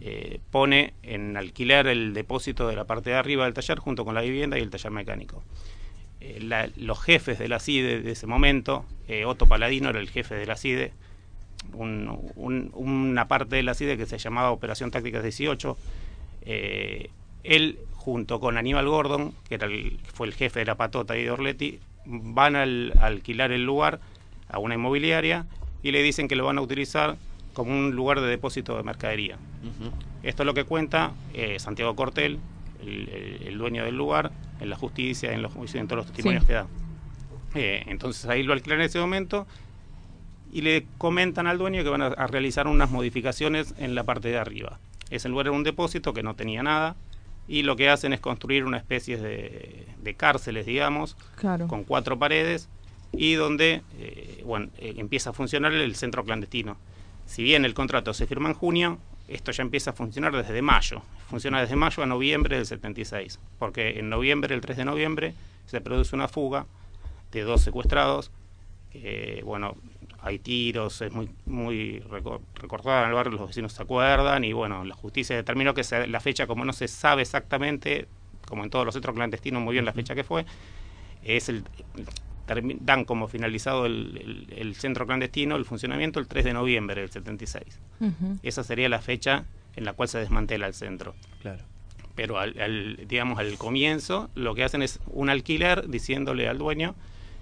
eh, 0.00 0.40
pone 0.50 0.92
en 1.02 1.36
alquiler 1.36 1.86
el 1.86 2.12
depósito 2.14 2.68
de 2.68 2.76
la 2.76 2.84
parte 2.84 3.10
de 3.10 3.16
arriba 3.16 3.44
del 3.44 3.54
taller 3.54 3.78
junto 3.78 4.04
con 4.04 4.14
la 4.14 4.20
vivienda 4.22 4.58
y 4.58 4.62
el 4.62 4.70
taller 4.70 4.90
mecánico. 4.92 5.42
Eh, 6.20 6.70
los 6.76 7.00
jefes 7.02 7.38
de 7.38 7.48
la 7.48 7.58
CIDE 7.60 8.00
de 8.02 8.12
ese 8.12 8.26
momento, 8.26 8.84
eh, 9.08 9.24
Otto 9.24 9.46
Paladino 9.46 9.90
era 9.90 9.98
el 10.00 10.08
jefe 10.10 10.34
de 10.34 10.46
la 10.46 10.56
CIDE, 10.56 10.92
un- 11.72 12.30
un- 12.36 12.70
una 12.74 13.28
parte 13.28 13.56
de 13.56 13.62
la 13.62 13.74
CIDE 13.74 13.96
que 13.96 14.06
se 14.06 14.18
llamaba 14.18 14.50
Operación 14.50 14.90
Tácticas 14.90 15.22
18, 15.22 15.76
eh, 16.42 17.10
él 17.44 17.78
junto 17.94 18.38
con 18.40 18.56
Aníbal 18.56 18.88
Gordon, 18.88 19.34
que 19.48 19.56
era 19.56 19.66
el, 19.66 19.98
fue 20.12 20.26
el 20.28 20.34
jefe 20.34 20.60
de 20.60 20.66
la 20.66 20.76
patota 20.76 21.16
y 21.16 21.24
de 21.24 21.30
Orletti, 21.30 21.80
van 22.04 22.54
al- 22.56 22.92
a 23.00 23.06
alquilar 23.06 23.50
el 23.52 23.64
lugar 23.64 24.00
a 24.48 24.58
una 24.58 24.74
inmobiliaria 24.76 25.46
y 25.82 25.90
le 25.90 26.02
dicen 26.02 26.28
que 26.28 26.36
lo 26.36 26.44
van 26.44 26.58
a 26.58 26.60
utilizar 26.60 27.16
como 27.56 27.72
un 27.72 27.96
lugar 27.96 28.20
de 28.20 28.26
depósito 28.26 28.76
de 28.76 28.82
mercadería. 28.82 29.38
Esto 30.22 30.42
es 30.42 30.46
lo 30.46 30.52
que 30.52 30.64
cuenta 30.64 31.12
eh, 31.32 31.58
Santiago 31.58 31.96
Cortel, 31.96 32.38
el, 32.82 33.08
el- 33.08 33.42
el 33.48 33.58
dueño 33.58 33.82
del 33.82 33.96
lugar, 33.96 34.30
en 34.60 34.68
la 34.68 34.76
justicia, 34.76 35.32
en 35.32 35.40
los 35.40 35.54
juicios, 35.54 35.80
en 35.80 35.88
todos 35.88 36.04
los 36.04 36.06
testimonios 36.08 36.42
Sí. 36.42 36.48
que 36.48 36.52
da. 36.52 36.66
Eh, 37.54 37.84
entonces 37.86 38.26
ahí 38.26 38.42
lo 38.42 38.52
alquilan 38.52 38.80
en 38.80 38.86
ese 38.86 38.98
momento 39.00 39.46
y 40.52 40.60
le 40.60 40.84
comentan 40.98 41.46
al 41.46 41.56
dueño 41.56 41.82
que 41.82 41.88
van 41.88 42.02
a, 42.02 42.08
a 42.08 42.26
realizar 42.26 42.66
unas 42.68 42.90
modificaciones 42.90 43.74
en 43.78 43.94
la 43.94 44.04
parte 44.04 44.28
de 44.28 44.36
arriba. 44.36 44.78
Ese 45.08 45.30
lugar 45.30 45.46
era 45.46 45.56
un 45.56 45.64
depósito 45.64 46.12
que 46.12 46.22
no 46.22 46.34
tenía 46.34 46.62
nada 46.62 46.94
y 47.48 47.62
lo 47.62 47.74
que 47.76 47.88
hacen 47.88 48.12
es 48.12 48.20
construir 48.20 48.64
una 48.64 48.76
especie 48.76 49.16
de, 49.16 49.86
de 50.02 50.14
cárceles, 50.14 50.66
digamos, 50.66 51.16
Claro. 51.36 51.68
con 51.68 51.84
cuatro 51.84 52.18
paredes 52.18 52.68
y 53.12 53.32
donde 53.34 53.80
eh, 53.98 54.42
bueno, 54.44 54.68
eh, 54.76 54.92
empieza 54.98 55.30
a 55.30 55.32
funcionar 55.32 55.72
el 55.72 55.94
centro 55.96 56.22
clandestino. 56.22 56.76
Si 57.26 57.42
bien 57.42 57.64
el 57.64 57.74
contrato 57.74 58.14
se 58.14 58.26
firma 58.26 58.48
en 58.48 58.54
junio, 58.54 58.98
esto 59.28 59.50
ya 59.52 59.62
empieza 59.62 59.90
a 59.90 59.92
funcionar 59.92 60.34
desde 60.34 60.62
mayo. 60.62 61.02
Funciona 61.28 61.60
desde 61.60 61.76
mayo 61.76 62.02
a 62.02 62.06
noviembre 62.06 62.56
del 62.56 62.66
76, 62.66 63.38
porque 63.58 63.98
en 63.98 64.08
noviembre, 64.08 64.54
el 64.54 64.60
3 64.60 64.76
de 64.76 64.84
noviembre, 64.84 65.34
se 65.66 65.80
produce 65.80 66.14
una 66.14 66.28
fuga 66.28 66.66
de 67.32 67.42
dos 67.42 67.60
secuestrados. 67.62 68.30
que, 68.92 69.42
bueno, 69.44 69.74
hay 70.20 70.38
tiros, 70.38 71.02
es 71.02 71.12
muy 71.12 71.28
muy 71.44 72.00
recor- 72.08 72.40
recordada 72.54 73.02
en 73.02 73.08
el 73.10 73.14
barrio, 73.14 73.36
los 73.36 73.48
vecinos 73.48 73.74
se 73.74 73.82
acuerdan 73.82 74.42
y 74.44 74.54
bueno, 74.54 74.84
la 74.84 74.94
justicia 74.94 75.36
determinó 75.36 75.74
que 75.74 75.84
se- 75.84 76.06
la 76.06 76.18
fecha, 76.20 76.46
como 76.46 76.64
no 76.64 76.72
se 76.72 76.88
sabe 76.88 77.20
exactamente, 77.20 78.06
como 78.48 78.64
en 78.64 78.70
todos 78.70 78.86
los 78.86 78.94
centros 78.94 79.14
clandestinos, 79.14 79.60
muy 79.60 79.72
bien 79.74 79.84
la 79.84 79.92
fecha 79.92 80.14
que 80.14 80.24
fue, 80.24 80.46
es 81.22 81.50
el 81.50 81.64
dan 82.80 83.04
como 83.04 83.28
finalizado 83.28 83.86
el, 83.86 84.46
el- 84.50 84.58
el 84.58 84.74
centro 84.74 85.06
clandestino, 85.06 85.56
el 85.56 85.64
funcionamiento, 85.64 86.20
el 86.20 86.28
3 86.28 86.44
de 86.44 86.52
noviembre 86.52 87.00
del 87.00 87.10
76. 87.10 87.64
Ujú. 88.00 88.38
Esa 88.42 88.62
sería 88.64 88.88
la 88.88 89.00
fecha 89.00 89.44
en 89.74 89.84
la 89.84 89.92
cual 89.92 90.08
se 90.08 90.18
desmantela 90.18 90.66
el 90.66 90.74
centro. 90.74 91.14
Claro. 91.42 91.64
Pero 92.14 92.38
al, 92.38 92.58
al- 92.60 93.06
digamos 93.08 93.38
al 93.38 93.58
comienzo 93.58 94.30
lo 94.34 94.54
que 94.54 94.64
hacen 94.64 94.82
es 94.82 95.00
un 95.06 95.28
alquiler 95.28 95.88
diciéndole 95.88 96.48
al 96.48 96.56
dueño 96.58 96.94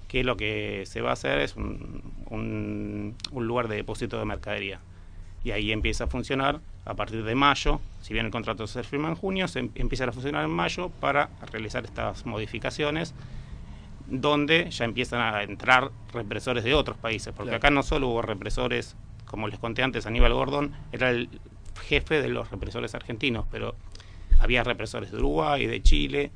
que 0.08 0.24
lo 0.24 0.36
que 0.36 0.84
se 0.86 1.00
va 1.00 1.10
a 1.10 1.12
hacer 1.14 1.38
es 1.40 1.54
un, 1.56 2.02
un- 2.30 3.14
un 3.30 3.46
lugar 3.46 3.68
de 3.68 3.76
depósito 3.76 4.18
de 4.18 4.24
mercadería. 4.24 4.80
Y 5.44 5.50
ahí 5.50 5.72
empieza 5.72 6.04
a 6.04 6.06
funcionar 6.06 6.60
a 6.86 6.94
partir 6.94 7.22
de 7.24 7.34
mayo, 7.34 7.80
si 8.02 8.12
bien 8.14 8.26
el 8.26 8.32
contrato 8.32 8.66
se 8.66 8.82
firma 8.82 9.08
en 9.08 9.14
junio, 9.14 9.48
se 9.48 9.60
em- 9.60 9.70
empieza 9.74 10.04
a 10.04 10.12
funcionar 10.12 10.44
en 10.44 10.50
mayo 10.50 10.88
para 11.00 11.28
realizar 11.52 11.84
estas 11.84 12.26
modificaciones 12.26 13.14
donde 14.06 14.70
ya 14.70 14.84
empiezan 14.84 15.20
a 15.20 15.42
entrar 15.42 15.90
represores 16.12 16.64
de 16.64 16.74
otros 16.74 16.96
países, 16.96 17.32
porque 17.34 17.54
acá 17.54 17.70
no 17.70 17.82
solo 17.82 18.08
hubo 18.08 18.22
represores, 18.22 18.96
como 19.24 19.48
les 19.48 19.58
conté 19.58 19.82
antes, 19.82 20.06
Aníbal 20.06 20.34
Gordon 20.34 20.72
era 20.92 21.10
el 21.10 21.28
jefe 21.88 22.20
de 22.20 22.28
los 22.28 22.50
represores 22.50 22.94
argentinos, 22.94 23.46
pero 23.50 23.74
había 24.38 24.62
represores 24.62 25.10
de 25.10 25.18
Uruguay, 25.18 25.66
de 25.66 25.82
Chile 25.82 26.30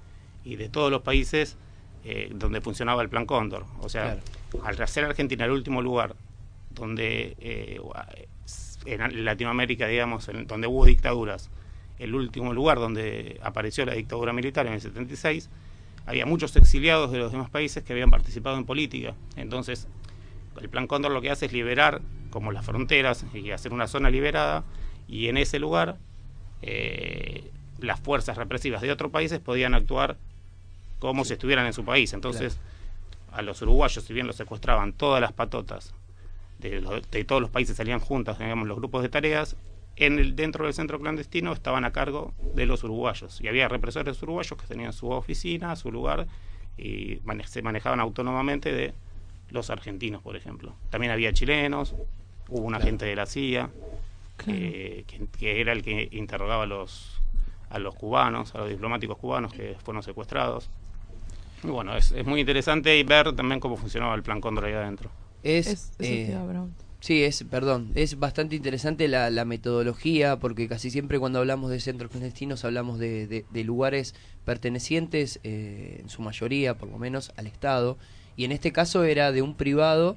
y 0.45 0.57
de 0.57 0.69
todos 0.69 0.91
los 0.91 1.03
países 1.03 1.57
eh, 2.05 2.31
donde 2.35 2.61
funcionaba 2.61 3.03
el 3.03 3.09
Plan 3.09 3.27
Cóndor. 3.27 3.67
O 3.81 3.89
sea, 3.89 4.19
al 4.65 4.83
hacer 4.83 5.05
Argentina 5.05 5.45
el 5.45 5.51
último 5.51 5.83
lugar 5.83 6.17
donde 6.71 7.37
eh, 7.41 7.81
en 8.87 9.25
Latinoamérica, 9.25 9.87
digamos, 9.87 10.29
en, 10.29 10.47
donde 10.47 10.67
hubo 10.67 10.87
dictaduras, 10.87 11.51
el 11.99 12.15
último 12.15 12.53
lugar 12.53 12.79
donde 12.79 13.39
apareció 13.43 13.85
la 13.85 13.95
dictadura 13.95 14.33
militar 14.33 14.67
en 14.67 14.75
el 14.75 14.81
76, 14.81 15.51
había 16.09 16.25
muchos 16.25 16.57
exiliados 16.57 17.13
de 17.13 17.19
los 17.19 17.33
demás 17.33 17.51
países 17.51 17.85
que 17.85 17.93
habían 17.93 18.11
participado 18.11 18.57
en 18.57 18.65
política. 18.65 19.15
Entonces, 19.37 19.89
el 20.59 20.71
Plan 20.71 20.87
Cóndor 20.87 21.13
lo 21.13 21.21
que 21.21 21.31
hace 21.31 21.47
es 21.47 21.53
liberar 21.53 22.01
como 22.31 22.51
las 22.51 22.65
fronteras 22.65 23.27
y 23.35 23.51
hacer 23.51 23.75
una 23.75 23.87
zona 23.87 24.09
liberada 24.09 24.65
y 25.07 25.29
en 25.29 25.37
ese 25.37 25.59
lugar 25.59 25.99
eh, 26.63 27.51
las 27.79 28.01
fuerzas 28.01 28.39
represivas 28.39 28.81
de 28.81 28.91
otros 28.91 29.13
países 29.13 29.39
podían 29.39 29.75
actuar 29.75 30.17
como 30.99 31.27
si 31.27 31.35
estuvieran 31.35 31.67
en 31.67 31.75
su 31.75 31.85
país. 31.85 32.15
Entonces, 32.15 32.59
a 33.31 33.43
los 33.43 33.61
uruguayos, 33.61 34.03
si 34.03 34.15
bien 34.15 34.27
los 34.27 34.37
secuestraban 34.37 34.95
todas 34.95 35.21
las 35.21 35.35
patotas 35.35 35.93
de, 36.59 37.03
de 37.11 37.25
todos 37.25 37.43
los 37.43 37.51
países 37.51 37.77
salían 37.77 38.01
juntas, 38.01 38.39
digamos, 38.39 38.67
los 38.67 38.79
grupos 38.79 39.03
de 39.03 39.11
tareas, 39.11 39.57
en 39.99 40.19
el, 40.19 40.37
dentro 40.37 40.65
del 40.65 40.75
centro 40.75 40.99
clandestino 41.01 41.53
estaban 41.53 41.85
a 41.85 41.93
cargo 41.93 42.33
de 42.55 42.67
los 42.67 42.85
uruguayos. 42.85 43.41
Y 43.41 43.49
había 43.49 43.69
represores 43.69 44.23
uruguayos 44.23 44.59
que 44.59 44.67
tenían 44.67 44.93
su 44.93 45.11
oficina, 45.11 45.75
su 45.77 45.91
lugar, 45.91 46.27
y 46.77 47.21
se 47.47 47.63
manejaban 47.63 47.99
autónomamente 47.99 48.73
de 48.73 48.95
los 49.51 49.71
argentinos, 49.71 50.23
por 50.23 50.37
ejemplo. 50.37 50.75
También 50.91 51.13
había 51.13 51.33
chilenos, 51.33 51.97
hubo 52.49 52.61
un 52.61 52.75
agente 52.75 53.07
de 53.07 53.17
la 53.17 53.27
CIA, 53.27 53.71
eh, 54.47 55.05
que, 55.39 55.61
era 55.61 55.73
el 55.73 55.83
que 55.83 56.09
interrogaba 56.13 56.63
a 56.63 56.67
los, 56.67 57.21
a 57.69 57.81
los 57.81 57.97
cubanos, 57.97 58.55
a 58.55 58.59
los 58.59 58.69
diplomáticos 58.69 59.19
cubanos 59.19 59.53
que 59.53 59.77
fueron 59.85 60.05
secuestrados. 60.05 60.71
Y 61.65 61.69
bueno, 61.69 61.97
es, 61.97 62.13
es 62.13 62.25
muy 62.25 62.39
interesante 62.39 63.03
ver 63.03 63.35
también 63.35 63.59
cómo 63.59 63.77
funcionaba 63.77 64.15
el 64.15 64.23
plan 64.23 64.41
Cóndor 64.41 64.67
ahí 64.67 64.75
adentro. 64.75 65.11
Es, 65.43 65.93
eh, 65.99 66.37
sí, 67.01 67.23
es, 67.25 67.45
perdón, 67.45 67.93
es 67.95 68.19
bastante 68.19 68.57
interesante 68.57 69.09
la, 69.09 69.45
metodología 69.45 70.39
porque 70.39 70.69
casi 70.69 70.91
siempre 70.91 71.19
cuando 71.19 71.39
hablamos 71.39 71.71
de 71.71 71.81
centros 71.81 72.11
clandestinos 72.11 72.65
hablamos 72.65 72.99
de, 72.99 73.45
de, 73.51 73.65
lugares 73.65 74.15
pertenecientes, 74.45 75.41
eh, 75.45 75.99
en 76.01 76.09
su 76.09 76.23
mayoría 76.23 76.75
por 76.75 76.89
lo 76.89 76.99
menos, 76.99 77.33
al 77.37 77.47
Estado. 77.47 77.99
Y 78.37 78.45
en 78.45 78.53
este 78.53 78.73
caso 78.73 79.05
era 79.05 79.33
de 79.33 79.43
un 79.43 79.55
privado 79.55 80.17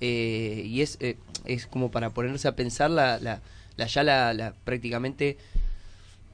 eh, 0.00 0.62
y 0.66 0.80
es, 0.80 0.98
es 1.44 1.66
como 1.66 1.90
para 1.90 2.10
ponerse 2.10 2.48
a 2.48 2.56
pensar 2.56 2.90
la, 2.90 3.18
la, 3.20 3.42
la 3.76 3.86
ya 3.86 4.02
la, 4.02 4.34
la 4.34 4.54
prácticamente 4.64 5.36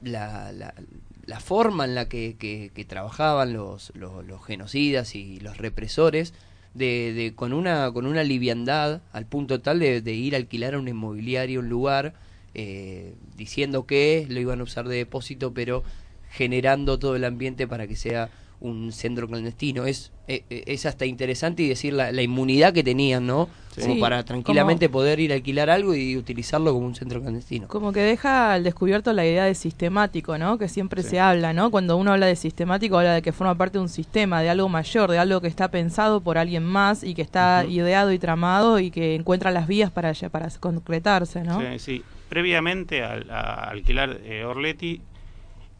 la, 0.01 0.51
la, 0.51 1.39
forma 1.39 1.85
en 1.85 1.95
la 1.95 2.07
que, 2.07 2.35
que, 2.37 2.85
trabajaban 2.85 3.53
los, 3.53 3.91
los 3.95 4.45
genocidas 4.45 5.15
y 5.15 5.39
los 5.39 5.57
represores 5.57 6.33
de, 6.77 7.13
de, 7.13 7.35
con 7.35 7.53
una 7.53 7.91
con 7.91 8.05
una 8.05 8.23
liviandad 8.23 9.01
al 9.11 9.25
punto 9.25 9.61
tal 9.61 9.79
de, 9.79 10.13
ir 10.13 10.35
a 10.35 10.37
alquilar 10.37 10.75
a 10.75 10.79
un 10.79 10.87
inmobiliario 10.87 11.59
un 11.59 11.69
lugar 11.69 12.13
eh, 12.53 13.15
diciendo 13.35 13.85
que 13.85 14.25
lo 14.29 14.39
iban 14.39 14.59
a 14.59 14.63
usar 14.63 14.87
de 14.87 14.97
depósito 14.97 15.53
pero 15.53 15.83
generando 16.29 16.99
todo 16.99 17.15
el 17.15 17.25
ambiente 17.25 17.67
para 17.67 17.87
que 17.87 17.95
sea 17.95 18.29
un 18.59 18.91
centro 18.91 19.27
clandestino. 19.27 19.85
Es, 19.85 20.11
eh, 20.27 20.43
eh, 20.49 20.63
es 20.67 20.85
hasta 20.85 21.05
interesante 21.05 21.63
y 21.63 21.69
decir 21.69 21.93
la, 21.93 22.11
la 22.11 22.21
inmunidad 22.21 22.73
que 22.73 22.83
tenían, 22.83 23.27
¿no? 23.27 23.49
Como 23.79 23.99
para 23.99 24.23
tranquilamente 24.23 24.89
poder 24.89 25.19
ir 25.19 25.31
a 25.31 25.35
alquilar 25.35 25.69
algo 25.69 25.93
y 25.93 26.17
utilizarlo 26.17 26.73
como 26.73 26.87
un 26.87 26.95
centro 26.95 27.21
clandestino. 27.21 27.67
Como 27.67 27.91
que 27.91 27.99
deja 27.99 28.53
al 28.53 28.63
descubierto 28.63 29.13
la 29.13 29.23
idea 29.23 29.45
de 29.45 29.53
sistemático, 29.53 30.37
¿no? 30.39 30.57
Que 30.57 30.67
siempre 30.67 31.03
se 31.03 31.19
habla, 31.19 31.53
¿no? 31.53 31.69
Cuando 31.69 31.95
uno 31.95 32.13
habla 32.13 32.25
de 32.25 32.35
sistemático, 32.35 32.97
habla 32.97 33.13
de 33.13 33.21
que 33.21 33.31
forma 33.31 33.55
parte 33.55 33.77
de 33.77 33.83
un 33.83 33.89
sistema, 33.89 34.41
de 34.41 34.49
algo 34.49 34.67
mayor, 34.67 35.11
de 35.11 35.19
algo 35.19 35.41
que 35.41 35.47
está 35.47 35.69
pensado 35.69 36.21
por 36.21 36.39
alguien 36.39 36.63
más 36.63 37.03
y 37.03 37.13
que 37.13 37.21
está 37.21 37.65
ideado 37.69 38.11
y 38.11 38.17
tramado 38.17 38.79
y 38.79 38.89
que 38.89 39.13
encuentra 39.13 39.51
las 39.51 39.67
vías 39.67 39.91
para, 39.91 40.11
para 40.31 40.49
concretarse, 40.59 41.43
¿no? 41.43 41.61
Sí, 41.61 41.79
sí. 41.79 42.03
Previamente 42.29 43.03
al, 43.03 43.29
a 43.29 43.69
alquilar 43.69 44.19
eh, 44.23 44.43
Orleti, 44.43 45.01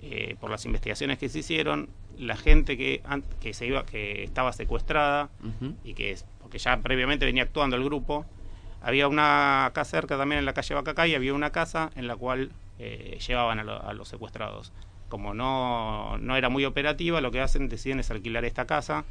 eh, 0.02 0.36
por 0.40 0.52
las 0.52 0.64
investigaciones 0.66 1.18
que 1.18 1.28
se 1.28 1.40
hicieron, 1.40 1.90
la 2.18 2.36
gente 2.36 2.78
que, 2.78 3.02
que 3.40 3.54
se 3.54 3.68
iba 3.68 3.86
que 3.86 4.24
estaba 4.24 4.54
secuestrada 4.54 5.30
y 5.84 5.94
que 5.94 6.16
porque 6.42 6.60
ya 6.60 6.78
previamente 6.78 7.26
venía 7.26 7.44
actuando 7.44 7.76
el 7.76 7.84
grupo 7.84 8.26
había 8.82 9.08
una 9.08 9.66
acá 9.66 9.84
cerca 9.86 10.18
también 10.18 10.40
en 10.40 10.46
la 10.46 10.54
calle 10.54 10.76
Bacacay 10.76 11.16
había 11.16 11.34
una 11.34 11.52
casa 11.52 11.92
en 11.96 12.08
la 12.08 12.16
cual 12.16 12.52
eh, 12.80 13.18
llevaban 13.26 13.60
a, 13.60 13.94
los 13.94 14.08
secuestrados. 14.08 14.72
Como 15.10 15.34
no, 15.34 16.18
no 16.20 16.36
era 16.36 16.50
muy 16.50 16.66
operativa 16.66 17.22
lo 17.22 17.32
que 17.32 17.42
hacen 17.42 17.70
deciden 17.70 18.00
es 18.00 18.12
alquilar 18.12 18.46
esta 18.46 18.66
casa 18.66 19.06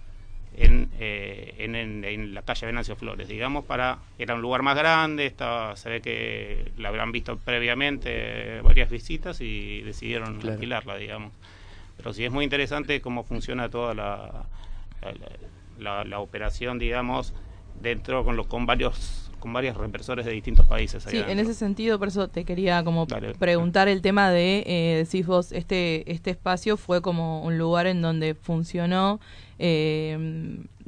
en, 0.57 0.91
eh, 0.99 1.55
en, 1.59 1.75
en, 1.75 2.35
la 2.35 2.43
calle 2.43 2.67
Venancio 2.67 2.97
Flores 2.97 3.29
digamos 3.29 3.65
para 3.65 3.99
era 4.19 4.35
un 4.35 4.41
lugar 4.41 4.63
más 4.63 4.77
grande 4.77 5.27
estaba 5.27 5.77
se 5.77 5.91
ve 5.91 6.01
que 6.01 6.73
la 6.79 6.89
habrán 6.89 7.13
visto 7.13 7.37
previamente 7.39 8.61
varias 8.63 8.89
visitas 8.89 9.41
y 9.41 9.83
decidieron 9.83 10.41
alquilarla 10.47 10.97
digamos 10.97 11.33
pero 11.97 12.13
sí 12.13 12.25
es 12.25 12.33
muy 12.33 12.45
interesante 12.45 13.01
cómo 13.01 13.25
funciona 13.25 13.69
toda 13.69 13.95
la, 13.95 14.47
la, 15.79 16.05
la, 16.05 16.19
operación, 16.21 16.79
digamos, 16.79 17.33
dentro 17.81 18.25
con, 18.25 18.37
los, 18.37 18.47
con 18.47 18.67
varios 18.67 19.23
con 19.39 19.53
varios 19.53 19.77
represores 19.77 20.25
de 20.25 20.33
distintos 20.33 20.67
países. 20.67 21.05
Sí, 21.05 21.19
en 21.19 21.39
ese 21.39 21.55
sentido, 21.55 21.99
por 21.99 22.09
eso 22.09 22.27
te 22.29 22.45
quería 22.45 22.83
como 22.83 23.07
preguntar 23.39 23.87
el 23.87 24.03
tema 24.03 24.31
de, 24.31 24.65
eh, 24.67 25.05
decís 25.05 25.27
vos, 25.27 25.53
este, 25.53 26.11
este 26.11 26.31
espacio 26.31 26.77
fue 26.77 27.03
como 27.03 27.43
un 27.45 27.59
lugar 27.59 27.87
en 27.87 28.03
donde 28.03 28.35
funcionó 28.35 29.21
eh, 29.59 30.13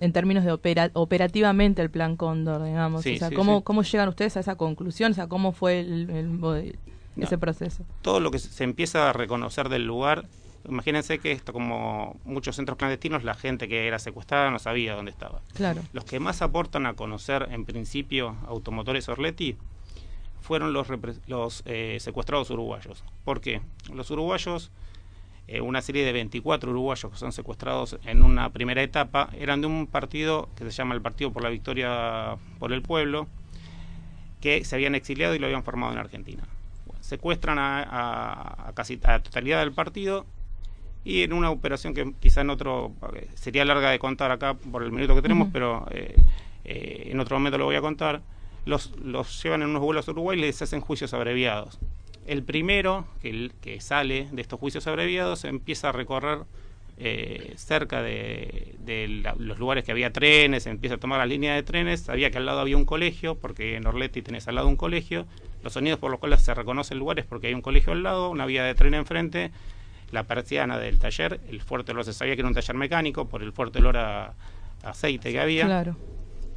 en 0.01 0.13
términos 0.13 0.45
de 0.45 0.53
operativamente 0.95 1.83
el 1.83 1.91
plan 1.91 2.17
Cóndor, 2.17 2.65
digamos. 2.65 3.07
o 3.07 3.17
sea, 3.17 3.31
¿cómo, 3.31 3.63
¿cómo 3.63 3.83
llegan 3.83 4.09
ustedes 4.09 4.37
a 4.37 4.41
esa 4.41 4.57
conclusión? 4.57 5.13
O 5.13 5.15
sea, 5.15 5.27
¿cómo 5.27 5.53
fue 5.53 5.81
el, 5.81 6.77
ese 7.17 7.39
proceso? 7.39 7.85
Todo 8.03 8.19
lo 8.21 8.31
que 8.31 8.39
se 8.39 8.65
empieza 8.65 9.11
a 9.11 9.13
reconocer 9.13 9.69
del 9.69 9.85
lugar 9.85 10.25
Imagínense 10.69 11.19
que 11.19 11.33
esto, 11.33 11.53
como 11.53 12.21
muchos 12.25 12.57
centros 12.57 12.77
clandestinos, 12.77 13.25
la 13.25 13.35
gente 13.35 13.69
que 13.69 13.87
era 13.87 13.99
secuestrada 13.99 14.51
no 14.51 14.59
sabía 14.59 14.95
dónde 14.95 15.11
estaba. 15.11 15.41
Claro. 15.55 15.83
Los 15.93 16.05
que 16.05 16.21
más 16.21 16.43
aportan 16.43 16.85
a 16.85 16.95
conocer, 16.95 17.49
en 17.51 17.65
principio, 17.65 18.37
automotores 18.47 19.09
Orleti 19.09 19.57
fueron 20.43 20.75
los, 20.75 20.89
los 21.27 21.63
eh, 21.65 21.97
secuestrados 22.01 22.51
uruguayos. 22.51 23.03
¿Por 23.25 23.41
qué? 23.41 23.63
Los 23.93 24.11
uruguayos, 24.11 24.71
eh, 25.47 25.63
una 25.63 25.81
serie 25.81 26.05
de 26.05 26.13
24 26.13 26.71
uruguayos 26.71 27.11
que 27.11 27.19
son 27.19 27.33
secuestrados 27.33 27.99
en 28.05 28.23
una 28.23 28.51
primera 28.51 28.83
etapa, 28.83 29.31
eran 29.39 29.63
de 29.63 29.67
un 29.69 29.87
partido 29.87 30.51
que 30.55 30.65
se 30.65 30.71
llama 30.71 30.95
el 30.95 31.01
Partido 31.01 31.33
por 31.33 31.43
la 31.43 31.49
Victoria 31.49 32.37
por 32.59 32.75
el 32.75 32.83
Pueblo, 32.83 33.27
que 34.43 34.65
se 34.67 34.77
habían 34.77 34.95
exiliado 34.95 35.35
y 35.35 35.39
lo 35.39 35.47
habían 35.47 35.65
formado 35.65 35.93
en 35.95 35.99
Argentina. 35.99 36.45
secuestran 37.01 37.59
a, 37.59 37.83
a, 37.83 38.69
a 38.69 38.73
casi 38.75 39.01
a 39.03 39.13
la 39.13 39.23
totalidad 39.23 39.61
del 39.61 39.73
partido 39.73 40.27
y 41.09 41.23
en 41.23 41.33
una 41.33 41.51
operación 41.51 41.95
que 41.95 42.13
quizá 42.21 42.43
en 42.43 42.51
otro 42.51 42.93
sería 43.35 43.65
larga 43.65 43.91
de 43.91 43.99
contar 43.99 44.31
acá 44.31 44.53
por 44.53 44.83
el 44.83 44.93
minuto 44.93 45.15
que 45.15 45.23
tenemos, 45.23 45.49
pero 45.51 45.87
eh, 45.91 46.15
eh, 46.67 47.09
en 47.11 47.19
otro 47.19 47.39
momento 47.39 47.57
lo 47.57 47.65
voy 47.65 47.77
a 47.77 47.81
contar, 47.81 48.21
los, 48.67 48.95
los 48.99 49.43
llevan 49.43 49.63
en 49.63 49.71
unos 49.71 49.81
vuelos 49.81 50.07
a 50.07 50.11
Uruguay 50.11 50.39
y 50.39 50.43
les 50.43 50.61
hacen 50.61 50.83
juicios 50.83 51.15
abreviados. 51.15 51.79
El 52.27 52.43
primero 52.43 53.07
que, 53.23 53.51
que 53.63 53.81
sale 53.81 54.29
de 54.31 54.43
estos 54.43 54.61
juicios 54.61 54.87
abreviados 54.87 55.47
empieza 55.47 55.89
a 55.89 55.93
recorrer 55.93 56.41
eh, 56.99 57.55
cerca 57.57 58.03
de, 58.03 58.75
de 58.81 59.09
los 59.39 59.59
lugares 59.59 59.85
que 59.85 59.93
había 59.93 60.13
trenes, 60.13 60.67
empieza 60.67 60.97
a 60.97 60.99
tomar 60.99 61.21
la 61.21 61.27
línea 61.27 61.55
de 61.55 61.63
trenes, 61.63 62.01
sabía 62.01 62.31
que 62.31 62.37
al 62.37 62.45
lado 62.45 62.61
había 62.61 62.77
un 62.77 62.85
colegio, 62.85 63.35
porque 63.35 63.77
en 63.77 63.87
Orleti 63.87 64.21
tenés 64.21 64.47
al 64.47 64.57
lado 64.57 64.69
un 64.69 64.77
colegio, 64.77 65.25
los 65.65 65.73
sonidos 65.73 65.99
por 65.99 66.11
los 66.11 66.21
cuales 66.21 66.43
se 66.43 66.53
reconoce 66.53 66.93
el 66.93 67.01
lugar 67.01 67.19
es 67.19 67.25
porque 67.25 67.47
hay 67.47 67.55
un 67.55 67.63
colegio 67.63 67.95
al 67.95 68.03
lado, 68.03 68.29
una 68.29 68.45
vía 68.45 68.63
de 68.63 68.75
tren 68.75 68.93
enfrente, 68.93 69.53
la 70.11 70.25
persiana 70.25 70.79
del 70.79 70.99
taller, 70.99 71.41
el 71.49 71.61
fuerte 71.61 71.93
olor 71.93 72.05
se 72.05 72.13
sabía 72.13 72.35
que 72.35 72.41
era 72.41 72.49
un 72.49 72.55
taller 72.55 72.77
mecánico 72.77 73.29
por 73.29 73.43
el 73.43 73.53
fuerte 73.53 73.79
olor 73.79 73.97
a, 73.97 74.35
aceite 74.83 75.33
que 75.33 75.41
había. 75.41 75.65
Claro. 75.65 75.97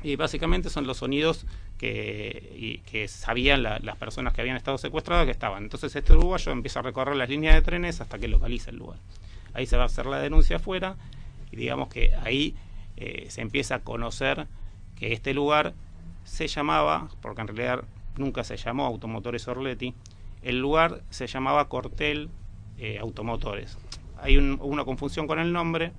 Y 0.03 0.15
básicamente 0.15 0.69
son 0.69 0.87
los 0.87 0.97
sonidos 0.97 1.45
que, 1.77 2.53
y, 2.55 2.79
que 2.79 3.07
sabían 3.07 3.63
las 3.63 3.97
personas 3.97 4.33
que 4.33 4.41
habían 4.41 4.57
estado 4.57 4.77
secuestradas 4.77 5.25
que 5.25 5.31
estaban. 5.31 5.63
Entonces 5.63 5.95
este 5.95 6.13
uruguayo 6.13 6.51
empieza 6.51 6.79
a 6.79 6.83
recorrer 6.83 7.15
las 7.15 7.29
líneas 7.29 7.55
de 7.55 7.61
trenes 7.61 8.01
hasta 8.01 8.17
que 8.17 8.27
localiza 8.27 8.71
el 8.71 8.77
lugar. 8.77 8.99
Ahí 9.53 9.65
se 9.65 9.77
va 9.77 9.83
a 9.83 9.85
hacer 9.87 10.05
la 10.05 10.19
denuncia 10.19 10.57
afuera 10.57 10.95
y 11.51 11.57
digamos 11.57 11.89
que 11.89 12.13
ahí 12.23 12.55
eh, 12.97 13.27
se 13.29 13.41
empieza 13.41 13.75
a 13.75 13.79
conocer 13.79 14.47
que 14.97 15.13
este 15.13 15.33
lugar 15.33 15.73
se 16.23 16.47
llamaba, 16.47 17.09
porque 17.21 17.41
en 17.41 17.47
realidad 17.47 17.83
nunca 18.17 18.43
se 18.43 18.57
llamó 18.57 18.85
Automotores 18.85 19.47
Orleti, 19.47 19.93
el 20.43 20.59
lugar 20.59 21.01
se 21.09 21.27
llamaba 21.27 21.67
Cortel 21.67 22.29
eh, 22.82 22.97
automotores. 22.99 23.77
Hay 24.17 24.38
una 24.38 24.84
confusión 24.84 25.27
con 25.27 25.39
el 25.39 25.53
nombre, 25.53 25.93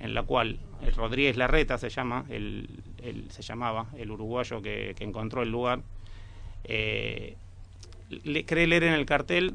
en 0.00 0.12
la 0.12 0.22
cual 0.24 0.58
eh, 0.82 0.90
Rodríguez 0.90 1.36
Larreta 1.36 1.78
se 1.78 1.88
llama, 1.88 2.24
el, 2.28 2.68
se 3.30 3.42
llamaba, 3.42 3.86
el 3.96 4.10
uruguayo 4.10 4.60
que, 4.60 4.94
encontró 5.00 5.42
el 5.42 5.50
lugar, 5.50 5.80
eh, 6.64 7.36
cree 8.46 8.66
leer 8.66 8.84
en 8.84 8.92
el 8.92 9.06
cartel 9.06 9.54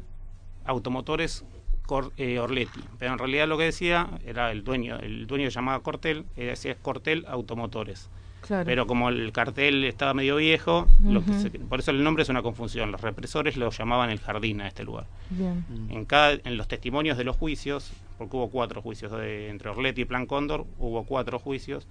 automotores 0.65 1.45
Cor- 1.85 2.11
eh, 2.17 2.39
Orletti, 2.39 2.79
pero 2.97 3.13
en 3.13 3.19
realidad 3.19 3.47
lo 3.47 3.57
que 3.57 3.65
decía 3.65 4.09
era 4.25 4.51
el 4.51 4.63
dueño, 4.63 4.97
el 4.97 5.27
dueño 5.27 5.49
llamaba 5.49 5.83
Cortel, 5.83 6.25
decía 6.35 6.75
Cortel 6.81 7.25
Automotores. 7.27 8.09
Claro. 8.45 8.65
Pero 8.65 8.85
como 8.87 9.09
el 9.09 9.31
cartel 9.31 9.83
estaba 9.85 10.13
medio 10.13 10.35
viejo, 10.35 10.87
lo 11.03 11.23
que 11.25 11.33
se- 11.33 11.49
por 11.51 11.79
eso 11.79 11.91
el 11.91 12.03
nombre 12.03 12.23
es 12.23 12.29
una 12.29 12.41
confusión. 12.41 12.91
Los 12.91 13.01
represores 13.01 13.57
lo 13.57 13.69
llamaban 13.71 14.09
el 14.09 14.19
jardín 14.19 14.61
a 14.61 14.67
este 14.67 14.83
lugar. 14.83 15.05
Bien. 15.29 15.65
En, 15.89 16.05
cada, 16.05 16.33
en 16.43 16.57
los 16.57 16.67
testimonios 16.67 17.17
de 17.17 17.23
los 17.23 17.35
juicios, 17.35 17.91
porque 18.17 18.35
hubo 18.37 18.49
cuatro 18.49 18.81
juicios 18.81 19.11
de- 19.11 19.49
entre 19.49 19.69
Orletti 19.69 20.01
y 20.01 20.05
Plan 20.05 20.25
Cóndor, 20.25 20.65
hubo 20.79 21.03
cuatro 21.05 21.39
juicios. 21.39 21.87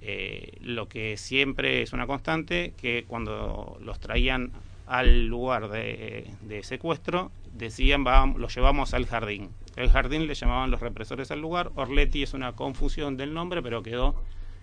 eh, 0.00 0.56
lo 0.60 0.88
que 0.88 1.16
siempre 1.16 1.82
es 1.82 1.92
una 1.92 2.06
constante, 2.06 2.72
que 2.80 3.04
cuando 3.08 3.78
los 3.80 3.98
traían 3.98 4.52
al 4.86 5.26
lugar 5.26 5.68
de, 5.70 6.30
de 6.42 6.62
secuestro, 6.62 7.32
decían, 7.52 8.04
"Vam- 8.04 8.36
los 8.36 8.54
llevamos 8.54 8.94
al 8.94 9.06
jardín. 9.06 9.48
El 9.74 9.90
jardín 9.90 10.28
le 10.28 10.34
llamaban 10.34 10.70
los 10.70 10.80
represores 10.80 11.30
al 11.32 11.40
lugar. 11.40 11.72
Orletti 11.74 12.22
es 12.22 12.32
una 12.32 12.52
confusión 12.52 13.16
del 13.16 13.34
nombre, 13.34 13.60
pero 13.60 13.82
quedó 13.82 14.14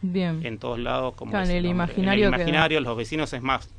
Bien. 0.02 0.46
en 0.46 0.58
todos 0.60 0.80
lados 0.80 1.14
como 1.16 1.32
Claro, 1.32 1.48
en 1.50 1.56
el 1.56 1.66
imaginario 1.66 2.28
En 2.28 2.34
el 2.34 2.40
imaginario, 2.42 2.80
los 2.82 2.96
vecinos 2.98 3.34
es 3.34 3.42
más. 3.42 3.70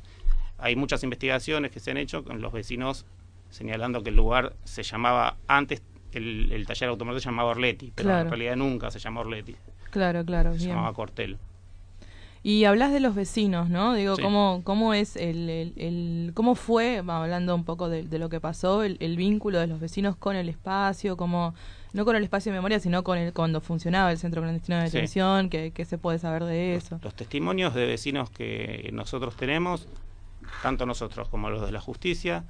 Hay 0.57 0.75
muchas 0.75 1.03
investigaciones 1.03 1.71
que 1.71 1.79
se 1.79 1.91
han 1.91 1.97
hecho 1.97 2.23
con 2.23 2.41
los 2.41 2.51
vecinos 2.51 3.05
señalando 3.49 4.03
que 4.03 4.09
el 4.09 4.15
lugar 4.15 4.53
se 4.65 4.83
llamaba 4.83 5.37
antes 5.47 5.81
el, 6.13 6.51
el 6.51 6.65
taller 6.65 6.89
automotriz 6.89 7.23
se 7.23 7.29
llamaba 7.29 7.49
Orletti, 7.51 7.91
pero 7.93 8.09
Claro. 8.09 8.21
en 8.23 8.29
realidad 8.29 8.55
nunca 8.55 8.89
se 8.91 8.97
llamó 8.99 9.19
Orletti, 9.21 9.55
Claro, 9.91 10.25
claro, 10.25 10.53
se 10.53 10.59
bien. 10.59 10.69
llamaba 10.71 10.93
Cortel. 10.93 11.37
Y 12.43 12.63
hablas 12.63 12.93
de 12.93 12.99
los 13.01 13.13
vecinos, 13.13 13.69
¿no? 13.69 13.93
Digo, 13.93 14.15
Sí. 14.15 14.21
¿cómo, 14.21 14.61
cómo 14.63 14.93
es 14.93 15.15
el, 15.17 15.49
el, 15.49 15.73
el- 15.75 16.31
cómo 16.33 16.55
fue, 16.55 16.99
hablando 17.05 17.53
un 17.55 17.65
poco 17.65 17.89
de, 17.89 18.03
de 18.03 18.19
lo 18.19 18.29
que 18.29 18.39
pasó, 18.39 18.83
el, 18.83 18.95
el 18.99 19.17
vínculo 19.17 19.59
de 19.59 19.67
los 19.67 19.79
vecinos 19.79 20.15
con 20.15 20.35
el 20.35 20.47
espacio, 20.49 21.17
como 21.17 21.53
no 21.93 22.05
con 22.05 22.15
el 22.15 22.23
espacio 22.23 22.51
de 22.51 22.57
memoria, 22.57 22.79
sino 22.79 23.03
con 23.03 23.17
el 23.17 23.33
cuando 23.33 23.61
funcionaba 23.61 24.11
el 24.11 24.17
centro 24.17 24.41
clandestino 24.41 24.77
de 24.79 24.87
Sí. 24.89 24.93
detención, 24.97 25.49
¿qué, 25.49 25.71
qué 25.73 25.85
se 25.85 25.97
puede 25.97 26.19
saber 26.19 26.43
de 26.43 26.75
eso? 26.75 26.99
Los 27.03 27.15
testimonios 27.15 27.73
de 27.73 27.85
vecinos 27.85 28.29
que 28.29 28.89
nosotros 28.93 29.35
tenemos, 29.35 29.87
tanto 30.61 30.85
nosotros 30.85 31.27
como 31.29 31.49
los 31.49 31.65
de 31.65 31.71
la 31.71 31.79
justicia, 31.81 32.43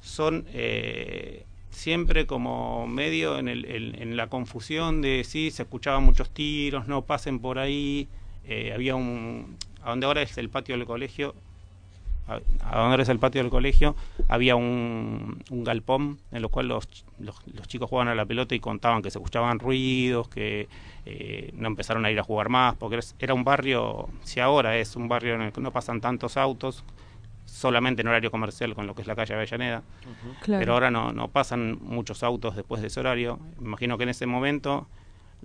son 0.00 0.44
eh, 0.52 1.44
siempre 1.70 2.26
como 2.26 2.86
medio 2.86 3.38
en, 3.38 3.48
el- 3.48 3.64
en- 3.64 4.00
en 4.02 4.16
la 4.16 4.26
confusión 4.28 5.00
de 5.02 5.24
sí, 5.24 5.50
se 5.50 5.62
escuchaban 5.62 6.04
muchos 6.04 6.30
tiros, 6.30 6.86
no 6.88 7.02
pasen 7.02 7.38
por 7.40 7.58
ahí. 7.58 8.08
eh, 8.46 8.72
había 8.74 8.94
un. 8.94 9.56
A 9.82 9.90
donde 9.90 10.04
ahora 10.06 10.20
es 10.20 10.36
el 10.36 10.50
patio 10.50 10.76
del 10.76 10.86
colegio, 10.86 11.34
a, 12.26 12.34
a 12.34 12.38
donde 12.38 12.90
ahora 12.90 13.02
es 13.02 13.08
el 13.08 13.18
patio 13.18 13.42
del 13.42 13.50
colegio, 13.50 13.94
había 14.28 14.56
un, 14.56 15.42
un 15.50 15.64
galpón 15.64 16.18
en 16.30 16.38
el 16.38 16.48
cual 16.48 16.68
los, 16.68 16.88
los, 17.18 17.36
los 17.52 17.68
chicos 17.68 17.88
jugaban 17.90 18.08
a 18.08 18.14
la 18.14 18.24
pelota 18.24 18.54
y 18.54 18.60
contaban 18.60 19.02
que 19.02 19.10
se 19.10 19.18
escuchaban 19.18 19.58
ruidos, 19.58 20.28
que 20.28 20.68
eh, 21.06 21.50
no 21.54 21.66
empezaron 21.68 22.04
a 22.04 22.10
ir 22.10 22.18
a 22.18 22.22
jugar 22.22 22.48
más, 22.48 22.74
porque 22.76 22.98
era 23.18 23.34
un 23.34 23.44
barrio, 23.44 24.08
si 24.22 24.40
ahora 24.40 24.76
es 24.78 24.96
un 24.96 25.08
barrio 25.08 25.34
en 25.34 25.42
el 25.42 25.52
que 25.52 25.60
no 25.60 25.70
pasan 25.72 26.00
tantos 26.00 26.36
autos, 26.36 26.82
solamente 27.46 28.02
en 28.02 28.08
horario 28.08 28.30
comercial 28.30 28.74
con 28.74 28.86
lo 28.86 28.94
que 28.94 29.02
es 29.02 29.06
la 29.06 29.14
calle 29.14 29.34
Avellaneda, 29.34 29.82
Claro. 30.42 30.60
pero 30.60 30.72
ahora 30.72 30.90
no, 30.90 31.12
no 31.12 31.28
pasan 31.28 31.78
muchos 31.82 32.22
autos 32.22 32.56
después 32.56 32.80
de 32.80 32.88
ese 32.88 33.00
horario. 33.00 33.38
Me 33.60 33.66
imagino 33.68 33.96
que 33.98 34.04
en 34.04 34.08
ese 34.08 34.26
momento 34.26 34.88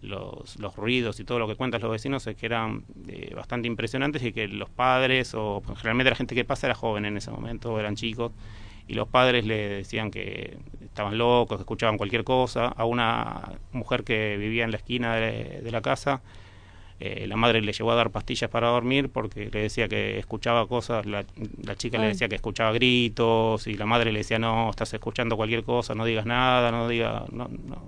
los, 0.01 0.59
los 0.59 0.75
ruidos 0.75 1.19
y 1.19 1.23
todo 1.23 1.39
lo 1.39 1.47
que 1.47 1.55
cuentan 1.55 1.81
los 1.81 1.91
vecinos 1.91 2.25
es 2.27 2.35
que 2.35 2.45
eran 2.45 2.83
eh, 3.07 3.33
bastante 3.35 3.67
impresionantes 3.67 4.23
y 4.23 4.31
que 4.31 4.47
los 4.47 4.69
padres, 4.69 5.33
o 5.35 5.61
pues, 5.65 5.77
generalmente 5.77 6.09
la 6.09 6.15
gente 6.15 6.35
que 6.35 6.45
pasa 6.45 6.67
era 6.67 6.75
joven 6.75 7.05
en 7.05 7.17
ese 7.17 7.31
momento, 7.31 7.79
eran 7.79 7.95
chicos, 7.95 8.31
y 8.87 8.93
los 8.95 9.07
padres 9.07 9.45
le 9.45 9.69
decían 9.69 10.09
que 10.09 10.57
estaban 10.83 11.17
locos, 11.17 11.57
que 11.57 11.61
escuchaban 11.61 11.97
cualquier 11.97 12.23
cosa. 12.23 12.67
A 12.67 12.85
una 12.85 13.59
mujer 13.71 14.03
que 14.03 14.35
vivía 14.37 14.63
en 14.63 14.71
la 14.71 14.77
esquina 14.77 15.15
de, 15.15 15.61
de 15.61 15.71
la 15.71 15.81
casa, 15.81 16.21
eh, 16.99 17.27
la 17.27 17.37
madre 17.37 17.61
le 17.61 17.71
llevó 17.71 17.91
a 17.93 17.95
dar 17.95 18.09
pastillas 18.09 18.49
para 18.49 18.67
dormir 18.67 19.09
porque 19.09 19.49
le 19.49 19.61
decía 19.61 19.87
que 19.87 20.19
escuchaba 20.19 20.67
cosas, 20.67 21.05
la, 21.05 21.23
la 21.63 21.75
chica 21.77 21.97
le 21.97 22.07
decía 22.07 22.27
que 22.27 22.35
escuchaba 22.35 22.73
gritos 22.73 23.67
y 23.67 23.75
la 23.75 23.85
madre 23.85 24.11
le 24.11 24.19
decía, 24.19 24.37
no, 24.37 24.69
estás 24.69 24.93
escuchando 24.93 25.37
cualquier 25.37 25.63
cosa, 25.63 25.95
no 25.95 26.03
digas 26.03 26.25
nada, 26.25 26.71
no 26.71 26.89
digas, 26.89 27.31
no, 27.31 27.47
no, 27.47 27.81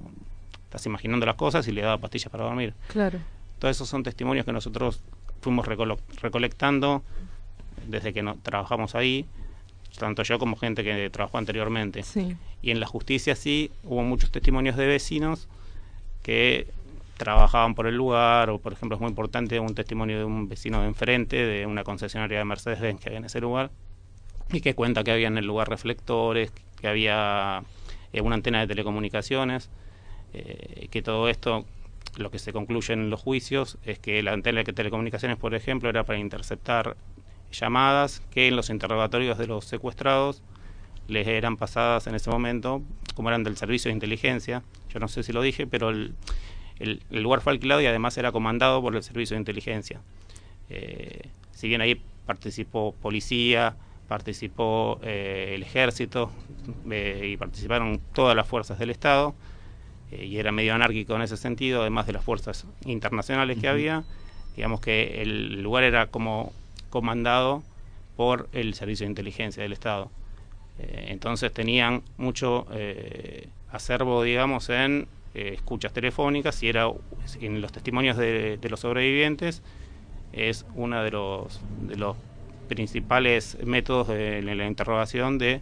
estás 0.71 0.85
imaginando 0.85 1.25
las 1.25 1.35
cosas 1.35 1.67
y 1.67 1.73
le 1.73 1.81
daba 1.81 1.97
pastillas 1.97 2.31
para 2.31 2.45
dormir. 2.45 2.73
Claro. 2.87 3.19
Todos 3.59 3.75
esos 3.75 3.89
son 3.89 4.03
testimonios 4.03 4.45
que 4.45 4.53
nosotros 4.53 5.03
fuimos 5.41 5.67
recolectando 5.67 7.03
desde 7.87 8.13
que 8.13 8.23
no, 8.23 8.37
trabajamos 8.37 8.95
ahí, 8.95 9.25
tanto 9.99 10.23
yo 10.23 10.39
como 10.39 10.55
gente 10.55 10.85
que 10.85 11.09
trabajó 11.09 11.37
anteriormente. 11.37 12.03
Sí. 12.03 12.37
Y 12.61 12.71
en 12.71 12.79
la 12.79 12.87
justicia 12.87 13.35
sí 13.35 13.69
hubo 13.83 14.01
muchos 14.03 14.31
testimonios 14.31 14.77
de 14.77 14.87
vecinos 14.87 15.49
que 16.23 16.69
trabajaban 17.17 17.75
por 17.75 17.85
el 17.85 17.95
lugar, 17.95 18.49
o 18.49 18.59
por 18.59 18.71
ejemplo 18.71 18.95
es 18.95 19.01
muy 19.01 19.09
importante 19.09 19.59
un 19.59 19.75
testimonio 19.75 20.19
de 20.19 20.23
un 20.23 20.47
vecino 20.47 20.81
de 20.81 20.87
enfrente, 20.87 21.35
de 21.35 21.65
una 21.65 21.83
concesionaria 21.83 22.39
de 22.39 22.45
Mercedes-Benz 22.45 23.01
que 23.01 23.09
había 23.09 23.19
en 23.19 23.25
ese 23.25 23.41
lugar, 23.41 23.71
y 24.53 24.61
que 24.61 24.73
cuenta 24.73 25.03
que 25.03 25.11
había 25.11 25.27
en 25.27 25.37
el 25.37 25.45
lugar 25.45 25.69
reflectores, 25.69 26.53
que 26.79 26.87
había 26.87 27.61
eh, 28.13 28.21
una 28.21 28.35
antena 28.35 28.61
de 28.61 28.67
telecomunicaciones, 28.67 29.69
eh, 30.33 30.87
que 30.91 31.01
todo 31.01 31.29
esto, 31.29 31.65
lo 32.17 32.31
que 32.31 32.39
se 32.39 32.53
concluye 32.53 32.93
en 32.93 33.09
los 33.09 33.19
juicios, 33.21 33.77
es 33.85 33.99
que 33.99 34.21
la 34.23 34.33
antena 34.33 34.63
de 34.63 34.73
telecomunicaciones, 34.73 35.37
por 35.37 35.53
ejemplo, 35.55 35.89
era 35.89 36.03
para 36.03 36.19
interceptar 36.19 36.95
llamadas 37.51 38.21
que 38.31 38.47
en 38.47 38.55
los 38.55 38.69
interrogatorios 38.69 39.37
de 39.37 39.47
los 39.47 39.65
secuestrados 39.65 40.41
les 41.07 41.27
eran 41.27 41.57
pasadas 41.57 42.07
en 42.07 42.15
ese 42.15 42.29
momento, 42.29 42.81
como 43.15 43.29
eran 43.29 43.43
del 43.43 43.57
servicio 43.57 43.89
de 43.89 43.93
inteligencia. 43.93 44.63
Yo 44.93 44.99
no 44.99 45.07
sé 45.07 45.23
si 45.23 45.33
lo 45.33 45.41
dije, 45.41 45.67
pero 45.67 45.89
el, 45.89 46.13
el- 46.79 47.01
lugar 47.09 47.41
fue 47.41 47.51
alquilado 47.53 47.81
y 47.81 47.85
además 47.85 48.17
era 48.17 48.31
comandado 48.31 48.81
por 48.81 48.95
el 48.95 49.03
servicio 49.03 49.35
de 49.35 49.39
inteligencia. 49.39 50.01
Eh, 50.69 51.21
si 51.51 51.67
bien 51.67 51.81
ahí 51.81 52.01
participó 52.25 52.93
policía, 53.01 53.75
participó 54.07 54.99
eh, 55.03 55.53
el 55.55 55.63
ejército 55.63 56.31
y 56.89 57.35
participaron 57.37 57.99
todas 58.13 58.35
las 58.35 58.47
fuerzas 58.47 58.79
del 58.79 58.89
Estado, 58.89 59.35
eh, 60.11 60.25
y 60.25 60.37
era 60.37 60.51
medio 60.51 60.73
anárquico 60.73 61.15
en 61.15 61.21
ese 61.21 61.37
sentido, 61.37 61.81
además 61.81 62.07
de 62.07 62.13
las 62.13 62.23
fuerzas 62.23 62.65
internacionales 62.85 63.57
que 63.59 63.67
había, 63.67 64.03
digamos 64.55 64.81
que 64.81 65.21
el 65.21 65.61
lugar 65.61 65.83
era 65.83 66.07
como 66.07 66.53
comandado 66.89 67.63
por 68.17 68.49
el 68.53 68.73
servicio 68.73 69.05
de 69.05 69.11
inteligencia 69.11 69.63
del 69.63 69.73
Estado. 69.73 70.11
Eh, 70.79 71.07
entonces 71.09 71.51
tenían 71.53 72.03
mucho 72.17 72.67
eh, 72.73 73.47
acervo, 73.71 74.23
digamos, 74.23 74.69
en 74.69 75.07
escuchas 75.33 75.93
telefónicas 75.93 76.61
y 76.61 76.67
era 76.67 76.91
en 77.39 77.61
los 77.61 77.71
testimonios 77.71 78.17
de, 78.17 78.57
de 78.57 78.69
los 78.69 78.81
sobrevivientes 78.81 79.63
es 80.33 80.65
uno 80.75 81.03
de 81.03 81.11
los, 81.11 81.61
de 81.81 81.95
los 81.97 82.15
principales 82.67 83.57
métodos 83.63 84.07
de, 84.07 84.41
la 84.41 84.65
interrogación 84.65 85.37
de 85.37 85.61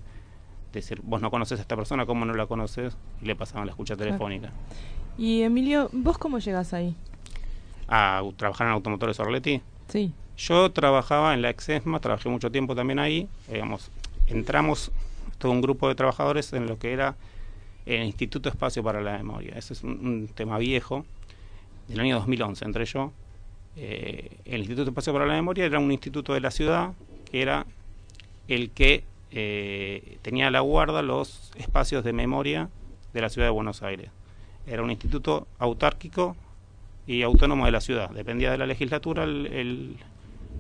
decir, 0.73 1.01
vos 1.03 1.21
no 1.21 1.31
conoces 1.31 1.57
a 1.59 1.61
esta 1.61 1.75
persona, 1.75 2.05
¿cómo 2.05 2.25
no 2.25 2.33
la 2.33 2.45
conoces? 2.45 2.95
Y 3.21 3.25
le 3.25 3.35
pasaban 3.35 3.65
la 3.65 3.71
escucha 3.71 3.95
Claro. 3.95 4.09
telefónica. 4.11 4.51
Y 5.17 5.41
Emilio, 5.41 5.89
¿vos 5.91 6.17
cómo 6.17 6.39
llegas 6.39 6.73
ahí? 6.73 6.95
A 7.87 8.21
trabajar 8.37 8.67
en 8.67 8.73
Automotores 8.73 9.19
Orletti. 9.19 9.61
Sí. 9.87 10.13
Yo 10.37 10.71
trabajaba 10.71 11.33
en 11.33 11.41
la 11.41 11.49
Exesma, 11.49 11.99
trabajé 11.99 12.29
mucho 12.29 12.51
tiempo 12.51 12.75
también 12.75 12.99
ahí. 12.99 13.27
Digamos, 13.51 13.89
entramos 14.27 14.91
todo 15.37 15.51
un 15.51 15.61
grupo 15.61 15.87
de 15.89 15.95
trabajadores 15.95 16.53
en 16.53 16.67
lo 16.67 16.77
que 16.77 16.93
era 16.93 17.15
el 17.85 18.03
Instituto 18.03 18.47
Espacio 18.49 18.83
para 18.83 19.01
la 19.01 19.17
Memoria. 19.17 19.55
Ese 19.57 19.73
es 19.73 19.83
un, 19.83 19.91
un 20.05 20.27
tema 20.27 20.57
viejo, 20.59 21.05
del 21.87 21.99
año 22.01 22.15
2011 22.17 22.65
entré 22.65 22.85
yo. 22.85 23.11
Eh, 23.75 24.37
el 24.45 24.59
Instituto 24.59 24.89
Espacio 24.91 25.11
para 25.11 25.25
la 25.25 25.33
Memoria 25.33 25.65
era 25.65 25.79
un 25.79 25.91
instituto 25.91 26.33
de 26.33 26.41
la 26.41 26.51
ciudad 26.51 26.91
que 27.31 27.41
era 27.41 27.65
el 28.47 28.69
que 28.71 29.03
eh, 29.31 30.17
tenía 30.21 30.47
a 30.47 30.51
la 30.51 30.59
guarda 30.61 31.01
los 31.01 31.51
espacios 31.55 32.03
de 32.03 32.13
memoria 32.13 32.69
de 33.13 33.21
la 33.21 33.29
ciudad 33.29 33.47
de 33.47 33.51
Buenos 33.51 33.83
Aires. 33.83 34.11
Era 34.67 34.83
un 34.83 34.91
instituto 34.91 35.47
autárquico 35.57 36.35
y 37.07 37.21
autónomo 37.23 37.65
de 37.65 37.71
la 37.71 37.81
ciudad. 37.81 38.09
Dependía 38.11 38.51
de 38.51 38.57
la 38.57 38.65
legislatura 38.67 39.23
el, 39.23 39.45
el- 39.47 39.95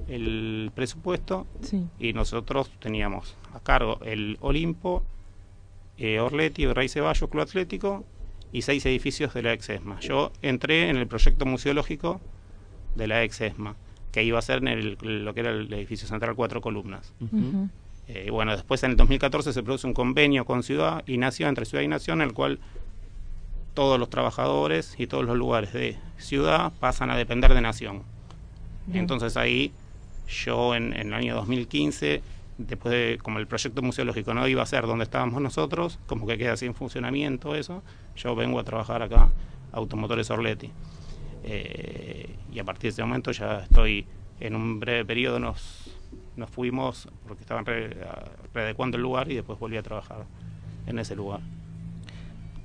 el 0.07 0.71
presupuesto 0.73 1.45
Sí. 1.61 1.85
y 1.99 2.13
nosotros 2.13 2.71
teníamos 2.79 3.35
a 3.53 3.59
cargo 3.59 3.99
el 4.03 4.37
Olimpo, 4.41 5.03
eh, 5.97 6.19
Orleti, 6.19 6.65
Rey 6.65 6.89
Ceballos, 6.89 7.29
Club 7.29 7.43
Atlético 7.43 8.03
y 8.51 8.63
seis 8.63 8.83
edificios 8.87 9.33
de 9.35 9.43
la 9.43 9.53
ex-ESMA. 9.53 9.99
Yo 9.99 10.31
entré 10.41 10.89
en 10.89 10.97
el 10.97 11.05
proyecto 11.07 11.45
museológico 11.45 12.19
de 12.95 13.05
la 13.07 13.23
ex-ESMA, 13.23 13.75
que 14.11 14.23
iba 14.23 14.39
a 14.39 14.41
ser 14.41 14.57
en 14.59 14.67
el- 14.69 14.97
lo 15.25 15.33
que 15.35 15.41
era 15.41 15.51
el 15.51 15.71
edificio 15.73 16.07
central 16.07 16.33
Cuatro 16.35 16.61
Columnas. 16.61 17.13
Eh, 18.11 18.31
bueno, 18.31 18.53
después 18.53 18.81
en 18.83 18.91
el 18.91 18.97
2014 18.97 19.53
se 19.53 19.61
produce 19.61 19.85
un 19.85 19.93
convenio 19.93 20.43
con 20.43 20.63
Ciudad 20.63 21.03
y 21.05 21.17
Nación, 21.17 21.49
entre 21.49 21.65
Ciudad 21.65 21.83
y 21.83 21.87
Nación, 21.87 22.21
en 22.21 22.29
el 22.29 22.33
cual 22.33 22.59
todos 23.75 23.99
los 23.99 24.09
trabajadores 24.09 24.95
y 24.97 25.05
todos 25.05 25.23
los 25.23 25.37
lugares 25.37 25.73
de 25.73 25.95
ciudad 26.17 26.73
pasan 26.79 27.11
a 27.11 27.17
depender 27.17 27.53
de 27.53 27.61
nación. 27.61 28.01
Bien. 28.87 29.01
Entonces 29.01 29.37
ahí 29.37 29.71
yo 30.27 30.73
en, 30.73 30.91
en 30.93 31.09
el 31.09 31.13
año 31.13 31.35
2015, 31.35 32.23
después 32.57 32.91
de 32.91 33.19
como 33.21 33.37
el 33.37 33.45
proyecto 33.45 33.83
museológico 33.83 34.33
no 34.33 34.47
iba 34.47 34.63
a 34.63 34.65
ser 34.65 34.87
donde 34.87 35.03
estábamos 35.03 35.39
nosotros, 35.39 35.99
como 36.07 36.25
que 36.25 36.39
queda 36.39 36.57
sin 36.57 36.73
funcionamiento 36.73 37.53
eso, 37.53 37.83
yo 38.15 38.35
vengo 38.35 38.59
a 38.59 38.63
trabajar 38.63 39.03
acá, 39.03 39.29
Automotores 39.71 40.31
Orleti. 40.31 40.71
Eh, 41.43 42.35
y 42.51 42.59
a 42.59 42.63
partir 42.63 42.89
de 42.89 42.89
ese 42.89 43.03
momento 43.03 43.31
ya 43.31 43.59
estoy 43.59 44.05
en 44.39 44.55
un 44.55 44.79
breve 44.79 45.05
periodo 45.05 45.39
nos, 45.39 45.88
nos 46.39 46.49
fuimos 46.49 47.07
porque 47.27 47.41
estaban 47.43 47.65
re- 47.65 47.95
readecuando 48.53 48.97
el 48.97 49.03
lugar 49.03 49.31
y 49.31 49.35
después 49.35 49.59
volví 49.59 49.77
a 49.77 49.83
trabajar 49.83 50.25
en 50.87 50.97
ese 50.97 51.15
lugar. 51.15 51.41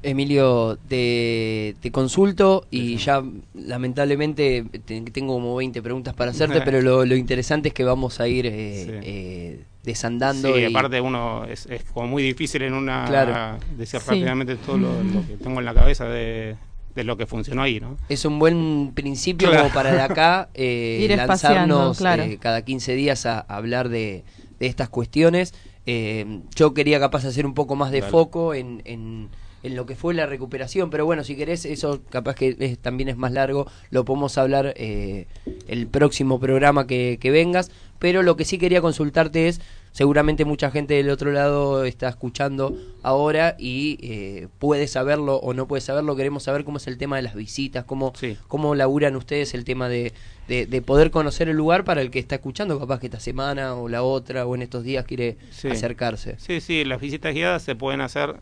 Emilio, 0.03 0.77
te, 0.87 1.77
te 1.81 1.91
consulto 1.91 2.67
y 2.71 2.97
ya 2.97 3.23
lamentablemente 3.55 4.63
te- 4.85 5.01
tengo 5.01 5.33
como 5.35 5.57
20 5.57 5.81
preguntas 5.83 6.13
para 6.15 6.31
hacerte, 6.31 6.61
pero 6.65 6.83
lo, 6.83 7.07
lo 7.07 7.17
interesante 7.17 7.69
es 7.69 7.75
que 7.75 7.85
vamos 7.85 8.21
a 8.21 8.29
ir 8.29 8.45
eh, 8.47 8.85
Sí. 8.85 8.91
eh, 9.03 9.65
desandando. 9.83 10.55
Sí, 10.55 10.61
y- 10.61 10.65
aparte 10.67 11.01
uno 11.01 11.45
es, 11.47 11.65
es 11.67 11.85
como 11.85 12.07
muy 12.07 12.23
difícil 12.23 12.63
en 12.63 12.75
una 12.75 13.07
Claro. 13.07 13.59
decir 13.79 13.99
Sí. 14.01 14.07
rápidamente 14.11 14.57
todo 14.57 14.77
lo, 14.77 15.03
lo 15.03 15.27
que 15.27 15.37
tengo 15.43 15.61
en 15.61 15.65
la 15.65 15.73
cabeza 15.75 16.05
de, 16.07 16.57
de 16.95 17.05
lo 17.05 17.17
que 17.17 17.27
funcionó 17.27 17.63
ahí, 17.63 17.81
¿no? 17.81 17.97
Es 18.09 18.25
un 18.25 18.39
buen 18.39 18.93
principio 18.95 19.49
Claro. 19.49 19.65
como 19.65 19.75
para 19.75 19.93
de 19.93 20.01
acá 20.01 20.49
eh, 20.55 21.01
Ir 21.03 21.17
lanzarnos 21.17 21.99
claro. 21.99 22.23
eh, 22.23 22.39
cada 22.41 22.63
15 22.65 22.95
días 22.95 23.27
a, 23.27 23.41
a 23.41 23.57
hablar 23.57 23.89
de, 23.89 24.25
de 24.61 24.67
estas 24.67 24.89
cuestiones. 24.89 25.55
Eh, 25.87 26.41
yo 26.55 26.73
quería 26.73 26.99
capaz 27.01 27.25
hacer 27.25 27.45
un 27.47 27.55
poco 27.55 27.77
más 27.77 27.91
de 27.91 28.01
Dale. 28.01 28.11
foco 28.11 28.55
en, 28.55 28.81
en, 28.85 29.29
en 29.63 29.77
lo 29.77 29.87
que 29.87 29.97
fue 29.97 30.15
la 30.15 30.27
recuperación, 30.27 30.89
pero 30.91 31.05
bueno, 31.05 31.25
si 31.25 31.37
querés, 31.37 31.65
eso 31.65 32.01
capaz 32.11 32.35
que 32.37 32.57
es- 32.59 32.79
también 32.79 33.09
es 33.09 33.17
más 33.17 33.33
largo, 33.33 33.67
lo 33.91 34.05
podemos 34.05 34.39
hablar 34.39 34.73
eh, 34.77 35.27
el 35.69 35.87
próximo 35.89 36.39
programa 36.41 36.87
que, 36.87 37.19
que 37.21 37.31
vengas. 37.31 37.71
Pero 37.99 38.23
lo 38.23 38.37
que 38.37 38.45
sí 38.45 38.59
quería 38.59 38.81
consultarte 38.81 39.49
es, 39.49 39.61
seguramente 39.95 40.45
mucha 40.45 40.73
gente 40.73 40.95
del 40.95 41.09
otro 41.09 41.31
lado 41.31 41.85
está 41.85 42.09
escuchando 42.09 42.77
ahora 43.05 43.55
y 43.61 43.97
eh, 44.03 44.49
puede 44.59 44.89
saberlo 44.89 45.37
o 45.37 45.55
no 45.55 45.69
puede 45.69 45.81
saberlo. 45.81 46.17
Queremos 46.17 46.43
saber 46.43 46.65
cómo 46.65 46.79
es 46.79 46.87
el 46.89 46.99
tema 46.99 47.15
de 47.15 47.23
las 47.23 47.37
visitas, 47.37 47.85
cómo, 47.85 48.13
cómo 48.49 48.75
laburan 48.75 49.15
ustedes 49.15 49.55
el 49.55 49.65
tema 49.65 49.89
de, 49.89 50.13
de, 50.49 50.67
de 50.67 50.83
poder 50.83 51.13
conocer 51.13 51.49
el 51.49 51.57
lugar 51.57 51.85
para 51.85 52.03
el 52.03 52.11
que 52.11 52.19
está 52.19 52.35
escuchando, 52.35 52.79
capaz 52.81 52.99
que 52.99 53.07
esta 53.07 53.21
semana 53.21 53.75
o 53.77 53.89
la 53.89 54.03
otra 54.03 54.47
o 54.47 54.57
en 54.57 54.63
estos 54.63 54.83
días 54.83 55.05
quiere 55.05 55.37
Sí. 55.53 55.69
acercarse. 55.69 56.35
Sí, 56.41 56.61
sí, 56.61 56.85
las 56.85 57.01
visitas 57.01 57.33
guiadas 57.33 57.63
se 57.63 57.77
pueden 57.77 58.01
hacer 58.01 58.35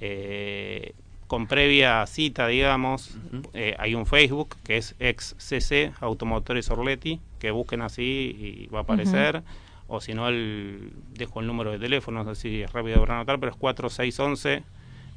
eh, 0.00 0.92
con 1.26 1.46
previa 1.46 2.06
cita, 2.06 2.46
digamos. 2.48 3.10
Eh, 3.52 3.74
hay 3.78 3.94
un 3.94 4.06
Facebook 4.06 4.56
que 4.64 4.78
es 4.78 4.94
XCC 4.98 5.92
Automotores 6.00 6.70
Orleti, 6.70 7.20
que 7.38 7.50
busquen 7.50 7.82
así 7.82 8.02
y 8.02 8.66
va 8.72 8.78
a 8.78 8.82
aparecer. 8.82 9.42
O 9.86 10.00
si 10.00 10.14
no, 10.14 10.28
el, 10.28 10.92
dejo 11.12 11.40
el 11.40 11.46
número 11.46 11.70
de 11.70 11.78
teléfono, 11.78 12.24
no 12.24 12.34
sé 12.34 12.40
si 12.40 12.62
es 12.62 12.72
rápido 12.72 13.00
para 13.00 13.16
anotar, 13.16 13.38
pero 13.38 13.52
es 13.52 13.58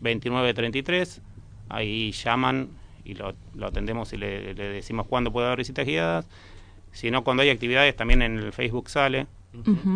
4611-2933. 0.02 1.22
Ahí 1.70 2.12
llaman 2.12 2.70
y 3.06 3.14
lo, 3.14 3.34
lo 3.56 3.68
atendemos 3.68 4.12
y 4.14 4.18
le, 4.18 4.54
le 4.54 4.70
decimos 4.70 5.08
cuándo 5.08 5.32
puede 5.32 5.48
haber 5.48 5.60
visitas 5.60 5.86
guiadas. 5.86 6.28
Si 6.92 7.12
no, 7.12 7.24
cuando 7.24 7.44
hay 7.44 7.50
actividades, 7.50 7.96
también 7.96 8.22
en 8.22 8.38
el 8.38 8.52
Facebook 8.52 8.90
sale. 8.90 9.28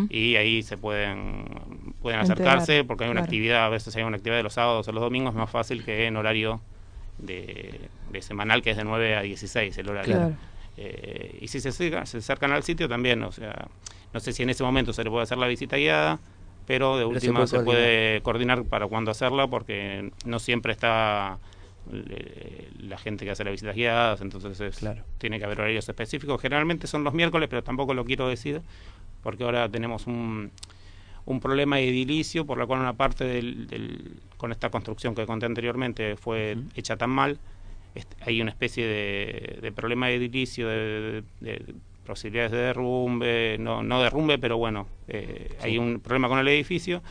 Y 0.08 0.36
ahí 0.36 0.62
se 0.62 0.76
pueden, 0.76 1.44
pueden 2.00 2.20
Enterar, 2.20 2.58
acercarse 2.58 2.84
porque 2.84 3.04
hay 3.04 3.10
una 3.10 3.20
claro. 3.20 3.24
actividad, 3.26 3.64
a 3.66 3.68
veces 3.68 3.94
hay 3.94 4.02
una 4.02 4.16
actividad 4.16 4.38
de 4.38 4.42
los 4.42 4.54
sábados 4.54 4.88
o 4.88 4.92
los 4.92 5.02
domingos, 5.02 5.34
es 5.34 5.38
más 5.38 5.50
fácil 5.50 5.84
que 5.84 6.06
en 6.06 6.16
horario 6.16 6.60
de, 7.18 7.80
de 8.10 8.22
semanal, 8.22 8.62
que 8.62 8.70
es 8.70 8.76
de 8.76 8.84
9 8.84 9.16
a 9.16 9.22
16 9.22 9.78
el 9.78 9.88
horario. 9.88 10.16
Claro. 10.16 10.34
Eh, 10.78 11.38
y 11.42 11.48
si 11.48 11.60
se, 11.60 11.70
se 11.70 11.96
acercan 11.96 12.50
al 12.50 12.62
sitio 12.62 12.88
también, 12.88 13.22
o 13.22 13.30
sea, 13.30 13.68
no 14.12 14.20
sé 14.20 14.32
si 14.32 14.42
en 14.42 14.50
ese 14.50 14.62
momento 14.62 14.92
se 14.92 15.04
le 15.04 15.10
puede 15.10 15.22
hacer 15.24 15.38
la 15.38 15.46
visita 15.46 15.76
guiada, 15.76 16.20
pero 16.66 16.96
de 16.96 17.04
Pero 17.04 17.20
se 17.20 17.26
última 17.26 17.38
puede 17.40 17.46
se 17.48 17.56
puede, 17.64 18.22
coordinar. 18.22 18.64
para 18.64 18.86
cuándo 18.86 19.10
hacerla 19.10 19.46
porque 19.48 20.10
no 20.24 20.38
siempre 20.38 20.72
está 20.72 21.38
eh, 21.92 22.68
la 22.80 22.96
gente 22.98 23.24
que 23.24 23.32
hace 23.32 23.42
las 23.44 23.52
visitas 23.52 23.74
guiadas, 23.74 24.20
entonces 24.20 24.60
es- 24.60 24.80
tiene 25.18 25.38
que 25.38 25.44
haber 25.44 25.60
horarios 25.60 25.88
específicos. 25.88 26.40
Generalmente 26.40 26.86
son 26.86 27.02
los 27.04 27.14
miércoles, 27.14 27.48
pero 27.48 27.62
tampoco 27.64 27.94
lo 27.94 28.04
quiero 28.04 28.28
decir 28.28 28.62
porque 29.22 29.44
ahora 29.44 29.68
tenemos 29.68 30.06
un, 30.06 30.50
un 31.24 31.40
problema 31.40 31.80
edilicio 31.80 32.44
por 32.46 32.58
la 32.58 32.66
cual 32.66 32.80
una 32.80 32.92
parte 32.92 33.24
del, 33.24 33.66
del- 33.66 34.20
con 34.36 34.52
esta 34.52 34.70
construcción 34.70 35.14
que 35.14 35.26
conté 35.26 35.46
anteriormente 35.46 36.16
fue 36.16 36.56
hecha 36.76 36.96
tan 36.96 37.10
mal. 37.10 37.38
Hay 38.22 38.40
una 38.40 38.50
especie 38.50 38.86
de, 38.86 39.58
de 39.60 39.72
problema 39.72 40.10
edilicio 40.10 40.68
de, 40.68 40.76
de- 40.78 41.22
de 41.40 41.74
posibilidades 42.06 42.52
de 42.52 42.58
derrumbe 42.58 43.56
no 43.58 43.82
no 43.82 44.02
derrumbe 44.02 44.38
pero 44.38 44.56
bueno 44.58 44.86
eh, 45.08 45.56
hay 45.60 45.78
un 45.78 46.00
problema 46.00 46.28
con 46.28 46.38
el 46.38 46.48
edificio 46.48 47.02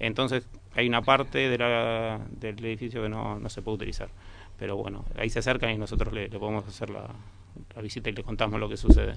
entonces 0.00 0.46
hay 0.74 0.88
una 0.88 1.02
parte 1.02 1.38
de 1.48 1.58
la- 1.58 2.20
del 2.30 2.64
edificio 2.64 3.02
que 3.02 3.08
no, 3.08 3.38
no 3.38 3.48
se 3.48 3.62
puede 3.62 3.76
utilizar 3.76 4.08
pero 4.58 4.76
bueno 4.76 5.04
ahí 5.16 5.28
se 5.30 5.38
acercan 5.40 5.70
y 5.72 5.78
nosotros 5.78 6.12
le, 6.12 6.28
le 6.28 6.38
podemos 6.38 6.66
hacer 6.66 6.90
la, 6.90 7.08
la 7.76 7.82
visita 7.82 8.08
y 8.10 8.12
le 8.12 8.22
contamos 8.22 8.58
lo 8.60 8.68
que 8.68 8.76
sucede 8.76 9.14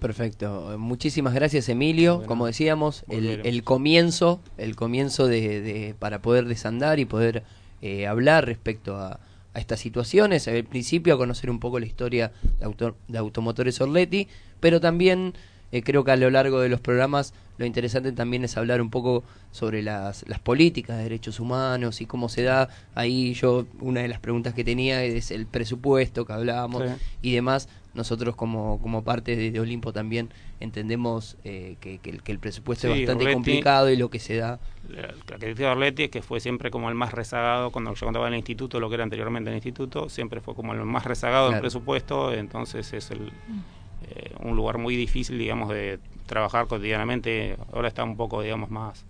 Perfecto. 0.00 0.76
Muchísimas 0.78 1.34
gracias, 1.34 1.68
Emilio. 1.68 2.22
Como 2.24 2.46
decíamos, 2.46 3.04
el, 3.10 3.42
el 3.44 3.64
comienzo, 3.64 4.40
el 4.56 4.74
comienzo 4.74 5.26
de, 5.26 5.60
de- 5.60 5.94
para 5.98 6.22
poder 6.22 6.46
desandar 6.46 6.98
y 6.98 7.04
poder 7.04 7.42
eh, 7.82 8.06
hablar 8.06 8.46
respecto 8.46 8.96
a, 8.96 9.20
a 9.54 9.58
estas 9.60 9.80
situaciones. 9.80 10.46
Al 10.48 10.64
principio, 10.64 11.14
a 11.14 11.18
conocer 11.18 11.50
un 11.50 11.58
poco 11.60 11.78
la 11.80 11.86
historia 11.86 12.32
de, 12.58 12.64
auto- 12.66 12.96
de 13.08 13.18
Automotores 13.18 13.80
Orleti, 13.80 14.28
pero 14.60 14.80
también 14.80 15.34
eh, 15.72 15.82
creo 15.82 16.04
que 16.04 16.10
a 16.12 16.16
lo 16.16 16.30
largo 16.30 16.60
de 16.60 16.68
los 16.68 16.80
programas 16.80 17.32
lo 17.58 17.66
interesante 17.66 18.10
también 18.12 18.42
es 18.44 18.56
hablar 18.56 18.80
un 18.80 18.88
poco 18.90 19.22
sobre 19.52 19.82
las, 19.82 20.24
las 20.28 20.38
políticas 20.38 20.96
de 20.96 21.02
derechos 21.04 21.40
humanos 21.40 22.00
y 22.00 22.06
cómo 22.06 22.28
se 22.28 22.42
da. 22.42 22.68
Ahí 22.94 23.34
yo, 23.34 23.66
una 23.80 24.00
de 24.00 24.08
las 24.08 24.18
preguntas 24.18 24.54
que 24.54 24.64
tenía 24.64 25.04
es 25.04 25.30
el 25.30 25.46
presupuesto 25.46 26.24
que 26.24 26.32
hablábamos 26.32 26.82
Sí. 26.84 26.94
y 27.22 27.32
demás. 27.34 27.68
Nosotros 27.94 28.36
como, 28.36 28.80
como 28.80 29.02
parte 29.02 29.34
de, 29.36 29.50
de 29.50 29.60
Olimpo 29.60 29.92
también 29.92 30.30
entendemos 30.60 31.36
eh, 31.44 31.76
que, 31.80 31.98
que 31.98 32.10
el, 32.10 32.22
que 32.22 32.32
el 32.32 32.38
presupuesto 32.38 32.86
es 32.86 32.92
bastante 33.06 33.32
complicado 33.32 33.90
y 33.90 33.96
lo 33.96 34.10
que 34.10 34.18
se 34.20 34.36
da. 34.36 34.60
la 34.88 35.08
característica 35.26 35.66
de 35.66 35.72
Orleti 35.72 36.02
es 36.04 36.10
que 36.10 36.22
fue 36.22 36.38
siempre 36.40 36.70
como 36.70 36.88
el 36.88 36.94
más 36.94 37.12
rezagado, 37.12 37.70
cuando 37.72 37.92
yo 37.94 38.06
contaba 38.06 38.28
en 38.28 38.34
el 38.34 38.38
instituto, 38.38 38.78
lo 38.78 38.88
que 38.88 38.94
era 38.94 39.04
anteriormente 39.04 39.50
el 39.50 39.56
instituto, 39.56 40.08
siempre 40.08 40.40
fue 40.40 40.54
como 40.54 40.72
el 40.72 40.80
más 40.84 41.04
rezagado 41.04 41.46
del 41.46 41.52
Claro. 41.54 41.62
presupuesto, 41.62 42.32
entonces 42.32 42.92
es 42.92 43.10
el, 43.10 43.32
eh, 44.02 44.34
un 44.40 44.54
lugar 44.56 44.78
muy 44.78 44.94
difícil, 44.96 45.36
digamos, 45.38 45.68
de 45.70 45.98
trabajar 46.26 46.68
cotidianamente. 46.68 47.56
Ahora 47.72 47.88
está 47.88 48.04
un 48.04 48.16
poco, 48.16 48.40
digamos, 48.40 48.70
más, 48.70 49.04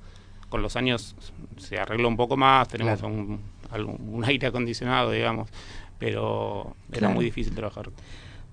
con 0.48 0.62
los 0.62 0.74
años 0.76 1.14
se 1.58 1.78
arregló 1.78 2.08
un 2.08 2.16
poco 2.16 2.36
más, 2.38 2.66
tenemos 2.68 3.00
Claro. 3.00 3.14
un, 3.14 3.42
algún- 3.70 4.14
un 4.14 4.24
aire 4.24 4.46
acondicionado, 4.48 5.10
digamos, 5.10 5.50
pero 5.98 6.74
era 6.92 7.08
muy 7.10 7.24
difícil 7.26 7.54
trabajar. 7.54 7.90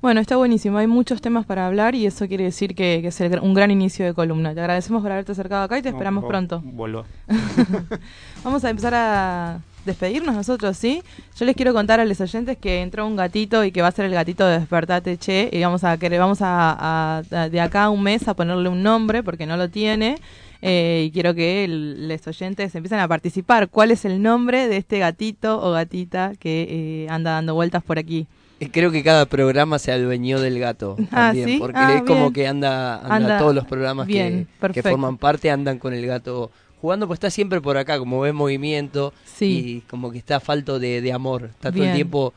Bueno, 0.01 0.19
está 0.21 0.37
buenísimo. 0.37 0.77
Hay 0.77 0.85
muchos 0.87 1.21
temas 1.21 1.45
para 1.45 1.65
hablar 1.65 1.95
y 1.95 2.05
eso 2.05 2.27
quiere 2.27 2.43
decir 2.43 2.75
que, 2.75 2.99
que 3.01 3.07
es 3.07 3.19
el 3.21 3.39
un 3.39 3.53
gran 3.55 3.71
inicio 3.71 4.05
de 4.05 4.13
columna. 4.13 4.53
Te 4.53 4.59
agradecemos 4.59 5.01
por 5.01 5.11
haberte 5.11 5.31
acercado 5.31 5.63
acá 5.63 5.77
y 5.77 5.81
te 5.81 5.89
No, 5.89 5.97
esperamos 5.97 6.23
pronto. 6.25 6.61
Vuelvo. 6.63 7.05
Vamos 8.43 8.63
a 8.63 8.69
empezar 8.69 8.93
a 8.93 9.59
despedirnos 9.85 10.35
nosotros, 10.35 10.77
¿sí? 10.77 11.01
Yo 11.39 11.45
les 11.45 11.55
quiero 11.55 11.73
contar 11.73 11.99
a 11.99 12.05
los 12.05 12.21
oyentes 12.21 12.57
que 12.57 12.81
entró 12.81 13.07
un 13.07 13.15
gatito 13.15 13.63
y 13.63 13.71
que 13.71 13.81
va 13.81 13.87
a 13.87 13.91
ser 13.91 14.05
el 14.05 14.13
gatito 14.13 14.45
de 14.45 14.59
Despertate 14.59 15.17
Che 15.17 15.49
y 15.51 15.61
vamos 15.63 15.83
a 15.83 15.97
que 15.97 16.09
vamos 16.19 16.41
a, 16.41 16.71
a- 16.71 17.23
a- 17.31 17.49
de 17.49 17.59
acá 17.61 17.85
a 17.85 17.89
un 17.89 18.03
mes 18.03 18.27
a 18.27 18.35
ponerle 18.35 18.69
un 18.69 18.83
nombre 18.83 19.23
porque 19.23 19.45
no 19.47 19.57
lo 19.57 19.69
tiene. 19.69 20.17
Eh, 20.61 21.05
y 21.07 21.11
quiero 21.11 21.33
que 21.35 21.65
los 21.67 22.27
oyentes 22.27 22.73
empiecen 22.75 22.99
a 22.99 23.07
participar. 23.07 23.69
¿Cuál 23.69 23.91
es 23.91 24.05
el 24.05 24.21
nombre 24.21 24.67
de 24.67 24.77
este 24.77 24.99
gatito 24.99 25.61
o 25.61 25.71
gatita 25.71 26.33
que 26.39 27.03
eh, 27.05 27.07
anda 27.09 27.31
dando 27.31 27.53
vueltas 27.53 27.83
por 27.83 27.99
aquí? 27.99 28.27
Creo 28.71 28.91
que 28.91 29.03
cada 29.03 29.27
programa 29.27 29.77
se 29.77 29.91
adueñó 29.91 30.39
del 30.39 30.57
gato 30.57 30.95
Ah, 31.11 31.27
también, 31.27 31.47
¿sí? 31.49 31.57
porque 31.59 31.77
Ah, 31.79 31.95
es 31.97 32.01
como 32.03 32.21
bien. 32.21 32.33
que 32.33 32.47
anda, 32.47 32.95
anda, 33.01 33.15
Anda- 33.15 33.37
todos 33.37 33.53
los 33.53 33.65
programas 33.65 34.07
bien, 34.07 34.47
que, 34.73 34.81
forman 34.81 35.17
parte 35.17 35.51
andan 35.51 35.77
con 35.77 35.93
el 35.93 36.03
gato 36.07 36.49
jugando, 36.81 37.05
pues 37.07 37.17
está 37.17 37.29
siempre 37.29 37.61
por 37.61 37.77
acá, 37.77 37.99
como 37.99 38.19
ve 38.19 38.29
en 38.29 38.35
movimiento 38.35 39.13
y 39.39 39.81
como 39.81 40.11
que 40.11 40.17
está 40.17 40.39
falto 40.39 40.79
de, 40.79 41.01
de 41.01 41.13
amor, 41.13 41.49
está 41.53 41.71
todo 41.71 41.83
el 41.83 41.93
tiempo 41.93 42.33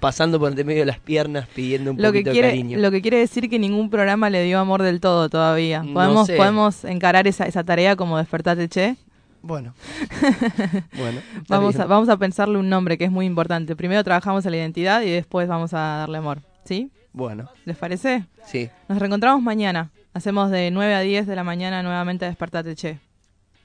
pasando 0.00 0.38
por 0.38 0.48
entre 0.50 0.64
medio 0.64 0.80
de 0.80 0.86
las 0.86 0.98
piernas 0.98 1.46
pidiendo 1.54 1.90
un 1.92 1.96
Lo 1.96 2.12
que, 2.12 2.18
poquito 2.20 2.32
quiere, 2.32 2.48
de 2.48 2.52
cariño. 2.54 2.78
lo 2.78 2.90
que 2.90 3.02
quiere 3.02 3.18
decir 3.18 3.48
que 3.50 3.58
ningún 3.58 3.90
programa 3.90 4.30
le 4.30 4.42
dio 4.44 4.58
amor 4.58 4.82
del 4.82 5.00
todo 5.00 5.28
todavía. 5.28 5.82
No 5.82 5.94
¿Podemos, 5.94 6.26
sé. 6.26 6.36
podemos 6.36 6.84
encarar 6.84 7.26
esa, 7.26 7.44
esa 7.46 7.64
tarea 7.64 7.96
como 7.96 8.18
despertate, 8.18 8.68
che? 8.68 8.96
Bueno. 9.42 9.74
bueno, 10.96 11.20
vamos, 11.48 11.76
a, 11.76 11.86
vamos 11.86 12.08
a 12.08 12.16
pensarle 12.16 12.58
un 12.58 12.68
nombre 12.68 12.96
que 12.96 13.04
es 13.04 13.10
muy 13.10 13.26
importante. 13.26 13.74
Primero 13.76 14.04
trabajamos 14.04 14.44
en 14.46 14.52
la 14.52 14.56
identidad 14.58 15.02
y 15.02 15.10
después 15.10 15.48
vamos 15.48 15.74
a 15.74 15.78
darle 15.98 16.18
amor. 16.18 16.42
¿Sí? 16.64 16.90
Bueno, 17.12 17.48
¿Les 17.64 17.76
parece? 17.76 18.24
sí. 18.46 18.70
Nos 18.88 18.98
reencontramos 18.98 19.42
mañana. 19.42 19.90
Hacemos 20.14 20.50
de 20.50 20.70
9 20.70 20.94
a 20.94 21.00
10 21.00 21.26
de 21.26 21.34
la 21.36 21.42
mañana 21.44 21.82
nuevamente 21.82 22.24
Despertate 22.26 22.74
Che. 22.76 23.00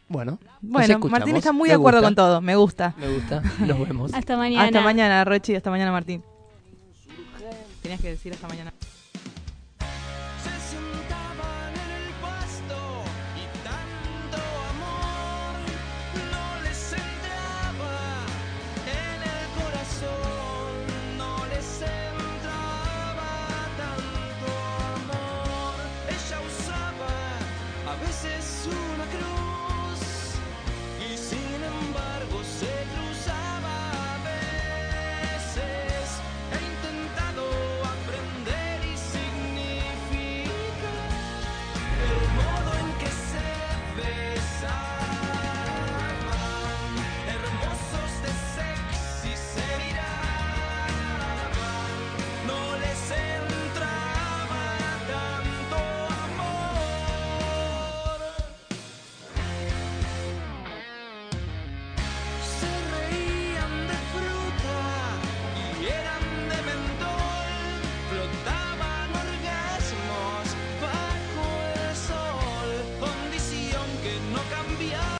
Bueno, 0.09 0.39
Bueno. 0.61 0.99
Martín 1.09 1.35
está 1.35 1.51
muy 1.51 1.67
Me 1.67 1.73
de 1.73 1.75
acuerdo 1.75 1.99
gusta. 1.99 2.07
con 2.07 2.15
todo, 2.15 2.41
me 2.41 2.55
gusta. 2.55 2.93
Me 2.97 3.09
gusta, 3.09 3.41
nos 3.59 3.79
vemos. 3.87 4.13
Hasta 4.13 4.37
mañana. 4.37 4.63
Hasta 4.65 4.81
mañana, 4.81 5.23
Rochi, 5.25 5.55
hasta 5.55 5.69
mañana, 5.69 5.91
Martín. 5.91 6.23
Tenías 7.81 8.01
que 8.01 8.09
decir 8.11 8.33
hasta 8.33 8.47
mañana. 8.47 8.73